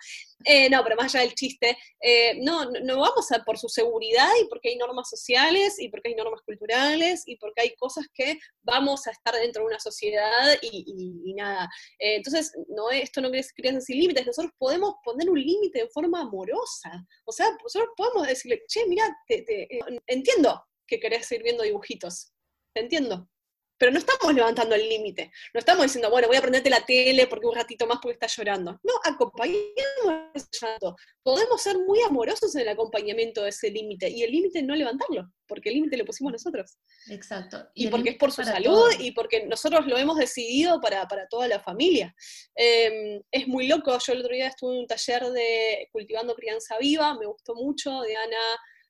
Eh, 0.43 0.69
no, 0.69 0.83
pero 0.83 0.95
más 0.95 1.13
allá 1.13 1.23
del 1.25 1.33
chiste, 1.33 1.77
eh, 2.01 2.37
no, 2.41 2.65
no 2.65 2.99
vamos 2.99 3.31
a 3.31 3.43
por 3.43 3.57
su 3.57 3.67
seguridad 3.69 4.29
y 4.41 4.47
porque 4.47 4.69
hay 4.69 4.77
normas 4.77 5.09
sociales 5.09 5.75
y 5.79 5.89
porque 5.89 6.09
hay 6.09 6.15
normas 6.15 6.41
culturales 6.41 7.23
y 7.25 7.37
porque 7.37 7.61
hay 7.61 7.75
cosas 7.75 8.05
que 8.13 8.37
vamos 8.63 9.07
a 9.07 9.11
estar 9.11 9.33
dentro 9.35 9.63
de 9.63 9.67
una 9.67 9.79
sociedad 9.79 10.57
y, 10.61 11.33
nada. 11.35 11.69
Eh, 11.99 12.15
entonces, 12.15 12.44
no, 12.69 12.89
esto 12.91 13.21
no 13.21 13.33
es 13.33 13.53
crianza 13.53 13.81
sin 13.81 13.99
límites, 13.99 14.25
nosotros 14.25 14.53
podemos 14.57 14.95
poner 15.03 15.29
un 15.29 15.39
límite 15.39 15.81
en 15.81 15.89
forma 15.89 16.21
amorosa. 16.21 17.05
O 17.25 17.31
sea, 17.31 17.47
nosotros 17.61 17.89
podemos 17.95 18.27
decirle, 18.27 18.63
che, 18.67 18.85
mira, 18.87 19.05
te, 19.27 19.67
entiendo 20.07 20.63
que 20.87 20.99
querés 20.99 21.31
ir 21.31 21.43
viendo 21.43 21.63
dibujitos, 21.63 22.33
te 22.73 22.81
entiendo, 22.81 23.29
pero 23.77 23.91
no 23.91 23.99
estamos 23.99 24.33
levantando 24.33 24.75
el 24.75 24.87
límite. 24.87 25.31
No 25.53 25.59
estamos 25.59 25.83
diciendo, 25.83 26.09
bueno, 26.09 26.27
voy 26.27 26.37
a 26.37 26.41
prenderte 26.41 26.69
la 26.69 26.85
tele 26.85 27.27
porque 27.27 27.47
un 27.47 27.55
ratito 27.55 27.85
más 27.87 27.99
porque 28.01 28.13
está 28.13 28.27
llorando. 28.27 28.79
No, 28.83 28.93
acompañamos 29.03 30.31
ese 30.33 30.47
llanto. 30.61 30.95
Podemos 31.23 31.61
ser 31.61 31.77
muy 31.79 32.01
amorosos 32.01 32.55
en 32.55 32.61
el 32.61 32.69
acompañamiento 32.69 33.43
de 33.43 33.49
ese 33.49 33.69
límite 33.69 34.09
y 34.09 34.23
el 34.23 34.31
límite 34.31 34.61
no 34.61 34.75
levantarlo, 34.75 35.29
porque 35.47 35.69
el 35.69 35.75
límite 35.75 35.97
lo 35.97 36.05
pusimos 36.05 36.31
nosotros. 36.31 36.77
Exacto. 37.09 37.67
Y, 37.73 37.87
porque 37.87 38.11
es 38.11 38.17
por 38.17 38.31
su 38.31 38.43
salud 38.43 38.91
y 38.99 39.11
porque 39.11 39.45
nosotros 39.45 39.85
lo 39.87 39.97
hemos 39.97 40.17
decidido 40.17 40.79
para, 40.79 41.05
toda 41.29 41.47
la 41.47 41.59
familia. 41.59 42.15
Em, 42.55 43.21
es 43.31 43.47
muy 43.47 43.67
loco. 43.67 43.97
Yo 44.05 44.13
el 44.13 44.19
otro 44.19 44.33
día 44.33 44.47
estuve 44.47 44.73
en 44.73 44.79
un 44.81 44.87
taller 44.87 45.23
de 45.31 45.89
Cultivando 45.91 46.35
Crianza 46.35 46.77
Viva, 46.77 47.17
me 47.17 47.25
gustó 47.25 47.55
mucho, 47.55 48.01
de 48.01 48.15
Ana 48.15 48.37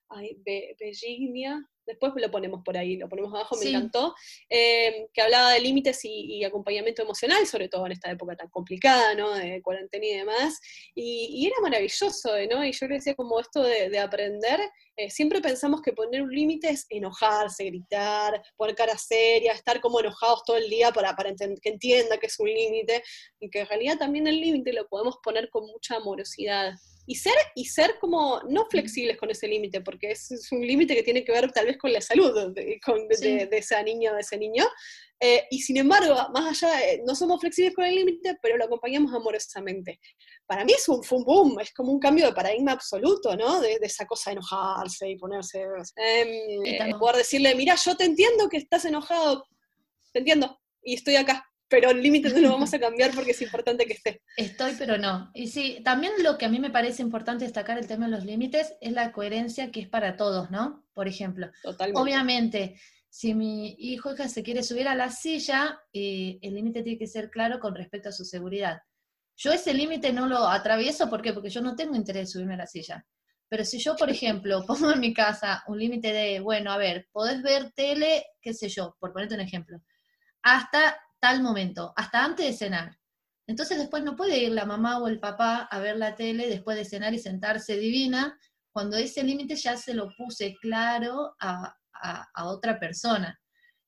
ay, 0.09 0.37
Bellignia, 0.79 1.59
después 1.85 2.13
lo 2.15 2.31
ponemos 2.31 2.61
por 2.63 2.77
ahí, 2.77 2.97
lo 2.97 3.07
ponemos 3.07 3.33
abajo, 3.33 3.55
me 3.57 3.69
encantó, 3.69 4.15
eh, 4.49 5.07
que 5.13 5.21
hablaba 5.21 5.51
de 5.51 5.59
límites 5.59 5.99
y, 6.03 6.43
acompañamiento 6.43 7.01
emocional, 7.01 7.45
sobre 7.47 7.69
todo 7.69 7.85
en 7.85 7.93
esta 7.93 8.11
época 8.11 8.35
tan 8.35 8.49
complicada, 8.49 9.15
¿no? 9.15 9.33
De 9.33 9.61
cuarentena 9.61 10.05
y 10.05 10.13
demás, 10.13 10.59
y, 10.93 11.45
era 11.45 11.55
maravilloso, 11.61 12.31
¿no? 12.49 12.65
Y 12.65 12.71
yo 12.71 12.87
le 12.87 12.95
decía 12.95 13.15
como 13.15 13.39
esto 13.39 13.63
de, 13.63 13.97
aprender, 13.99 14.59
eh, 14.97 15.09
siempre 15.09 15.41
pensamos 15.41 15.81
que 15.81 15.93
poner 15.93 16.21
un 16.21 16.31
límite 16.31 16.69
es 16.69 16.85
enojarse, 16.89 17.65
gritar, 17.65 18.41
poner 18.55 18.75
cara 18.75 18.97
seria, 18.97 19.51
estar 19.51 19.81
como 19.81 19.99
enojados 19.99 20.43
todo 20.45 20.57
el 20.57 20.69
día 20.69 20.91
para, 20.91 21.15
para 21.15 21.33
que 21.35 21.69
entienda 21.69 22.17
que 22.17 22.27
es 22.27 22.39
un 22.39 22.47
límite, 22.47 23.03
y 23.39 23.49
que 23.49 23.61
en 23.61 23.67
realidad 23.67 23.97
también 23.97 24.27
el 24.27 24.39
límite 24.39 24.73
lo 24.73 24.87
podemos 24.87 25.17
poner 25.23 25.49
con 25.49 25.65
mucha 25.65 25.97
amorosidad 25.97 26.73
y 27.07 27.15
ser, 27.15 27.35
y 27.55 27.65
ser 27.65 27.97
como 27.99 28.41
no 28.49 28.65
flexibles 28.65 29.17
con 29.17 29.29
ese 29.29 29.47
límite, 29.47 29.81
porque 29.81 30.11
es, 30.11 30.51
un 30.51 30.65
límite 30.65 30.95
que 30.95 31.03
tiene 31.03 31.23
que 31.23 31.31
ver 31.31 31.51
tal 31.51 31.65
vez 31.65 31.77
con 31.77 31.93
la 31.93 32.01
salud 32.01 32.53
de, 32.53 32.79
con, 32.83 33.07
de, 33.07 33.47
esa 33.51 33.83
niña 33.83 34.11
o 34.11 34.15
de 34.15 34.21
ese 34.21 34.37
niño. 34.37 34.65
Eh, 35.19 35.47
y 35.49 35.59
sin 35.59 35.77
embargo, 35.77 36.15
más 36.33 36.63
allá, 36.63 36.77
no 37.05 37.15
somos 37.15 37.39
flexibles 37.39 37.73
con 37.73 37.85
el 37.85 37.95
límite, 37.95 38.37
pero 38.41 38.57
lo 38.57 38.65
acompañamos 38.65 39.13
amorosamente. 39.13 39.99
Para 40.45 40.65
mí 40.65 40.73
es 40.73 40.87
un 40.89 41.03
fum 41.03 41.23
boom, 41.23 41.59
es 41.59 41.73
como 41.73 41.91
un 41.91 41.99
cambio 41.99 42.25
de 42.25 42.33
paradigma 42.33 42.73
absoluto, 42.73 43.35
¿no? 43.35 43.61
De, 43.61 43.79
esa 43.81 44.05
cosa 44.05 44.29
de 44.29 44.37
enojarse 44.37 45.09
y 45.09 45.17
ponerse. 45.17 45.65
Eh, 45.95 46.91
poder 46.99 47.17
decirle, 47.17 47.55
mira, 47.55 47.75
yo 47.75 47.95
te 47.95 48.05
entiendo 48.05 48.49
que 48.49 48.57
estás 48.57 48.85
enojado, 48.85 49.45
te 50.11 50.19
entiendo, 50.19 50.59
y 50.83 50.95
estoy 50.95 51.15
acá 51.15 51.45
pero 51.67 51.89
el 51.89 52.01
límite 52.01 52.29
no 52.29 52.39
lo 52.39 52.51
vamos 52.51 52.73
a 52.73 52.79
cambiar 52.79 53.11
porque 53.13 53.31
es 53.31 53.41
importante 53.41 53.85
que 53.85 53.93
esté. 53.93 54.21
Estoy, 54.37 54.73
pero 54.77 54.97
no. 54.97 55.31
Y 55.33 55.47
sí, 55.47 55.81
también 55.83 56.13
lo 56.19 56.37
que 56.37 56.45
a 56.45 56.49
mí 56.49 56.59
me 56.59 56.69
parece 56.69 57.01
importante 57.01 57.43
destacar 57.43 57.77
el 57.77 57.87
tema 57.87 58.05
de 58.05 58.11
los 58.11 58.25
límites 58.25 58.75
es 58.81 58.91
la 58.91 59.11
coherencia 59.11 59.71
que 59.71 59.81
es 59.81 59.87
para 59.87 60.15
todos, 60.15 60.51
¿no? 60.51 60.85
Por 60.93 61.07
ejemplo, 61.07 61.49
obviamente, 61.95 62.79
si 63.15 63.33
mi 63.33 63.77
hijo 63.79 64.09
o 64.09 64.13
hija 64.13 64.27
se 64.27 64.43
quiere 64.43 64.61
subir 64.61 64.89
a 64.89 64.93
la 64.93 65.09
silla, 65.09 65.79
eh, 65.93 66.37
el 66.41 66.53
límite 66.53 66.83
tiene 66.83 66.99
que 66.99 67.07
ser 67.07 67.29
claro 67.29 67.61
con 67.61 67.73
respecto 67.73 68.09
a 68.09 68.11
su 68.11 68.25
seguridad. 68.25 68.81
Yo 69.37 69.53
ese 69.53 69.73
límite 69.73 70.11
no 70.11 70.27
lo 70.27 70.49
atravieso, 70.49 71.09
¿por 71.09 71.21
qué? 71.21 71.31
Porque 71.31 71.49
yo 71.49 71.61
no 71.61 71.77
tengo 71.77 71.95
interés 71.95 72.23
de 72.23 72.31
subirme 72.33 72.55
a 72.55 72.57
la 72.57 72.67
silla. 72.67 73.05
Pero 73.47 73.63
si 73.63 73.79
yo, 73.79 73.95
por 73.95 74.09
ejemplo, 74.09 74.65
pongo 74.67 74.91
en 74.91 74.99
mi 74.99 75.13
casa 75.13 75.63
un 75.67 75.79
límite 75.79 76.11
de, 76.11 76.41
bueno, 76.41 76.73
a 76.73 76.77
ver, 76.77 77.07
podés 77.13 77.41
ver 77.41 77.71
tele, 77.71 78.25
qué 78.41 78.53
sé 78.53 78.67
yo, 78.67 78.97
por 78.99 79.13
ponerte 79.13 79.35
un 79.35 79.39
ejemplo, 79.39 79.81
hasta 80.41 80.97
tal 81.21 81.41
momento, 81.41 81.93
hasta 81.95 82.21
antes 82.21 82.45
de 82.45 82.51
cenar. 82.51 82.97
Entonces 83.47 83.77
después 83.77 84.03
no 84.03 84.17
puede 84.17 84.39
ir 84.39 84.51
la 84.51 84.65
mamá 84.65 84.99
o 84.99 85.07
el 85.07 85.21
papá 85.21 85.69
a 85.71 85.79
ver 85.79 85.95
la 85.95 86.15
tele 86.15 86.49
después 86.49 86.75
de 86.75 86.83
cenar 86.83 87.13
y 87.13 87.19
sentarse 87.19 87.77
divina, 87.77 88.37
cuando 88.73 88.97
ese 88.97 89.23
límite 89.23 89.55
ya 89.55 89.77
se 89.77 89.93
lo 89.93 90.09
puse 90.17 90.57
claro 90.59 91.33
a, 91.39 91.77
otra 92.43 92.79
persona. 92.79 93.39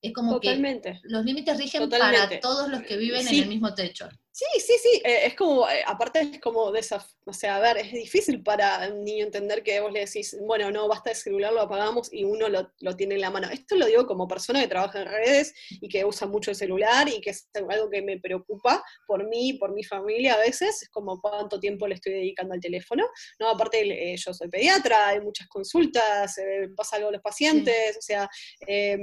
Es 0.01 0.13
como 0.13 0.39
que 0.39 0.55
los 1.03 1.25
límites 1.25 1.57
rigen 1.57 1.89
para 1.89 2.39
todos 2.39 2.69
los 2.69 2.83
que 2.83 2.97
viven 2.97 3.27
en 3.27 3.35
el 3.35 3.47
mismo 3.47 3.73
techo. 3.73 4.07
Sí, 4.37 4.45
sí, 4.59 4.73
sí, 4.83 5.01
eh, 5.03 5.25
es 5.25 5.33
como, 5.33 5.67
eh, 5.67 5.81
aparte 5.87 6.19
es 6.19 6.39
como 6.39 6.71
de 6.71 6.81
esa, 6.81 7.03
o 7.25 7.33
sea, 7.33 7.55
a 7.55 7.59
ver, 7.59 7.77
es 7.77 7.91
difícil 7.91 8.43
para 8.43 8.87
un 8.87 9.03
niño 9.03 9.25
entender 9.25 9.63
que 9.63 9.79
vos 9.79 9.91
le 9.91 10.01
decís, 10.01 10.37
bueno, 10.41 10.69
no, 10.69 10.87
basta 10.87 11.09
de 11.09 11.15
celular, 11.15 11.51
lo 11.53 11.61
apagamos 11.61 12.13
y 12.13 12.23
uno 12.23 12.47
lo, 12.47 12.71
lo, 12.81 12.95
tiene 12.95 13.15
en 13.15 13.21
la 13.21 13.31
mano. 13.31 13.49
Esto 13.49 13.75
lo 13.75 13.87
digo 13.87 14.05
como 14.05 14.27
persona 14.27 14.61
que 14.61 14.67
trabaja 14.67 15.01
en 15.01 15.07
redes 15.07 15.55
y 15.81 15.89
que 15.89 16.05
usa 16.05 16.27
mucho 16.27 16.51
el 16.51 16.55
celular 16.55 17.09
y 17.09 17.19
que 17.19 17.31
es 17.31 17.49
algo 17.67 17.89
que 17.89 18.03
me 18.03 18.19
preocupa 18.19 18.83
por 19.07 19.27
mí, 19.27 19.53
por 19.53 19.73
mi 19.73 19.83
familia 19.83 20.35
a 20.35 20.37
veces, 20.37 20.83
es 20.83 20.89
como 20.89 21.19
cuánto 21.19 21.59
tiempo 21.59 21.87
le 21.87 21.95
estoy 21.95 22.13
dedicando 22.13 22.53
al 22.53 22.61
teléfono. 22.61 23.07
No, 23.39 23.49
aparte 23.49 23.79
eh, 24.13 24.17
yo 24.17 24.35
soy 24.35 24.49
pediatra, 24.49 25.07
hay 25.07 25.19
muchas 25.19 25.47
consultas, 25.47 26.35
pasa 26.75 26.97
algo 26.97 27.09
a 27.09 27.13
los 27.13 27.21
pacientes, 27.23 27.97
o 27.97 28.01
sea, 28.03 28.29
em, 28.67 29.01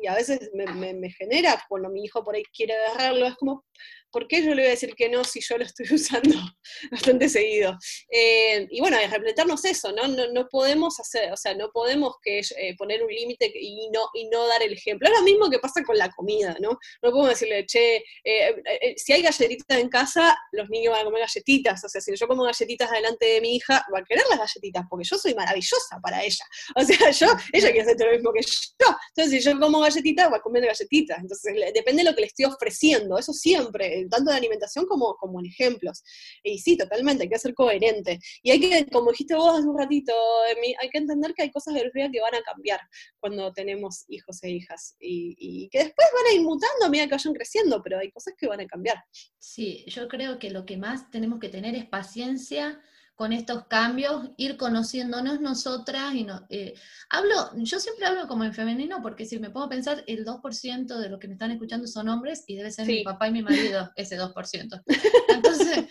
y 0.00 0.06
a 0.06 0.14
veces 0.14 0.50
me, 0.54 0.64
me, 0.72 0.94
me 0.94 1.10
genera, 1.10 1.62
cuando 1.68 1.90
mi 1.90 2.02
hijo 2.02 2.24
por 2.24 2.34
ahí 2.34 2.44
quiere 2.44 2.74
agarrarlo, 2.76 3.26
es 3.26 3.34
como, 3.34 3.66
¿por 4.10 4.26
qué 4.26 4.42
yo 4.42 4.54
le 4.54 4.62
voy 4.62 4.66
a 4.66 4.70
decir 4.70 4.94
que 4.94 5.08
no 5.08 5.24
si 5.24 5.40
yo 5.40 5.58
lo 5.58 5.64
estoy 5.64 5.86
usando 5.94 6.36
bastante 6.90 7.28
seguido? 7.28 7.76
Eh, 8.10 8.66
y 8.70 8.80
bueno, 8.80 8.98
es 8.98 9.10
repletarnos 9.10 9.64
eso, 9.64 9.92
¿no? 9.92 10.06
¿no? 10.08 10.48
podemos 10.48 10.98
hacer, 10.98 11.32
o 11.32 11.36
sea, 11.36 11.54
no 11.54 11.70
podemos 11.70 12.16
que, 12.22 12.40
eh, 12.40 12.74
poner 12.76 13.02
un 13.02 13.10
límite 13.10 13.52
y 13.54 13.88
no, 13.90 14.08
y 14.14 14.28
no 14.28 14.46
dar 14.46 14.62
el 14.62 14.72
ejemplo. 14.72 15.08
Es 15.08 15.14
lo 15.18 15.22
mismo 15.22 15.50
que 15.50 15.58
pasa 15.58 15.82
con 15.84 15.96
la 15.96 16.10
comida, 16.10 16.56
¿no? 16.60 16.70
No 17.02 17.10
podemos 17.10 17.28
decirle, 17.28 17.64
che, 17.66 18.02
eh, 18.24 18.94
si 18.96 19.12
hay 19.12 19.22
galletitas 19.22 19.78
en 19.78 19.88
casa, 19.88 20.36
los 20.52 20.68
niños 20.68 20.92
van 20.92 21.02
a 21.02 21.04
comer 21.04 21.20
galletitas. 21.20 21.84
O 21.84 21.88
sea, 21.88 22.00
si 22.00 22.14
yo 22.16 22.26
como 22.26 22.44
galletitas 22.44 22.90
delante 22.90 23.26
de 23.26 23.40
mi 23.40 23.56
hija, 23.56 23.84
va 23.94 24.00
a 24.00 24.04
querer 24.04 24.24
las 24.28 24.38
galletitas, 24.38 24.84
porque 24.88 25.06
yo 25.06 25.16
soy 25.18 25.34
maravillosa 25.34 26.00
para 26.02 26.22
ella. 26.22 26.44
O 26.76 26.82
sea, 26.82 27.10
yo, 27.10 27.26
ella 27.52 27.72
quiere 27.72 27.92
hacer 27.92 28.06
lo 28.06 28.12
mismo 28.12 28.32
que 28.32 28.42
yo. 28.42 28.96
Entonces, 29.14 29.30
si 29.30 29.40
yo 29.40 29.58
como 29.58 29.80
galletitas, 29.80 30.32
va 30.32 30.38
a 30.38 30.40
comer 30.40 30.66
galletitas. 30.66 31.18
Entonces, 31.18 31.54
depende 31.74 32.02
de 32.02 32.10
lo 32.10 32.14
que 32.14 32.22
le 32.22 32.26
estoy 32.26 32.46
ofreciendo. 32.46 33.18
Eso 33.18 33.32
siempre 33.32 33.99
tanto 34.08 34.30
de 34.30 34.36
alimentación 34.36 34.86
como, 34.86 35.14
como 35.16 35.40
en 35.40 35.46
ejemplos. 35.46 36.02
Y 36.42 36.58
sí, 36.58 36.76
totalmente, 36.76 37.24
hay 37.24 37.28
que 37.28 37.38
ser 37.38 37.54
coherente. 37.54 38.18
Y 38.42 38.50
hay 38.50 38.60
que, 38.60 38.86
como 38.90 39.10
dijiste 39.10 39.34
vos 39.34 39.58
hace 39.58 39.68
un 39.68 39.78
ratito, 39.78 40.12
hay 40.80 40.88
que 40.88 40.98
entender 40.98 41.34
que 41.34 41.42
hay 41.42 41.50
cosas 41.50 41.74
de 41.74 41.90
vida 41.92 42.10
que 42.10 42.20
van 42.20 42.34
a 42.34 42.42
cambiar 42.42 42.80
cuando 43.18 43.52
tenemos 43.52 44.04
hijos 44.08 44.42
e 44.42 44.50
hijas. 44.50 44.96
Y, 45.00 45.36
y 45.38 45.68
que 45.68 45.78
después 45.78 46.08
van 46.14 46.32
a 46.32 46.34
ir 46.34 46.42
mutando 46.42 46.86
a 46.86 46.88
medida 46.88 47.06
que 47.06 47.14
vayan 47.14 47.34
creciendo, 47.34 47.82
pero 47.82 47.98
hay 47.98 48.10
cosas 48.10 48.34
que 48.38 48.46
van 48.46 48.60
a 48.60 48.66
cambiar. 48.66 49.02
Sí, 49.38 49.84
yo 49.86 50.08
creo 50.08 50.38
que 50.38 50.50
lo 50.50 50.64
que 50.64 50.76
más 50.76 51.10
tenemos 51.10 51.40
que 51.40 51.48
tener 51.48 51.74
es 51.74 51.86
paciencia 51.86 52.80
con 53.20 53.34
estos 53.34 53.66
cambios, 53.66 54.30
ir 54.38 54.56
conociéndonos 54.56 55.42
nosotras 55.42 56.14
y 56.14 56.24
no, 56.24 56.46
eh, 56.48 56.72
hablo, 57.10 57.50
yo 57.56 57.78
siempre 57.78 58.06
hablo 58.06 58.26
como 58.26 58.44
en 58.44 58.54
femenino 58.54 59.02
porque 59.02 59.26
si 59.26 59.38
me 59.38 59.50
puedo 59.50 59.68
pensar, 59.68 60.02
el 60.06 60.24
2% 60.24 60.96
de 60.96 61.10
los 61.10 61.20
que 61.20 61.28
me 61.28 61.34
están 61.34 61.50
escuchando 61.50 61.86
son 61.86 62.08
hombres 62.08 62.44
y 62.46 62.56
debe 62.56 62.70
ser 62.70 62.86
mi 62.86 63.04
papá 63.04 63.28
y 63.28 63.32
mi 63.32 63.42
marido 63.42 63.92
ese 63.94 64.18
2%. 64.18 64.82
Entonces, 65.34 65.84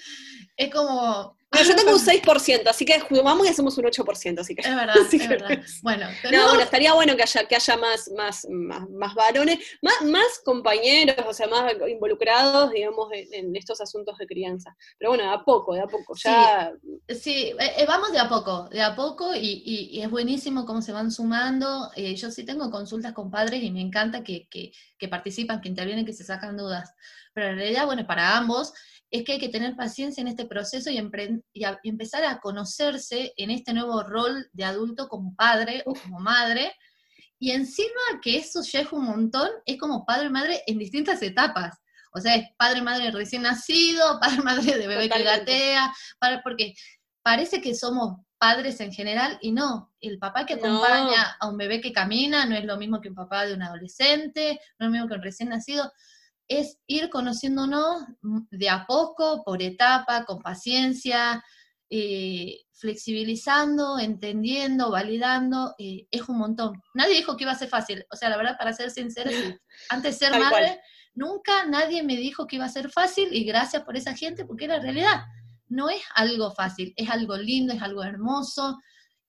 es 0.60 0.70
como, 0.74 1.38
yo 1.52 1.76
tengo 1.76 1.92
un 1.94 2.00
6%, 2.00 2.68
así 2.68 2.86
que 2.86 3.02
vamos 3.24 3.48
y 3.48 3.50
hacemos 3.50 3.78
un 3.78 3.86
8%, 3.86 4.40
así 4.40 4.56
que. 4.56 4.62
Es 4.62 4.76
verdad, 4.76 4.96
es 5.12 5.30
verdad. 5.30 5.50
Bueno, 5.82 6.06
no, 6.32 6.48
bueno, 6.50 6.60
estaría 6.62 6.94
bueno 6.94 7.16
que 7.16 7.24
haya, 7.24 7.46
que 7.46 7.56
haya 7.56 7.78
más, 7.78 8.12
más, 8.16 8.46
más, 8.50 9.16
varones, 9.16 9.60
más, 9.82 10.02
más 10.04 10.40
compañeros, 10.44 11.16
o 11.26 11.34
sea, 11.34 11.48
más 11.48 11.74
involucrados, 11.88 12.72
digamos, 12.72 13.10
en, 13.14 13.56
estos 13.56 13.80
asuntos 13.80 14.18
de 14.18 14.28
crianza. 14.28 14.76
Pero 14.98 15.12
bueno, 15.12 15.24
de 15.24 15.30
a 15.30 15.44
poco, 15.44 15.74
de 15.74 15.82
a 15.82 15.88
poco, 15.88 16.14
ya. 16.22 16.74
Sí, 17.08 17.54
eh, 17.58 17.74
eh, 17.78 17.86
vamos 17.88 18.12
de 18.12 18.20
a 18.20 18.28
poco, 18.28 18.68
de 18.70 18.82
a 18.82 18.96
poco, 18.96 19.34
y, 19.34 20.00
es 20.02 20.10
buenísimo 20.10 20.66
cómo 20.66 20.82
se 20.82 20.92
van 20.92 21.10
sumando. 21.10 21.90
Eh, 21.96 22.16
yo 22.16 22.32
sí 22.32 22.44
tengo 22.44 22.70
consultas 22.70 23.14
con 23.14 23.32
padres 23.32 23.64
y 23.64 23.72
me 23.72 23.82
encanta 23.82 24.24
que, 24.24 24.48
que, 24.50 24.72
que 24.98 25.08
participan, 25.08 25.62
que 25.62 25.70
intervienen, 25.70 26.06
que 26.06 26.14
se 26.14 26.26
sacan 26.26 26.58
dudas. 26.58 26.94
Pero 27.34 27.48
en 27.48 27.56
realidad, 27.56 27.86
bueno, 27.86 28.06
para 28.06 28.38
ambos 28.38 28.74
es 29.12 29.24
que 29.24 29.34
hay 29.34 29.40
que 29.40 29.50
tener 29.50 29.76
paciencia 29.76 30.22
en 30.22 30.28
este 30.28 30.46
proceso 30.46 30.90
y, 30.90 30.98
empezar 31.84 32.24
a 32.26 32.40
conocerse 32.40 33.34
en 33.38 33.50
este 33.52 33.74
nuevo 33.74 34.04
rol 34.04 34.50
de 34.54 34.64
adulto 34.64 35.08
como 35.08 35.36
padre 35.36 35.82
o 35.86 35.94
como 35.94 36.20
madre. 36.20 36.74
Y 37.40 37.52
encima 37.52 38.20
que 38.22 38.38
eso 38.38 38.62
ya 38.62 38.82
es 38.82 38.92
un 38.92 39.06
montón, 39.06 39.50
es 39.66 39.78
como 39.78 40.06
padre 40.06 40.30
madre 40.30 40.62
en 40.68 40.78
distintas 40.78 41.22
etapas. 41.22 41.78
O 42.12 42.20
sea, 42.20 42.36
es 42.36 42.50
padre 42.58 42.82
madre 42.82 43.12
recién 43.12 43.44
nacido, 43.44 44.20
padre 44.22 44.42
madre 44.44 44.78
de 44.78 44.88
bebé 44.88 45.10
que 45.10 45.24
gatea, 45.24 45.94
porque 46.44 46.74
parece 47.24 47.62
que 47.62 47.74
somos 47.76 48.18
padres 48.38 48.80
en 48.80 48.94
general 48.94 49.38
y 49.42 49.52
no, 49.52 49.94
el 50.00 50.18
papá 50.18 50.46
que 50.46 50.54
acompaña 50.54 51.36
a 51.40 51.50
un 51.50 51.58
bebé 51.58 51.82
que 51.82 51.92
camina 51.92 52.46
no 52.46 52.56
es 52.56 52.64
lo 52.64 52.78
mismo 52.78 53.02
que 53.02 53.10
un 53.10 53.16
papá 53.16 53.46
de 53.46 53.54
un 53.54 53.62
adolescente, 53.62 54.60
no 54.80 54.86
es 54.86 54.88
lo 54.88 54.92
mismo 54.92 55.08
que 55.08 55.16
un 55.16 55.22
recién 55.22 55.50
nacido 55.50 55.92
es 56.50 56.80
ir 56.88 57.10
conociéndonos 57.10 58.04
de 58.50 58.70
a 58.70 58.86
poco, 58.86 59.44
por 59.46 59.62
etapa, 59.62 60.26
con 60.26 60.42
paciencia, 60.42 61.44
eh, 61.92 62.62
flexibilizando, 62.74 64.00
entendiendo, 64.00 64.90
validando, 64.90 65.76
eh, 65.78 66.08
es 66.10 66.28
un 66.28 66.40
montón. 66.40 66.82
Nadie 66.96 67.16
dijo 67.16 67.38
que 67.38 67.44
iba 67.44 67.52
a 67.52 67.58
ser 67.58 67.70
fácil, 67.70 68.04
o 68.12 68.16
sea, 68.16 68.30
la 68.30 68.38
verdad, 68.38 68.58
para 68.58 68.74
ser 68.74 68.90
sincera, 68.90 69.30
antes 69.90 70.20
de 70.20 70.26
ser 70.28 70.40
madre, 70.40 70.82
nunca 71.14 71.66
nadie 71.68 72.02
me 72.02 72.18
dijo 72.18 72.48
que 72.48 72.56
iba 72.56 72.66
a 72.66 72.70
ser 72.70 72.90
fácil 72.90 73.30
y 73.32 73.44
gracias 73.44 73.84
por 73.84 73.96
esa 73.96 74.16
gente, 74.16 74.44
porque 74.46 74.68
la 74.68 74.80
realidad. 74.80 75.22
No 75.72 75.88
es 75.88 76.02
algo 76.16 76.50
fácil, 76.50 76.96
es 76.98 77.12
algo 77.12 77.38
lindo, 77.38 77.74
es 77.74 77.82
algo 77.84 78.04
hermoso, 78.04 78.80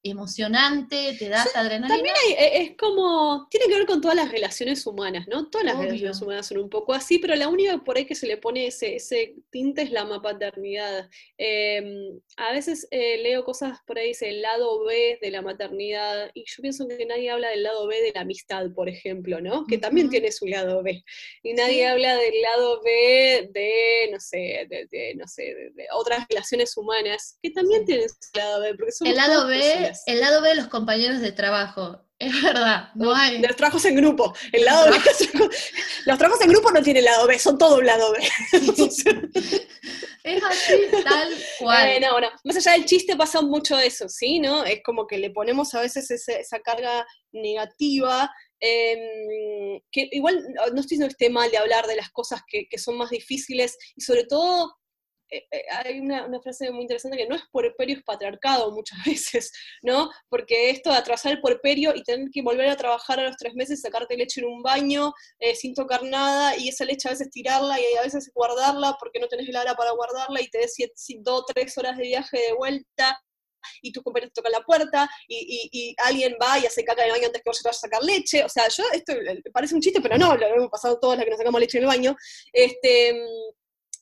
emocionante, 0.03 1.15
te 1.19 1.29
da 1.29 1.43
adrenalina. 1.55 1.89
También 1.89 2.15
e, 2.39 2.63
es 2.63 2.77
como, 2.77 3.47
tiene 3.51 3.67
que 3.67 3.75
ver 3.75 3.87
con 3.87 4.01
todas 4.01 4.17
las 4.17 4.31
relaciones 4.31 4.87
humanas, 4.87 5.29
¿no? 5.29 5.51
Todas 5.51 5.67
las 5.67 5.79
relaciones 5.79 6.21
humanas 6.23 6.47
son 6.47 6.59
un 6.59 6.71
poco 6.71 6.95
así, 6.95 7.19
pero 7.19 7.35
la 7.35 7.49
única 7.49 7.77
por 7.79 7.99
ahí 7.99 8.07
que 8.07 8.15
se 8.15 8.27
le 8.27 8.39
pone 8.39 8.67
ese, 8.67 8.97
ese 8.97 9.35
tinte 9.51 9.83
es 9.83 9.91
la 9.91 10.05
maternidad. 10.05 11.09
Em, 11.37 12.19
a 12.37 12.53
veces 12.53 12.89
eh, 12.91 13.19
leo 13.19 13.45
cosas 13.45 13.79
por 13.87 13.99
ahí, 13.99 14.09
dice 14.09 14.31
el 14.31 14.41
lado 14.41 14.85
B 14.85 15.19
de 15.21 15.31
la 15.31 15.43
maternidad, 15.43 16.31
y 16.35 16.45
yo 16.47 16.63
pienso 16.63 16.89
que 16.89 17.05
nadie 17.05 17.31
habla 17.31 17.51
del 17.51 17.63
lado 17.63 17.87
B 17.87 18.01
de 18.01 18.13
la 18.15 18.23
amistad, 18.23 18.71
por 18.75 18.89
ejemplo, 18.89 19.41
¿no? 19.41 19.67
Que 19.67 19.77
también 19.77 20.09
tiene 20.09 20.33
su 20.33 20.47
lado 20.47 20.83
B. 20.83 21.05
Y 21.43 21.53
nadie 21.53 21.87
habla 21.87 22.17
del 22.17 22.41
lado 22.41 22.81
B 22.83 23.51
de, 23.53 24.09
no 24.13 24.19
sé, 24.19 24.67
de, 24.69 25.15
no 25.17 25.27
sé, 25.27 25.43
de, 25.75 25.87
otras 25.95 26.27
relaciones 26.29 26.75
humanas, 26.77 27.39
que 27.43 27.51
también 27.51 27.85
tienen 27.85 28.09
su 28.09 28.39
lado 28.39 28.63
B, 28.63 28.75
porque 28.77 28.93
son 28.93 29.07
El 29.07 29.17
lado 29.17 29.47
B 29.47 29.90
el 30.07 30.21
lado 30.21 30.43
B 30.43 30.51
de 30.51 30.55
los 30.57 30.69
compañeros 30.69 31.21
de 31.21 31.33
trabajo. 31.33 32.05
Es 32.21 32.43
verdad, 32.43 32.91
no 32.95 33.15
hay. 33.15 33.41
De 33.41 33.49
los 33.49 33.57
trabajos 33.57 33.83
en 33.87 33.97
grupo. 33.97 34.35
El 34.53 34.67
lado 34.67 34.91
B, 34.91 34.99
los 36.05 36.19
trabajos 36.19 36.45
en 36.45 36.51
grupo 36.51 36.71
no 36.71 36.83
tienen 36.83 37.05
lado 37.05 37.27
B, 37.27 37.39
son 37.39 37.57
todo 37.57 37.79
un 37.79 37.87
lado 37.87 38.13
B. 38.13 38.19
es 40.25 40.45
así, 40.45 40.75
tal 41.03 41.33
cual. 41.59 41.89
Eh, 41.89 42.01
no, 42.01 42.09
más 42.45 42.57
allá 42.57 42.73
del 42.73 42.85
chiste 42.85 43.17
pasa 43.17 43.41
mucho 43.41 43.79
eso, 43.79 44.07
¿sí? 44.11 44.39
¿No? 44.39 44.65
Es 44.65 44.83
como 44.85 45.07
que 45.07 45.17
le 45.17 45.31
ponemos 45.31 45.75
a 45.75 45.81
veces 45.81 46.11
esa 46.11 46.61
carga 46.61 47.07
negativa 47.33 48.31
em, 48.61 49.81
que 49.91 50.11
igual 50.13 50.45
no 50.75 50.81
estoy 50.81 50.99
diciendo 50.99 51.07
que 51.07 51.25
esté 51.25 51.31
mal 51.31 51.51
de 51.51 51.57
hablar 51.57 51.87
de 51.87 51.97
las 51.97 52.11
cosas 52.11 52.43
que, 52.47 52.67
que, 52.69 52.77
son 52.77 52.99
más 52.99 53.09
difíciles 53.09 53.79
y 53.97 54.03
sobre 54.03 54.25
todo 54.25 54.75
eh, 55.31 55.47
eh, 55.51 55.65
hay 55.85 56.01
una, 56.01 56.29
frase 56.41 56.71
muy 56.71 56.83
interesante 56.83 57.17
que 57.17 57.27
no 57.27 57.37
es 57.37 57.43
puerperio, 57.53 57.99
es 57.99 58.03
patriarcado 58.03 58.71
muchas 58.73 58.99
veces, 59.07 59.53
¿no? 59.83 60.11
Porque 60.29 60.71
esto 60.71 60.91
de 60.91 60.97
atrasar 60.97 61.33
el 61.33 61.41
puerperio 61.41 61.93
y 61.95 62.03
tener 62.03 62.29
que 62.31 62.43
volver 62.43 62.69
a 62.69 62.77
trabajar 62.77 63.21
a 63.21 63.25
los 63.25 63.37
tres 63.37 63.55
meses, 63.55 63.81
sacarte 63.81 64.17
leche 64.17 64.41
en 64.41 64.49
un 64.49 64.63
baño 64.63 65.13
eh, 65.39 65.55
sin 65.55 65.75
tocar 65.75 66.03
nada, 66.03 66.57
y 66.57 66.69
esa 66.69 66.85
leche 66.85 67.09
a 67.09 67.13
veces 67.13 67.31
tirarla 67.31 67.79
y 67.79 67.97
a 67.97 68.03
veces 68.03 68.31
guardarla 68.35 68.97
porque 68.99 69.21
no 69.21 69.29
tenés 69.29 69.49
hora 69.49 69.75
para 69.75 69.93
guardarla 69.93 70.41
y 70.41 70.49
te 70.49 70.59
des 70.59 70.77
dos, 71.21 71.45
tres 71.47 71.77
horas 71.79 71.97
de 71.97 72.05
viaje 72.05 72.37
de 72.37 72.53
vuelta 72.55 73.21
y 73.83 73.93
tus 73.93 74.03
compañeros 74.03 74.33
tocan 74.33 74.53
la 74.53 74.61
puerta 74.61 75.09
y, 75.29 75.95
alguien 75.99 76.37
va 76.41 76.59
y 76.59 76.67
hace 76.67 76.85
caca 76.85 77.03
en 77.03 77.09
el 77.09 77.13
baño 77.13 77.27
antes 77.27 77.43
que 77.43 77.51
vos 77.51 77.61
vayas 77.63 77.79
a 77.79 77.81
sacar 77.81 78.03
leche. 78.03 78.45
O 78.45 78.49
sea, 78.49 78.69
yo, 78.69 78.85
esto 78.93 79.13
parece 79.53 79.75
un 79.75 79.81
chiste, 79.81 80.01
pero 80.01 80.17
no, 80.19 80.37
lo 80.37 80.47
hemos 80.47 80.71
pasado 80.71 80.99
todas 80.99 81.19
las 81.19 81.25
que 81.25 81.31
nos 81.31 81.39
sacamos 81.39 81.61
leche 81.61 81.79
en 81.79 81.85
el 81.85 81.89
baño. 81.89 82.17
Este, 82.53 83.15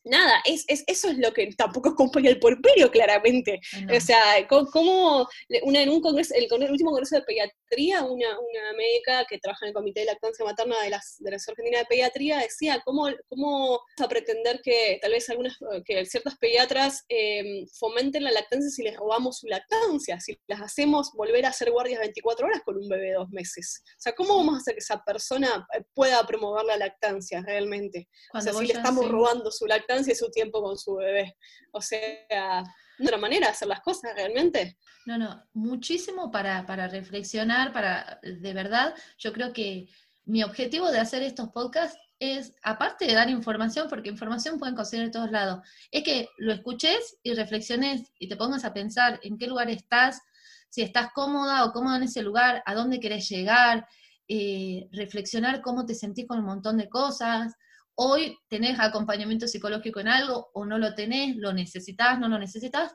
nada, 0.09 0.43
es, 0.45 0.65
eso 0.67 1.09
es 1.09 1.19
lo 1.19 1.33
que 1.33 1.47
tampoco 1.57 1.89
acompaña 1.91 2.31
el 2.31 2.39
porperio, 2.39 2.91
claramente. 2.91 3.61
O 3.95 4.01
sea, 4.01 4.47
como 4.49 5.29
una, 5.63 5.83
en 5.83 5.89
un 5.89 6.01
congreso, 6.01 6.35
el, 6.35 6.71
último 6.71 6.91
congreso 6.91 7.17
de 7.17 7.23
pediatría 7.69 8.03
una, 8.03 8.39
una 8.39 8.73
médica 8.77 9.25
que 9.29 9.39
trabaja 9.39 9.67
en 9.67 9.69
el 9.69 9.75
Comité 9.75 10.01
de 10.01 10.07
Lactancia 10.07 10.45
Materna 10.45 10.81
de, 10.83 10.91
las, 10.91 11.17
de 11.19 11.31
la 11.31 11.37
Argentina 11.37 11.79
de 11.79 11.85
Pediatría, 11.85 12.39
decía 12.39 12.81
cómo, 12.85 13.09
cómo 13.29 13.49
vamos 13.59 13.81
a 14.01 14.09
pretender 14.09 14.61
que 14.63 14.99
tal 15.01 15.13
vez 15.13 15.29
algunas, 15.31 15.57
que 15.85 16.05
ciertas 16.07 16.37
pediatras 16.39 17.05
eh, 17.09 17.65
fomenten 17.79 18.25
la 18.25 18.33
lactancia 18.33 18.71
si 18.71 18.83
les 18.83 18.97
robamos 18.97 19.39
su 19.39 19.47
lactancia, 19.47 20.21
si 20.21 20.39
las 20.47 20.61
hacemos 20.61 21.13
volver 21.13 21.47
a 21.47 21.51
hacer 21.51 21.71
guardias 21.71 22.01
24 22.01 22.47
horas 22.47 22.63
con 22.65 22.77
un 22.77 22.89
bebé 22.89 23.09
de 23.09 23.15
dos 23.15 23.31
meses. 23.31 23.83
O 23.85 24.01
sea, 24.01 24.13
¿cómo 24.13 24.37
vamos 24.37 24.55
a 24.55 24.59
hacer 24.59 24.75
que 24.75 24.81
esa 24.81 25.03
persona 25.05 25.67
eh, 25.75 25.83
pueda 25.95 26.25
promover 26.27 26.65
la 26.65 26.77
lactancia 26.77 27.43
realmente? 27.45 28.09
o 28.33 28.41
sea, 28.41 28.53
si 28.53 28.67
le 28.67 28.75
estamos 28.75 29.09
robando 29.09 29.51
su 29.51 29.67
lactancia 29.67 30.13
y 30.13 30.17
su 30.17 30.31
tiempo 30.31 30.63
con 30.63 30.79
su 30.79 30.95
bebé. 30.97 31.37
O 31.73 31.81
sea, 31.81 32.65
otra 33.01 33.19
manera 33.19 33.49
hacer 33.49 33.69
las 33.69 33.81
cosas 33.81 34.13
realmente. 34.15 34.77
No, 35.07 35.19
no, 35.19 35.43
muchísimo 35.53 36.31
para, 36.31 36.67
para 36.67 36.89
reflexionar, 36.89 37.73
para, 37.73 38.21
de 38.23 38.53
verdad, 38.53 38.95
yo 39.19 39.33
creo 39.33 39.53
que 39.53 39.89
mi 40.25 40.43
objetivo 40.43 40.91
de 40.91 40.99
hacer 40.99 41.23
estos 41.23 41.49
podcasts 41.49 41.99
es, 42.19 42.55
aparte 42.63 43.07
de 43.07 43.15
dar 43.15 43.31
información, 43.31 43.87
porque 43.89 44.11
información 44.11 44.59
pueden 44.59 44.75
conseguir 44.75 45.07
de 45.07 45.13
todos 45.13 45.31
lados, 45.31 45.67
es 45.91 46.03
que 46.03 46.29
lo 46.37 46.53
escuches 46.53 47.19
y 47.23 47.35
reflexiones 47.35 48.13
y 48.19 48.29
te 48.29 48.37
pongas 48.37 48.65
a 48.65 48.75
pensar 48.75 49.21
en 49.23 49.39
qué 49.39 49.47
lugar 49.47 49.71
estás, 49.71 50.21
si 50.69 50.83
estás 50.83 51.09
cómoda 51.15 51.65
o 51.65 51.73
cómodo 51.73 51.97
en 51.97 52.03
ese 52.03 52.23
lugar, 52.23 52.63
a 52.67 52.75
dónde 52.75 53.01
querés 53.01 53.29
llegar, 53.29 53.87
eh, 54.27 54.89
reflexionar 54.93 55.63
cómo 55.63 55.87
te 55.87 55.95
sentís 55.95 56.27
con 56.27 56.41
un 56.41 56.45
montón 56.45 56.77
de 56.77 56.89
cosas, 56.89 57.55
hoy 58.01 58.39
tenés 58.49 58.79
acompañamiento 58.79 59.49
psicológico 59.49 59.99
en 59.99 60.09
algo 60.09 60.51
o 60.55 60.65
no 60.65 60.79
lo 60.79 60.95
tenés, 60.95 61.37
lo 61.37 61.53
necesitas, 61.53 62.19
no 62.21 62.29
lo 62.29 62.39
necesitas. 62.39 62.93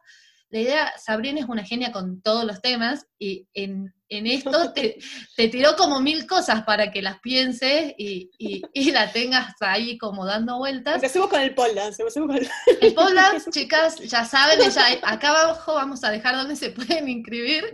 La 0.49 0.59
idea, 0.59 0.93
Sabrina 0.97 1.41
es 1.41 1.49
una 1.49 1.65
genia 1.65 1.91
con 1.91 2.21
todos 2.21 2.45
los 2.45 2.61
temas 2.61 3.05
y 3.19 3.47
en, 3.53 3.93
esto 4.07 4.71
te, 4.73 5.49
tiró 5.49 5.75
como 5.75 5.99
mil 5.99 6.25
cosas 6.25 6.63
para 6.63 6.89
que 6.89 7.01
las 7.01 7.19
pienses 7.19 7.93
y, 7.97 8.29
y, 8.37 8.91
la 8.91 9.11
tengas 9.11 9.53
ahí 9.59 9.97
como 9.97 10.25
dando 10.25 10.57
vueltas. 10.57 10.95
Empecemos 10.95 11.27
con 11.27 11.41
el 11.41 11.53
pole 11.53 11.73
dance. 11.73 12.01
Con 12.13 12.31
el... 12.31 12.47
el 12.79 12.93
pole 12.93 13.15
dance, 13.15 13.49
chicas, 13.51 13.97
ya 13.97 14.23
saben, 14.23 14.59
ya, 14.69 14.85
acá 15.03 15.31
abajo 15.31 15.73
vamos 15.73 16.03
a 16.05 16.11
dejar 16.11 16.35
donde 16.35 16.55
se 16.55 16.69
pueden 16.69 17.09
inscribir 17.09 17.65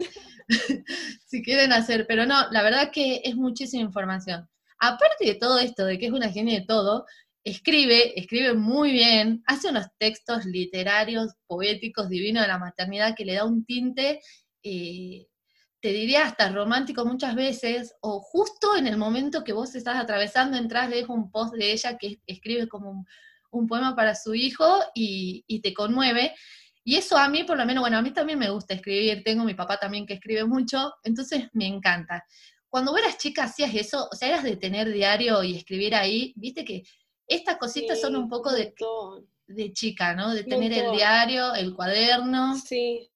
si 1.27 1.43
quieren 1.43 1.73
hacer, 1.73 2.07
pero 2.07 2.25
no, 2.25 2.49
la 2.49 2.63
verdad 2.63 2.89
que 2.91 3.21
es 3.23 3.36
muchísima 3.36 3.84
información 3.84 4.49
aparte 4.80 5.25
de 5.25 5.36
todo 5.36 5.59
esto, 5.59 5.86
de 5.86 5.97
que 5.97 6.07
es 6.07 6.11
una 6.11 6.30
genia 6.30 6.59
de 6.59 6.65
todo, 6.65 7.05
escribe, 7.43 8.19
escribe 8.19 8.53
muy 8.53 8.91
bien, 8.91 9.43
hace 9.45 9.69
unos 9.69 9.88
textos 9.97 10.45
literarios, 10.45 11.34
poéticos, 11.47 12.09
divinos 12.09 12.43
de 12.43 12.47
la 12.47 12.57
maternidad 12.57 13.15
que 13.15 13.25
le 13.25 13.36
da 13.36 13.45
un 13.45 13.65
tinte, 13.65 14.21
eh, 14.63 15.27
te 15.82 15.89
diría 15.89 16.25
hasta 16.25 16.51
romántico 16.51 17.05
muchas 17.05 17.36
veces, 17.36 17.95
o 18.01 18.19
justo 18.19 18.75
en 18.75 18.88
el 18.88 18.97
momento 18.97 19.43
que 19.43 19.53
vos 19.53 19.75
estás 19.75 19.97
atravesando, 19.97 20.57
entras, 20.57 20.89
lees 20.89 21.07
un 21.07 21.32
post 21.32 21.53
de 21.55 21.71
ella 21.71 21.97
que 21.97 22.19
escribe 22.27 22.67
como 22.67 23.05
un, 23.51 23.67
poema 23.67 23.95
para 23.95 24.15
su 24.15 24.36
hijo 24.36 24.80
y, 24.93 25.43
y 25.47 25.61
te 25.61 25.73
conmueve. 25.73 26.36
Y 26.84 26.95
eso 26.95 27.17
a 27.17 27.30
mí, 27.30 27.43
por 27.43 27.57
lo 27.57 27.65
menos, 27.65 27.82
bueno, 27.82 27.97
a 27.97 28.01
mí 28.01 28.11
también 28.11 28.39
me 28.39 28.49
gusta 28.49 28.73
escribir, 28.73 29.23
tengo 29.23 29.43
mi 29.45 29.53
papá 29.53 29.77
también 29.77 30.05
que 30.05 30.15
escribe 30.15 30.43
mucho, 30.45 30.93
entonces 31.03 31.47
me 31.53 31.67
encanta 31.67 32.25
cuando 32.70 32.91
vos 32.91 33.01
eras 33.01 33.17
chica 33.17 33.43
hacías 33.43 33.74
eso, 33.74 34.07
o 34.11 34.15
sea, 34.15 34.30
eras 34.30 34.43
de 34.43 34.55
tener 34.55 34.91
diario 34.91 35.43
y 35.43 35.57
escribir 35.57 35.95
ahí, 35.95 36.34
viste 36.36 36.63
que 36.63 36.84
estas 37.28 37.57
cositas 37.57 38.01
son 38.01 38.15
un 38.15 38.28
poco 38.28 38.51
de, 38.51 38.74
de 39.47 39.74
chica, 39.74 40.15
¿no? 40.15 40.34
De 40.34 40.43
tener 40.43 40.74
el 40.74 40.91
diario, 40.91 41.53
el 41.53 41.76
cuaderno. 41.76 42.55
Sí, 42.57 43.09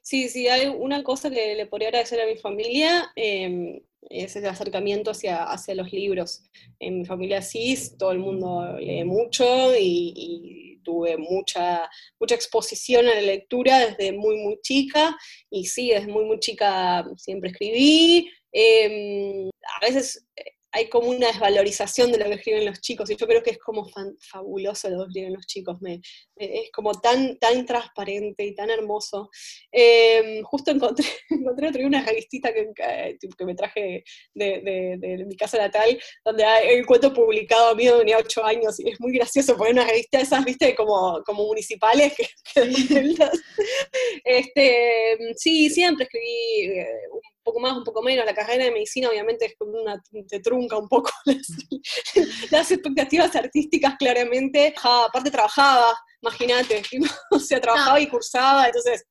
sí, 0.00 0.28
sí, 0.28 0.48
hay 0.48 0.68
una 0.68 1.02
cosa 1.02 1.30
que 1.30 1.54
le 1.54 1.66
podría 1.66 1.88
agradecer 1.88 2.20
a 2.20 2.26
mi 2.26 2.36
familia, 2.36 3.10
em, 3.16 3.80
es 4.02 4.36
el 4.36 4.46
acercamiento 4.46 5.10
hacia, 5.10 5.44
hacia 5.44 5.74
los 5.74 5.92
libros. 5.92 6.42
En 6.78 7.00
mi 7.00 7.04
familia 7.04 7.42
sí, 7.42 7.76
todo 7.98 8.12
el 8.12 8.18
mundo 8.18 8.78
lee 8.78 9.04
mucho 9.04 9.44
y, 9.78 10.80
tuve 10.84 11.18
mucha, 11.18 11.90
mucha 12.18 12.34
exposición 12.34 13.06
a 13.08 13.14
la 13.14 13.20
lectura 13.20 13.78
desde 13.78 14.12
muy, 14.12 14.38
muy 14.38 14.58
chica, 14.62 15.14
y 15.50 15.66
sí, 15.66 15.90
desde 15.90 16.06
muy, 16.06 16.24
muy 16.24 16.38
chica 16.38 17.04
siempre 17.18 17.50
escribí, 17.50 18.30
Em, 18.52 19.48
a 19.48 19.86
veces 19.86 20.26
eh, 20.36 20.44
hay 20.72 20.88
como 20.88 21.08
una 21.08 21.28
desvalorización 21.28 22.12
de 22.12 22.18
lo 22.18 22.26
que 22.26 22.34
escriben 22.34 22.66
los 22.66 22.80
chicos, 22.80 23.10
y 23.10 23.16
yo 23.16 23.26
creo 23.26 23.42
que 23.42 23.50
es 23.50 23.58
como 23.58 23.88
fabuloso 24.20 24.90
lo 24.90 25.04
que 25.04 25.08
escriben 25.08 25.34
los 25.34 25.46
chicos, 25.46 25.80
me, 25.80 26.00
es 26.36 26.70
como 26.72 26.92
tan, 26.92 27.38
tan 27.38 27.64
transparente 27.64 28.44
y 28.44 28.54
tan 28.54 28.70
hermoso. 28.70 29.30
Em, 29.72 30.42
justo 30.42 30.70
encontré, 30.70 31.06
encontré 31.30 31.68
otro 31.68 31.86
una 31.86 32.04
revistita 32.04 32.52
que, 32.52 32.66
que 32.76 33.44
me 33.44 33.54
traje 33.54 34.04
de, 34.34 34.98
de, 35.00 35.24
mi 35.24 35.36
casa 35.36 35.58
natal, 35.58 35.98
donde 36.24 36.44
hay 36.44 36.68
el 36.76 36.86
cuento 36.86 37.12
publicado 37.12 37.74
mío 37.74 37.98
tenía 37.98 38.18
ocho 38.18 38.44
años, 38.44 38.78
y 38.80 38.90
es 38.90 39.00
muy 39.00 39.12
gracioso 39.12 39.56
poner 39.56 39.72
una 39.74 39.86
revista 39.86 40.18
de 40.18 40.24
esas, 40.24 40.44
viste, 40.44 40.74
como, 40.74 41.22
como 41.24 41.44
municipales, 41.46 42.14
que, 42.14 42.26
este, 44.24 45.16
sí, 45.36 45.70
siempre 45.70 46.04
escribí 46.04 46.78
eh, 46.78 46.86
un 47.12 47.20
poco 47.48 47.60
más, 47.60 47.76
un 47.76 47.84
poco 47.84 48.02
menos. 48.02 48.24
La 48.24 48.34
carrera 48.34 48.64
de 48.64 48.70
medicina 48.70 49.08
obviamente 49.08 49.46
es 49.46 49.54
una, 49.60 50.02
te 50.28 50.40
trunca 50.40 50.76
un 50.76 50.88
poco 50.88 51.10
las, 52.50 52.70
expectativas 52.70 53.34
artísticas 53.34 53.94
claramente. 53.98 54.74
aparte 54.82 55.30
trabajaba, 55.30 55.98
imagínate, 56.22 56.82
o 57.30 57.38
sea, 57.38 57.60
trabajaba 57.60 58.00
y 58.00 58.08
cursaba, 58.08 58.66
entonces 58.66 59.06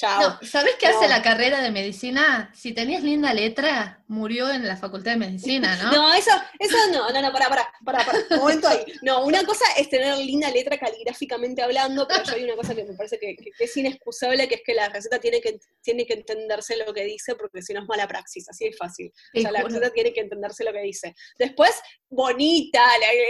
¿Sabes 0.00 0.74
qué 0.78 0.86
hace 0.86 1.08
la 1.08 1.22
carrera 1.22 1.60
de 1.60 1.70
medicina? 1.70 2.50
Si 2.54 2.72
tenías 2.72 3.02
linda 3.02 3.34
letra, 3.34 4.02
murió 4.08 4.50
en 4.50 4.66
la 4.66 4.76
facultad 4.76 5.12
de 5.12 5.18
medicina, 5.18 5.76
¿no? 5.76 5.90
No, 6.00 6.14
eso, 6.14 6.30
eso 6.58 6.76
no, 6.90 7.10
no, 7.10 7.20
no, 7.20 7.32
para, 7.32 7.48
para, 7.48 7.68
para, 7.84 8.04
para, 8.04 8.36
momento 8.36 8.68
ahí. 8.68 8.80
No, 9.02 9.24
una 9.24 9.44
cosa 9.44 9.64
es 9.76 9.88
tener 9.90 10.16
linda 10.18 10.50
letra 10.50 10.78
caligráficamente 10.78 11.62
hablando, 11.62 12.08
pero 12.08 12.24
yo 12.24 12.34
hay 12.34 12.44
una 12.44 12.56
cosa 12.56 12.74
que 12.74 12.84
me 12.84 12.94
parece 12.94 13.18
que, 13.18 13.36
es 13.58 13.76
inexcusable, 13.76 14.48
que 14.48 14.56
es 14.56 14.62
que 14.64 14.74
la 14.74 14.88
receta 14.88 15.18
tiene 15.18 15.40
que, 15.40 15.58
tiene 15.82 16.06
que 16.06 16.14
entenderse 16.14 16.76
lo 16.76 16.92
que 16.94 17.04
dice, 17.04 17.34
porque 17.34 17.62
si 17.62 17.74
no 17.74 17.82
es 17.82 17.88
mala 17.88 18.08
praxis, 18.08 18.48
así 18.48 18.66
es 18.66 18.76
fácil. 18.76 19.12
O 19.36 19.40
sea, 19.40 19.52
la 19.52 19.62
receta 19.62 19.90
tiene 19.90 20.12
que 20.12 20.20
entenderse 20.20 20.64
lo 20.64 20.72
que 20.72 20.80
dice. 20.80 21.14
Después, 21.38 21.72
bonita, 22.08 22.80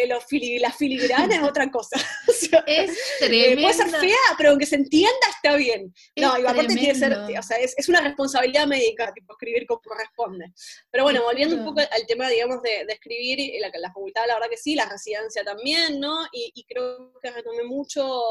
la, 0.06 0.14
la 0.14 0.72
filigrana 0.72 1.34
es 1.34 1.42
otra 1.42 1.70
cosa. 1.70 1.96
es 2.66 2.98
tremendo. 3.18 3.62
Puede 3.62 3.74
ser 3.74 3.90
fea, 3.90 4.16
pero 4.38 4.50
aunque 4.50 4.66
se 4.66 4.76
entienda 4.76 5.10
está 5.34 5.56
bien. 5.56 5.92
No, 6.16 6.38
y 6.38 6.42
aparte 6.60 6.74
tiene 6.74 6.92
que 6.92 6.98
ser, 6.98 7.12
o 7.12 7.42
sea, 7.42 7.58
es, 7.58 7.74
es, 7.76 7.88
una 7.88 8.00
responsabilidad 8.00 8.66
médica, 8.66 9.12
tipo, 9.12 9.32
escribir 9.32 9.66
como 9.66 9.80
corresponde. 9.80 10.52
Pero 10.90 11.04
bueno, 11.04 11.22
volviendo 11.22 11.56
un 11.56 11.64
poco 11.64 11.80
al 11.80 12.06
tema, 12.06 12.28
digamos, 12.28 12.62
de, 12.62 12.84
de 12.86 12.92
escribir, 12.92 13.52
la, 13.60 13.70
la 13.78 13.88
facultad, 13.88 14.26
la 14.26 14.34
verdad 14.34 14.50
que 14.50 14.56
sí, 14.56 14.74
la 14.74 14.88
residencia 14.88 15.42
también, 15.44 16.00
¿no? 16.00 16.24
Y, 16.32 16.52
y 16.54 16.64
creo 16.64 17.12
que 17.20 17.30
retomé 17.30 17.64
mucho, 17.64 18.22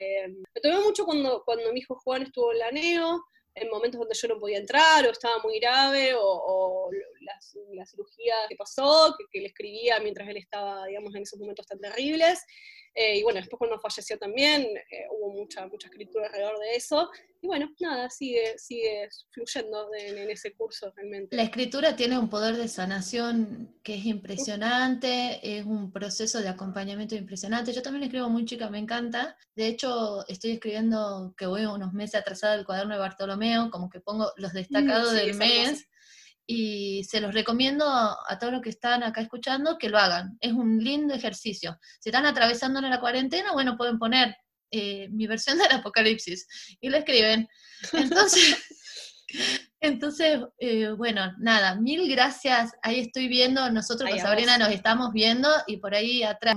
eh, 0.00 0.34
retomé 0.54 0.80
mucho 0.80 1.04
cuando, 1.04 1.42
cuando 1.44 1.72
mi 1.72 1.80
hijo 1.80 1.96
Juan 1.96 2.22
estuvo 2.22 2.52
en 2.52 2.58
la 2.58 2.70
NEO, 2.70 3.24
en 3.60 3.70
momentos 3.70 3.98
donde 3.98 4.14
yo 4.14 4.28
no 4.28 4.38
podía 4.38 4.58
entrar 4.58 5.06
o 5.06 5.10
estaba 5.10 5.38
muy 5.42 5.58
grave 5.58 6.14
o, 6.14 6.22
o 6.22 6.90
la, 7.72 7.86
cirugía 7.86 8.34
que 8.48 8.56
pasó, 8.56 9.14
que, 9.18 9.24
que, 9.30 9.40
le 9.40 9.48
escribía 9.48 9.98
mientras 10.00 10.28
él 10.28 10.36
estaba, 10.36 10.86
digamos, 10.86 11.14
en 11.14 11.22
esos 11.22 11.38
momentos 11.38 11.66
tan 11.66 11.78
terribles. 11.80 12.44
Eh, 13.00 13.18
y 13.18 13.22
bueno, 13.22 13.38
después 13.38 13.58
cuando 13.58 13.78
falleció 13.78 14.18
también 14.18 14.62
eh, 14.62 15.06
hubo 15.12 15.32
mucha, 15.32 15.64
mucha 15.68 15.86
escritura 15.86 16.26
alrededor 16.26 16.58
de 16.58 16.74
eso. 16.74 17.08
Y 17.40 17.46
bueno, 17.46 17.70
nada, 17.78 18.10
sigue, 18.10 18.58
sigue 18.58 19.08
fluyendo 19.30 19.88
en, 19.96 20.28
ese 20.28 20.52
curso 20.52 20.92
realmente. 20.96 21.36
La 21.36 21.44
escritura 21.44 21.94
tiene 21.94 22.18
un 22.18 22.28
poder 22.28 22.56
de 22.56 22.66
sanación 22.66 23.78
que 23.84 23.94
es 23.94 24.04
impresionante, 24.04 25.38
es 25.44 25.64
un 25.64 25.92
proceso 25.92 26.40
de 26.40 26.48
acompañamiento 26.48 27.14
impresionante. 27.14 27.72
Yo 27.72 27.82
también 27.82 28.02
escribo 28.02 28.28
muy 28.30 28.44
chica, 28.44 28.68
me 28.68 28.80
encanta. 28.80 29.36
De 29.54 29.68
hecho, 29.68 30.26
estoy 30.26 30.50
escribiendo 30.50 31.34
que 31.36 31.46
voy 31.46 31.66
unos 31.66 31.92
meses 31.92 32.16
atrasada 32.16 32.56
el 32.56 32.66
cuaderno 32.66 32.94
de 32.94 33.00
Bartolomeo, 33.00 33.70
como 33.70 33.88
que 33.90 34.00
pongo 34.00 34.32
los 34.38 34.52
destacados 34.52 35.12
mm, 35.12 35.16
del 35.16 35.34
mes 35.34 35.88
y 36.50 37.04
se 37.04 37.20
los 37.20 37.34
recomiendo 37.34 37.84
a 37.86 38.38
todos 38.40 38.54
los 38.54 38.62
que 38.62 38.70
están 38.70 39.02
acá 39.02 39.20
escuchando 39.20 39.76
que 39.76 39.90
lo 39.90 39.98
hagan. 39.98 40.38
Es 40.40 40.54
un 40.54 40.82
lindo 40.82 41.12
ejercicio. 41.12 41.78
Si 42.00 42.08
están 42.08 42.24
atravesando 42.24 42.80
la 42.80 43.00
cuarentena, 43.00 43.52
bueno, 43.52 43.76
pueden 43.76 43.98
poner 43.98 44.34
eh, 44.70 45.08
mi 45.10 45.26
versión 45.26 45.58
del 45.58 45.70
apocalipsis 45.72 46.46
y 46.80 46.88
lo 46.88 46.96
escriben. 46.96 47.46
Entonces, 47.92 48.56
entonces 49.80 50.40
eh, 50.58 50.88
bueno, 50.96 51.34
nada, 51.38 51.74
mil 51.74 52.10
gracias. 52.10 52.72
Ahí 52.82 53.00
estoy 53.00 53.28
viendo, 53.28 53.70
nosotros 53.70 54.08
con 54.08 54.18
Sabrina 54.18 54.56
nos 54.56 54.70
estamos 54.70 55.12
viendo 55.12 55.50
y 55.66 55.76
por 55.76 55.94
ahí 55.94 56.22
atrás. 56.22 56.56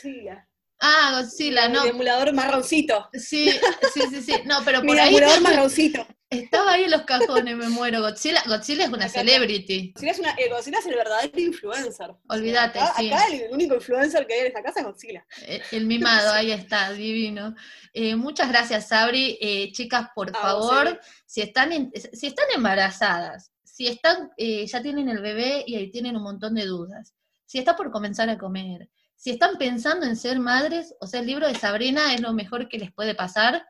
Ah, 0.80 1.18
Godzilla, 1.18 1.68
no. 1.68 1.84
Mi 1.84 1.90
emulador 1.90 2.32
marroncito. 2.32 3.10
Sí, 3.12 3.52
sí, 3.94 4.02
sí, 4.10 4.22
sí. 4.22 4.34
No, 4.46 4.62
pero 4.64 4.82
por 4.84 4.96
Mi 4.96 5.02
emulador 5.02 5.42
marroncito. 5.42 6.08
Estaba 6.32 6.72
ahí 6.72 6.86
en 6.86 6.92
los 6.92 7.04
cajones, 7.04 7.56
me 7.56 7.70
muero. 7.70 8.02
Godzilla, 8.02 8.42
Godzilla 8.48 8.86
es 8.86 8.90
una 8.90 9.08
celebrity. 9.08 9.92
Godzilla 9.94 10.12
es, 10.12 10.20
una, 10.20 10.32
eh, 10.32 10.50
Godzilla 10.50 10.80
es 10.80 10.86
el 10.88 10.96
verdadero 10.96 11.40
influencer. 11.40 12.12
Olvídate, 12.30 12.80
sí. 12.98 13.12
Acá 13.12 13.28
el 13.28 13.52
único 13.52 13.76
influencer 13.76 14.26
que 14.26 14.34
hay 14.34 14.40
en 14.40 14.48
esta 14.48 14.64
casa 14.64 14.80
es 14.80 14.86
Godzilla. 14.88 15.26
Eh, 15.46 15.62
el, 15.72 15.86
mimado, 15.86 16.32
ahí 16.34 16.52
está, 16.52 16.92
divino. 16.94 17.54
Eh, 17.94 18.16
muchas 18.16 18.50
gracias, 18.50 18.88
Sabri. 18.88 19.38
chicas, 19.74 20.08
por 20.16 20.32
favor, 20.32 21.00
si 21.28 21.42
están, 21.42 21.92
si 22.14 22.28
están 22.28 22.46
embarazadas, 22.56 23.52
si 23.72 23.88
están, 23.88 24.32
eh, 24.38 24.68
ya 24.68 24.82
tienen 24.82 25.10
el 25.10 25.22
bebé 25.22 25.64
y 25.66 25.76
ahí 25.76 25.90
tienen 25.90 26.16
un 26.16 26.24
montón 26.24 26.54
de 26.56 26.66
dudas, 26.66 27.16
si 27.46 27.58
está 27.58 27.76
por 27.76 27.90
comenzar 27.90 28.30
a 28.30 28.38
comer, 28.38 28.90
si 29.16 29.32
están 29.32 29.58
pensando 29.58 30.06
en 30.06 30.16
ser 30.16 30.40
madres, 30.40 30.94
o 31.00 31.08
sea, 31.08 31.22
el 31.22 31.28
libro 31.28 31.48
de 31.48 31.56
Sabrina 31.56 32.14
es 32.14 32.22
lo 32.22 32.32
mejor 32.34 32.70
que 32.70 32.78
les 32.78 32.92
puede 32.92 33.16
pasar. 33.16 33.66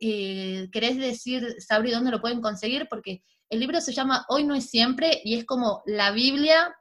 Eh, 0.00 0.68
¿Querés 0.72 0.96
decir, 0.96 1.56
Sabri, 1.58 1.90
dónde 1.90 2.10
lo 2.10 2.20
pueden 2.20 2.40
conseguir? 2.40 2.86
Porque 2.88 3.22
el 3.50 3.60
libro 3.60 3.80
se 3.80 3.92
llama 3.92 4.26
Hoy 4.28 4.44
no 4.44 4.54
es 4.54 4.70
siempre 4.70 5.20
y 5.24 5.36
es 5.36 5.44
como 5.44 5.82
la 5.86 6.10
Biblia 6.10 6.76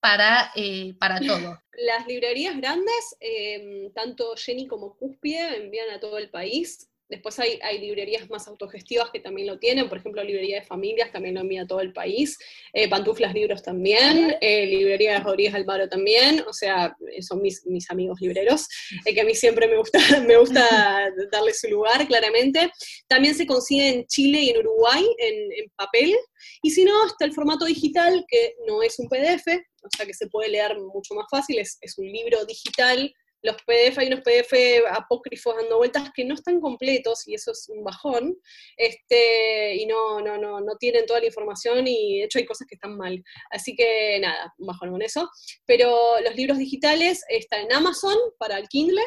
para, 0.00 0.50
eh, 0.54 0.94
para 0.98 1.20
todo. 1.20 1.58
Las 1.72 2.06
librerías 2.06 2.56
grandes, 2.56 3.16
em, 3.20 3.92
tanto 3.92 4.34
Jenny 4.36 4.66
como 4.66 4.96
Cúspide, 4.96 5.56
envían 5.56 5.90
a 5.90 6.00
todo 6.00 6.18
el 6.18 6.30
país. 6.30 6.89
Después 7.10 7.40
hay, 7.40 7.58
librerías 7.80 8.30
más 8.30 8.46
autogestivas 8.46 9.10
que 9.10 9.18
también 9.18 9.48
lo 9.48 9.58
tienen, 9.58 9.88
por 9.88 9.98
ejemplo, 9.98 10.22
librería 10.22 10.60
de 10.60 10.66
familias 10.66 11.10
también 11.10 11.34
lo 11.34 11.40
envía 11.40 11.66
todo 11.66 11.80
el 11.80 11.92
país, 11.92 12.38
eh, 12.72 12.88
Pantuflas 12.88 13.34
Libros 13.34 13.64
también, 13.64 14.36
eh, 14.40 14.66
librería 14.66 15.14
de 15.14 15.20
Rodríguez 15.20 15.54
Alvaro 15.54 15.88
también, 15.88 16.44
o 16.46 16.52
sea, 16.52 16.96
son 17.20 17.42
mis, 17.42 17.64
amigos 17.90 18.20
libreros, 18.20 18.68
eh, 19.04 19.12
que 19.12 19.22
a 19.22 19.24
mí 19.24 19.34
siempre 19.34 19.66
me 19.66 19.76
gusta, 19.76 19.98
me 20.24 20.36
gusta 20.36 21.10
darle 21.32 21.52
su 21.52 21.68
lugar, 21.68 22.06
claramente. 22.06 22.70
También 23.08 23.34
se 23.34 23.44
consigue 23.44 23.88
en 23.88 24.06
Chile 24.06 24.42
y 24.42 24.50
en 24.50 24.58
Uruguay 24.58 25.04
en, 25.18 25.68
papel, 25.74 26.14
y 26.62 26.70
si 26.70 26.84
no, 26.84 27.06
está 27.06 27.24
el 27.24 27.32
formato 27.32 27.64
digital, 27.64 28.24
que 28.28 28.54
no 28.68 28.82
es 28.84 28.98
un 29.00 29.08
PDF, 29.08 29.48
o 29.82 29.88
sea 29.96 30.06
que 30.06 30.14
se 30.14 30.28
puede 30.28 30.50
leer 30.50 30.78
mucho 30.78 31.14
más 31.14 31.26
fácil, 31.28 31.58
es 31.58 31.98
un 31.98 32.06
libro 32.06 32.44
digital 32.44 33.12
los 33.42 33.56
PDF, 33.62 33.98
hay 33.98 34.08
unos 34.08 34.20
PDF 34.20 34.52
apócrifos 34.90 35.56
dando 35.56 35.78
vueltas 35.78 36.10
que 36.14 36.24
no 36.24 36.34
están 36.34 36.60
completos 36.60 37.26
y 37.26 37.34
eso 37.34 37.52
es 37.52 37.68
un 37.68 37.82
bajón, 37.84 38.36
este, 38.76 39.76
y 39.76 39.86
no, 39.86 40.20
no, 40.20 40.38
no, 40.38 40.60
no 40.60 40.76
tienen 40.76 41.06
toda 41.06 41.20
la 41.20 41.26
información 41.26 41.86
y 41.86 42.18
de 42.18 42.24
hecho 42.24 42.38
hay 42.38 42.46
cosas 42.46 42.66
que 42.68 42.74
están 42.74 42.96
mal. 42.96 43.22
Así 43.50 43.74
que 43.74 44.18
nada, 44.20 44.52
un 44.58 44.66
bajón 44.66 44.90
con 44.90 45.02
eso. 45.02 45.30
Pero 45.66 46.20
los 46.20 46.34
libros 46.36 46.58
digitales 46.58 47.22
están 47.28 47.62
en 47.62 47.72
Amazon 47.72 48.16
para 48.38 48.58
el 48.58 48.68
Kindle, 48.68 49.02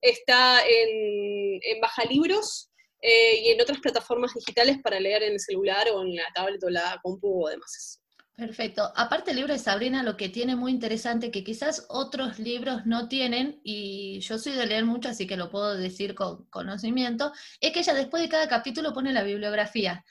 está 0.00 0.60
en, 0.66 1.60
en 1.62 1.80
Baja 1.80 2.04
Libros, 2.04 2.68
eh, 3.04 3.40
y 3.42 3.48
en 3.50 3.60
otras 3.60 3.80
plataformas 3.80 4.32
digitales 4.32 4.78
para 4.80 5.00
leer 5.00 5.24
en 5.24 5.32
el 5.32 5.40
celular 5.40 5.88
o 5.90 6.02
en 6.02 6.14
la 6.14 6.24
tablet 6.34 6.62
o 6.62 6.70
la 6.70 7.00
compu 7.02 7.46
o 7.46 7.48
demás. 7.48 8.01
Perfecto. 8.34 8.90
Aparte 8.96 9.30
el 9.30 9.36
libro 9.36 9.52
de 9.52 9.58
Sabrina, 9.58 10.02
lo 10.02 10.16
que 10.16 10.28
tiene 10.28 10.56
muy 10.56 10.72
interesante, 10.72 11.30
que 11.30 11.44
quizás 11.44 11.84
otros 11.88 12.38
libros 12.38 12.86
no 12.86 13.08
tienen, 13.08 13.60
y 13.62 14.20
yo 14.20 14.38
soy 14.38 14.52
de 14.52 14.66
leer 14.66 14.84
mucho, 14.84 15.10
así 15.10 15.26
que 15.26 15.36
lo 15.36 15.50
puedo 15.50 15.76
decir 15.76 16.14
con 16.14 16.46
conocimiento, 16.46 17.32
es 17.60 17.72
que 17.72 17.80
ella 17.80 17.94
después 17.94 18.22
de 18.22 18.28
cada 18.28 18.48
capítulo 18.48 18.92
pone 18.92 19.12
la 19.12 19.22
bibliografía. 19.22 20.04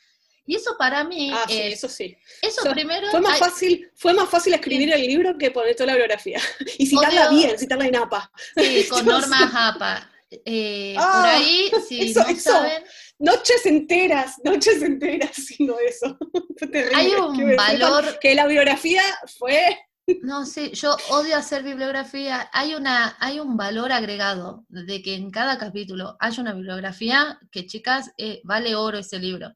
Y 0.46 0.56
eso 0.56 0.76
para 0.78 1.04
mí. 1.04 1.32
Ah, 1.34 1.46
sí, 1.48 1.62
eso 1.62 1.88
sí. 1.88 2.16
Eso 2.42 2.70
primero. 2.72 3.10
Fue 3.10 3.22
más, 3.22 3.40
fácil, 3.40 3.90
fue 3.96 4.14
más 4.14 4.30
fácil 4.30 4.54
escribir 4.54 4.92
el 4.94 5.02
libro 5.02 5.38
que 5.38 5.52
poner 5.52 5.76
toda 5.76 5.88
la 5.88 5.94
bibliografía. 5.94 6.40
Y 6.78 6.86
citarla 6.88 7.30
bien, 7.30 7.58
citarla 7.58 7.86
en 7.86 7.96
APA. 7.96 8.32
Sí, 8.56 8.88
con 8.90 9.06
normas 9.08 9.52
APA. 9.54 10.12
Eh, 10.32 10.94
por 10.96 11.04
ah, 11.04 11.36
ahí, 11.36 11.70
si 11.90 12.14
no 12.14 12.24
saben 12.40 12.84
noches 13.20 13.66
enteras, 13.66 14.36
noches 14.44 14.82
enteras 14.82 15.32
haciendo 15.32 15.78
eso. 15.80 16.18
Hay 16.96 17.12
un 17.12 17.56
valor. 17.56 18.18
Que 18.20 18.34
la 18.34 18.46
bibliografía 18.46 19.02
fue. 19.38 19.78
No, 20.22 20.46
sí, 20.46 20.72
yo 20.72 20.96
odio 21.10 21.36
hacer 21.38 21.64
bibliografía. 21.64 22.50
Hay, 22.54 22.76
una, 22.76 23.16
hay 23.20 23.40
un 23.40 23.58
valor 23.58 23.92
agregado 23.92 24.66
de 24.70 25.02
que 25.02 25.16
en 25.16 25.32
cada 25.32 25.58
capítulo 25.58 26.16
haya 26.20 26.42
una 26.42 26.54
bibliografía 26.54 27.40
que, 27.52 27.66
chicas, 27.66 28.12
eh, 28.18 28.42
vale 28.44 28.76
oro 28.76 28.98
ese 28.98 29.20
libro. 29.20 29.54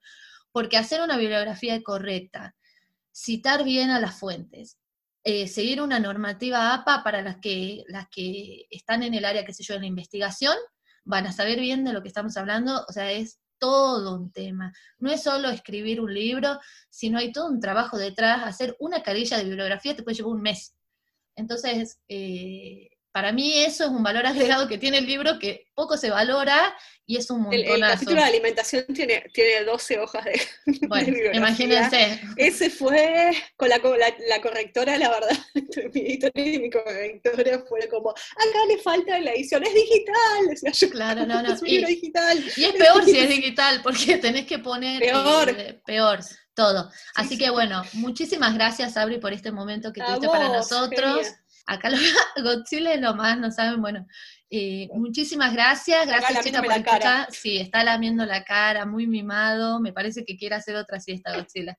Porque 0.52 0.78
hacer 0.78 1.02
una 1.02 1.18
bibliografía 1.18 1.82
correcta, 1.84 2.56
citar 3.14 3.64
bien 3.64 3.90
a 3.90 4.00
las 4.00 4.20
fuentes, 4.20 4.78
eh, 5.28 5.48
seguir 5.48 5.82
una 5.82 6.00
normativa 6.00 6.72
APA 6.72 7.04
para 7.04 7.24
las 7.24 7.38
que, 7.38 7.84
las 7.88 8.08
que 8.10 8.68
están 8.70 9.02
en 9.02 9.16
el 9.16 9.26
área, 9.26 9.44
qué 9.44 9.54
sé 9.54 9.64
yo, 9.64 9.74
en 9.74 9.82
la 9.82 9.88
investigación, 9.88 10.56
van 11.04 11.26
a 11.26 11.32
saber 11.32 11.60
bien 11.60 11.84
de 11.84 11.94
lo 11.94 12.04
que 12.04 12.10
estamos 12.10 12.38
hablando. 12.38 12.86
O 12.88 12.94
sea, 12.94 13.12
es 13.12 13.40
todo 13.58 14.16
un 14.16 14.32
tema. 14.32 14.72
No 15.00 15.10
es 15.12 15.24
solo 15.24 15.50
escribir 15.50 16.00
un 16.00 16.14
libro, 16.14 16.60
sino 16.92 17.18
hay 17.18 17.32
todo 17.32 17.48
un 17.48 17.60
trabajo 17.60 17.98
detrás. 17.98 18.44
Hacer 18.44 18.76
una 18.80 19.02
carilla 19.02 19.38
de 19.38 19.46
bibliografía 19.46 19.96
te 19.96 20.04
puede 20.04 20.16
llevar 20.16 20.34
un 20.34 20.44
mes. 20.44 20.76
Entonces, 21.36 22.00
eh, 22.08 22.90
para 23.16 23.32
mí 23.32 23.60
eso 23.60 23.86
es 23.86 23.92
un 23.92 24.04
valor 24.04 24.26
agregado 24.28 24.68
que 24.68 24.78
tiene 24.78 24.98
el 24.98 25.06
libro 25.06 25.40
que 25.40 25.70
poco 25.74 25.96
se 25.96 26.10
valora 26.10 26.76
y 27.06 27.16
es 27.16 27.30
un 27.30 27.44
montonazo. 27.44 27.74
El, 27.74 27.82
capítulo 27.82 28.18
de 28.18 28.28
alimentación 28.28 28.86
tiene, 28.94 29.24
tiene 29.34 29.64
12 29.64 30.00
hojas 30.00 30.26
de, 30.26 30.42
bueno, 30.90 31.16
Imagínense. 31.32 32.20
Ese 32.36 32.70
fue 32.70 33.32
con 33.56 33.70
la, 33.70 33.78
la, 33.78 34.42
correctora, 34.42 34.98
la 34.98 35.10
verdad, 35.12 35.38
mi 35.94 36.02
editorial 36.02 36.56
y 36.56 36.60
mi 36.60 36.70
correctora 36.70 37.64
fue 37.70 37.88
como, 37.88 38.10
acá 38.10 38.66
le 38.68 38.80
falta 38.80 39.18
la 39.20 39.32
edición, 39.32 39.64
es 39.64 39.74
digital, 39.74 40.48
decía 40.50 40.72
yo. 40.72 40.90
Claro, 40.90 41.26
no, 41.26 41.42
no. 41.42 41.54
Es 41.54 41.62
un 41.62 41.70
libro 41.70 41.88
digital. 41.88 42.44
Y 42.58 42.66
es 42.66 42.74
peor 42.74 43.06
si 43.06 43.18
es 43.18 43.30
digital, 43.30 43.80
porque 43.82 44.18
tenés 44.18 44.46
que 44.46 44.60
poner... 44.60 45.00
Peor. 45.00 45.50
Eh, 45.52 45.80
peor 45.86 46.20
todo. 46.56 46.90
Así 47.16 47.38
que 47.38 47.50
bueno, 47.50 47.84
muchísimas 47.94 48.56
gracias, 48.56 48.98
Abri, 48.98 49.20
por 49.20 49.34
este 49.34 49.52
momento 49.52 49.94
que 49.94 50.02
tuviste 50.02 50.28
para 50.28 50.48
nosotros. 50.50 51.28
Acá 51.66 51.90
los 51.90 52.00
Godzilla 52.44 52.94
es 52.94 53.02
lo 53.02 53.16
más, 53.16 53.38
no 53.38 53.52
saben, 53.52 53.82
bueno. 53.82 54.06
Eh, 54.50 54.88
muchísimas 54.94 55.54
gracias, 55.54 56.06
gracias 56.06 56.46
chica 56.46 56.62
por 56.62 56.72
escuchar. 56.72 57.28
Sí, 57.32 57.58
está 57.58 57.84
lamiendo 57.84 58.26
la 58.26 58.44
cara, 58.44 58.86
muy 58.86 59.08
mimado, 59.08 59.80
me 59.80 59.92
parece 59.92 60.24
que 60.24 60.38
quiere 60.38 60.56
hacer 60.56 60.76
otra 60.76 61.00
siesta 61.00 61.34
Godzilla. 61.36 61.78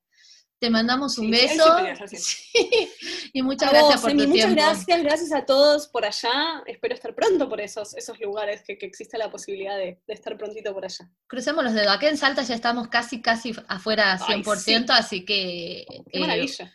Te 0.59 0.71
mandamos 0.71 1.19
un 1.19 1.31
beso. 1.31 1.65
y 3.35 3.43
muchas 3.43 3.71
gracias 3.71 4.01
por 4.01 4.11
tu 4.11 4.17
muchas 4.17 4.33
tiempo. 4.33 4.55
gracias, 4.55 5.03
gracias 5.03 5.33
a 5.33 5.45
todos 5.45 5.87
por 5.87 6.07
allá. 6.07 6.63
Espero 6.65 6.95
estar 6.95 7.15
pronto 7.15 7.47
por 7.47 7.61
esos, 7.61 7.95
esos 7.95 8.19
lugares, 8.21 8.63
que, 8.67 8.79
que 8.79 8.87
exista 8.87 9.19
la 9.19 9.31
posibilidad 9.31 9.77
de, 9.77 10.01
estar 10.07 10.37
prontito 10.39 10.73
por 10.73 10.87
allá. 10.87 11.11
Crucemos 11.27 11.63
los 11.63 11.75
dedos. 11.75 11.95
Acá 11.95 12.09
en 12.09 12.17
Salta 12.17 12.43
ya 12.43 12.55
estamos 12.55 12.89
casi, 12.89 13.21
casi 13.21 13.55
afuera 13.69 14.19
100%, 14.19 14.91
así 14.91 15.27
que... 15.27 15.85
Qué 16.11 16.21
maravilla 16.21 16.75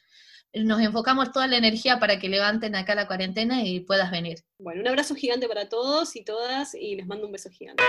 nos 0.53 0.81
enfocamos 0.81 1.31
toda 1.31 1.47
la 1.47 1.57
energía 1.57 1.99
para 1.99 2.19
que 2.19 2.29
levanten 2.29 2.75
acá 2.75 2.95
la 2.95 3.07
cuarentena 3.07 3.63
y 3.63 3.79
puedas 3.79 4.11
venir. 4.11 4.43
Bueno, 4.59 4.81
un 4.81 4.87
abrazo 4.87 5.15
gigante 5.15 5.47
para 5.47 5.69
todos 5.69 6.15
y 6.15 6.23
todas 6.23 6.75
y 6.75 6.95
les 6.95 7.07
mando 7.07 7.25
un 7.25 7.31
beso 7.31 7.49
gigante. 7.49 7.83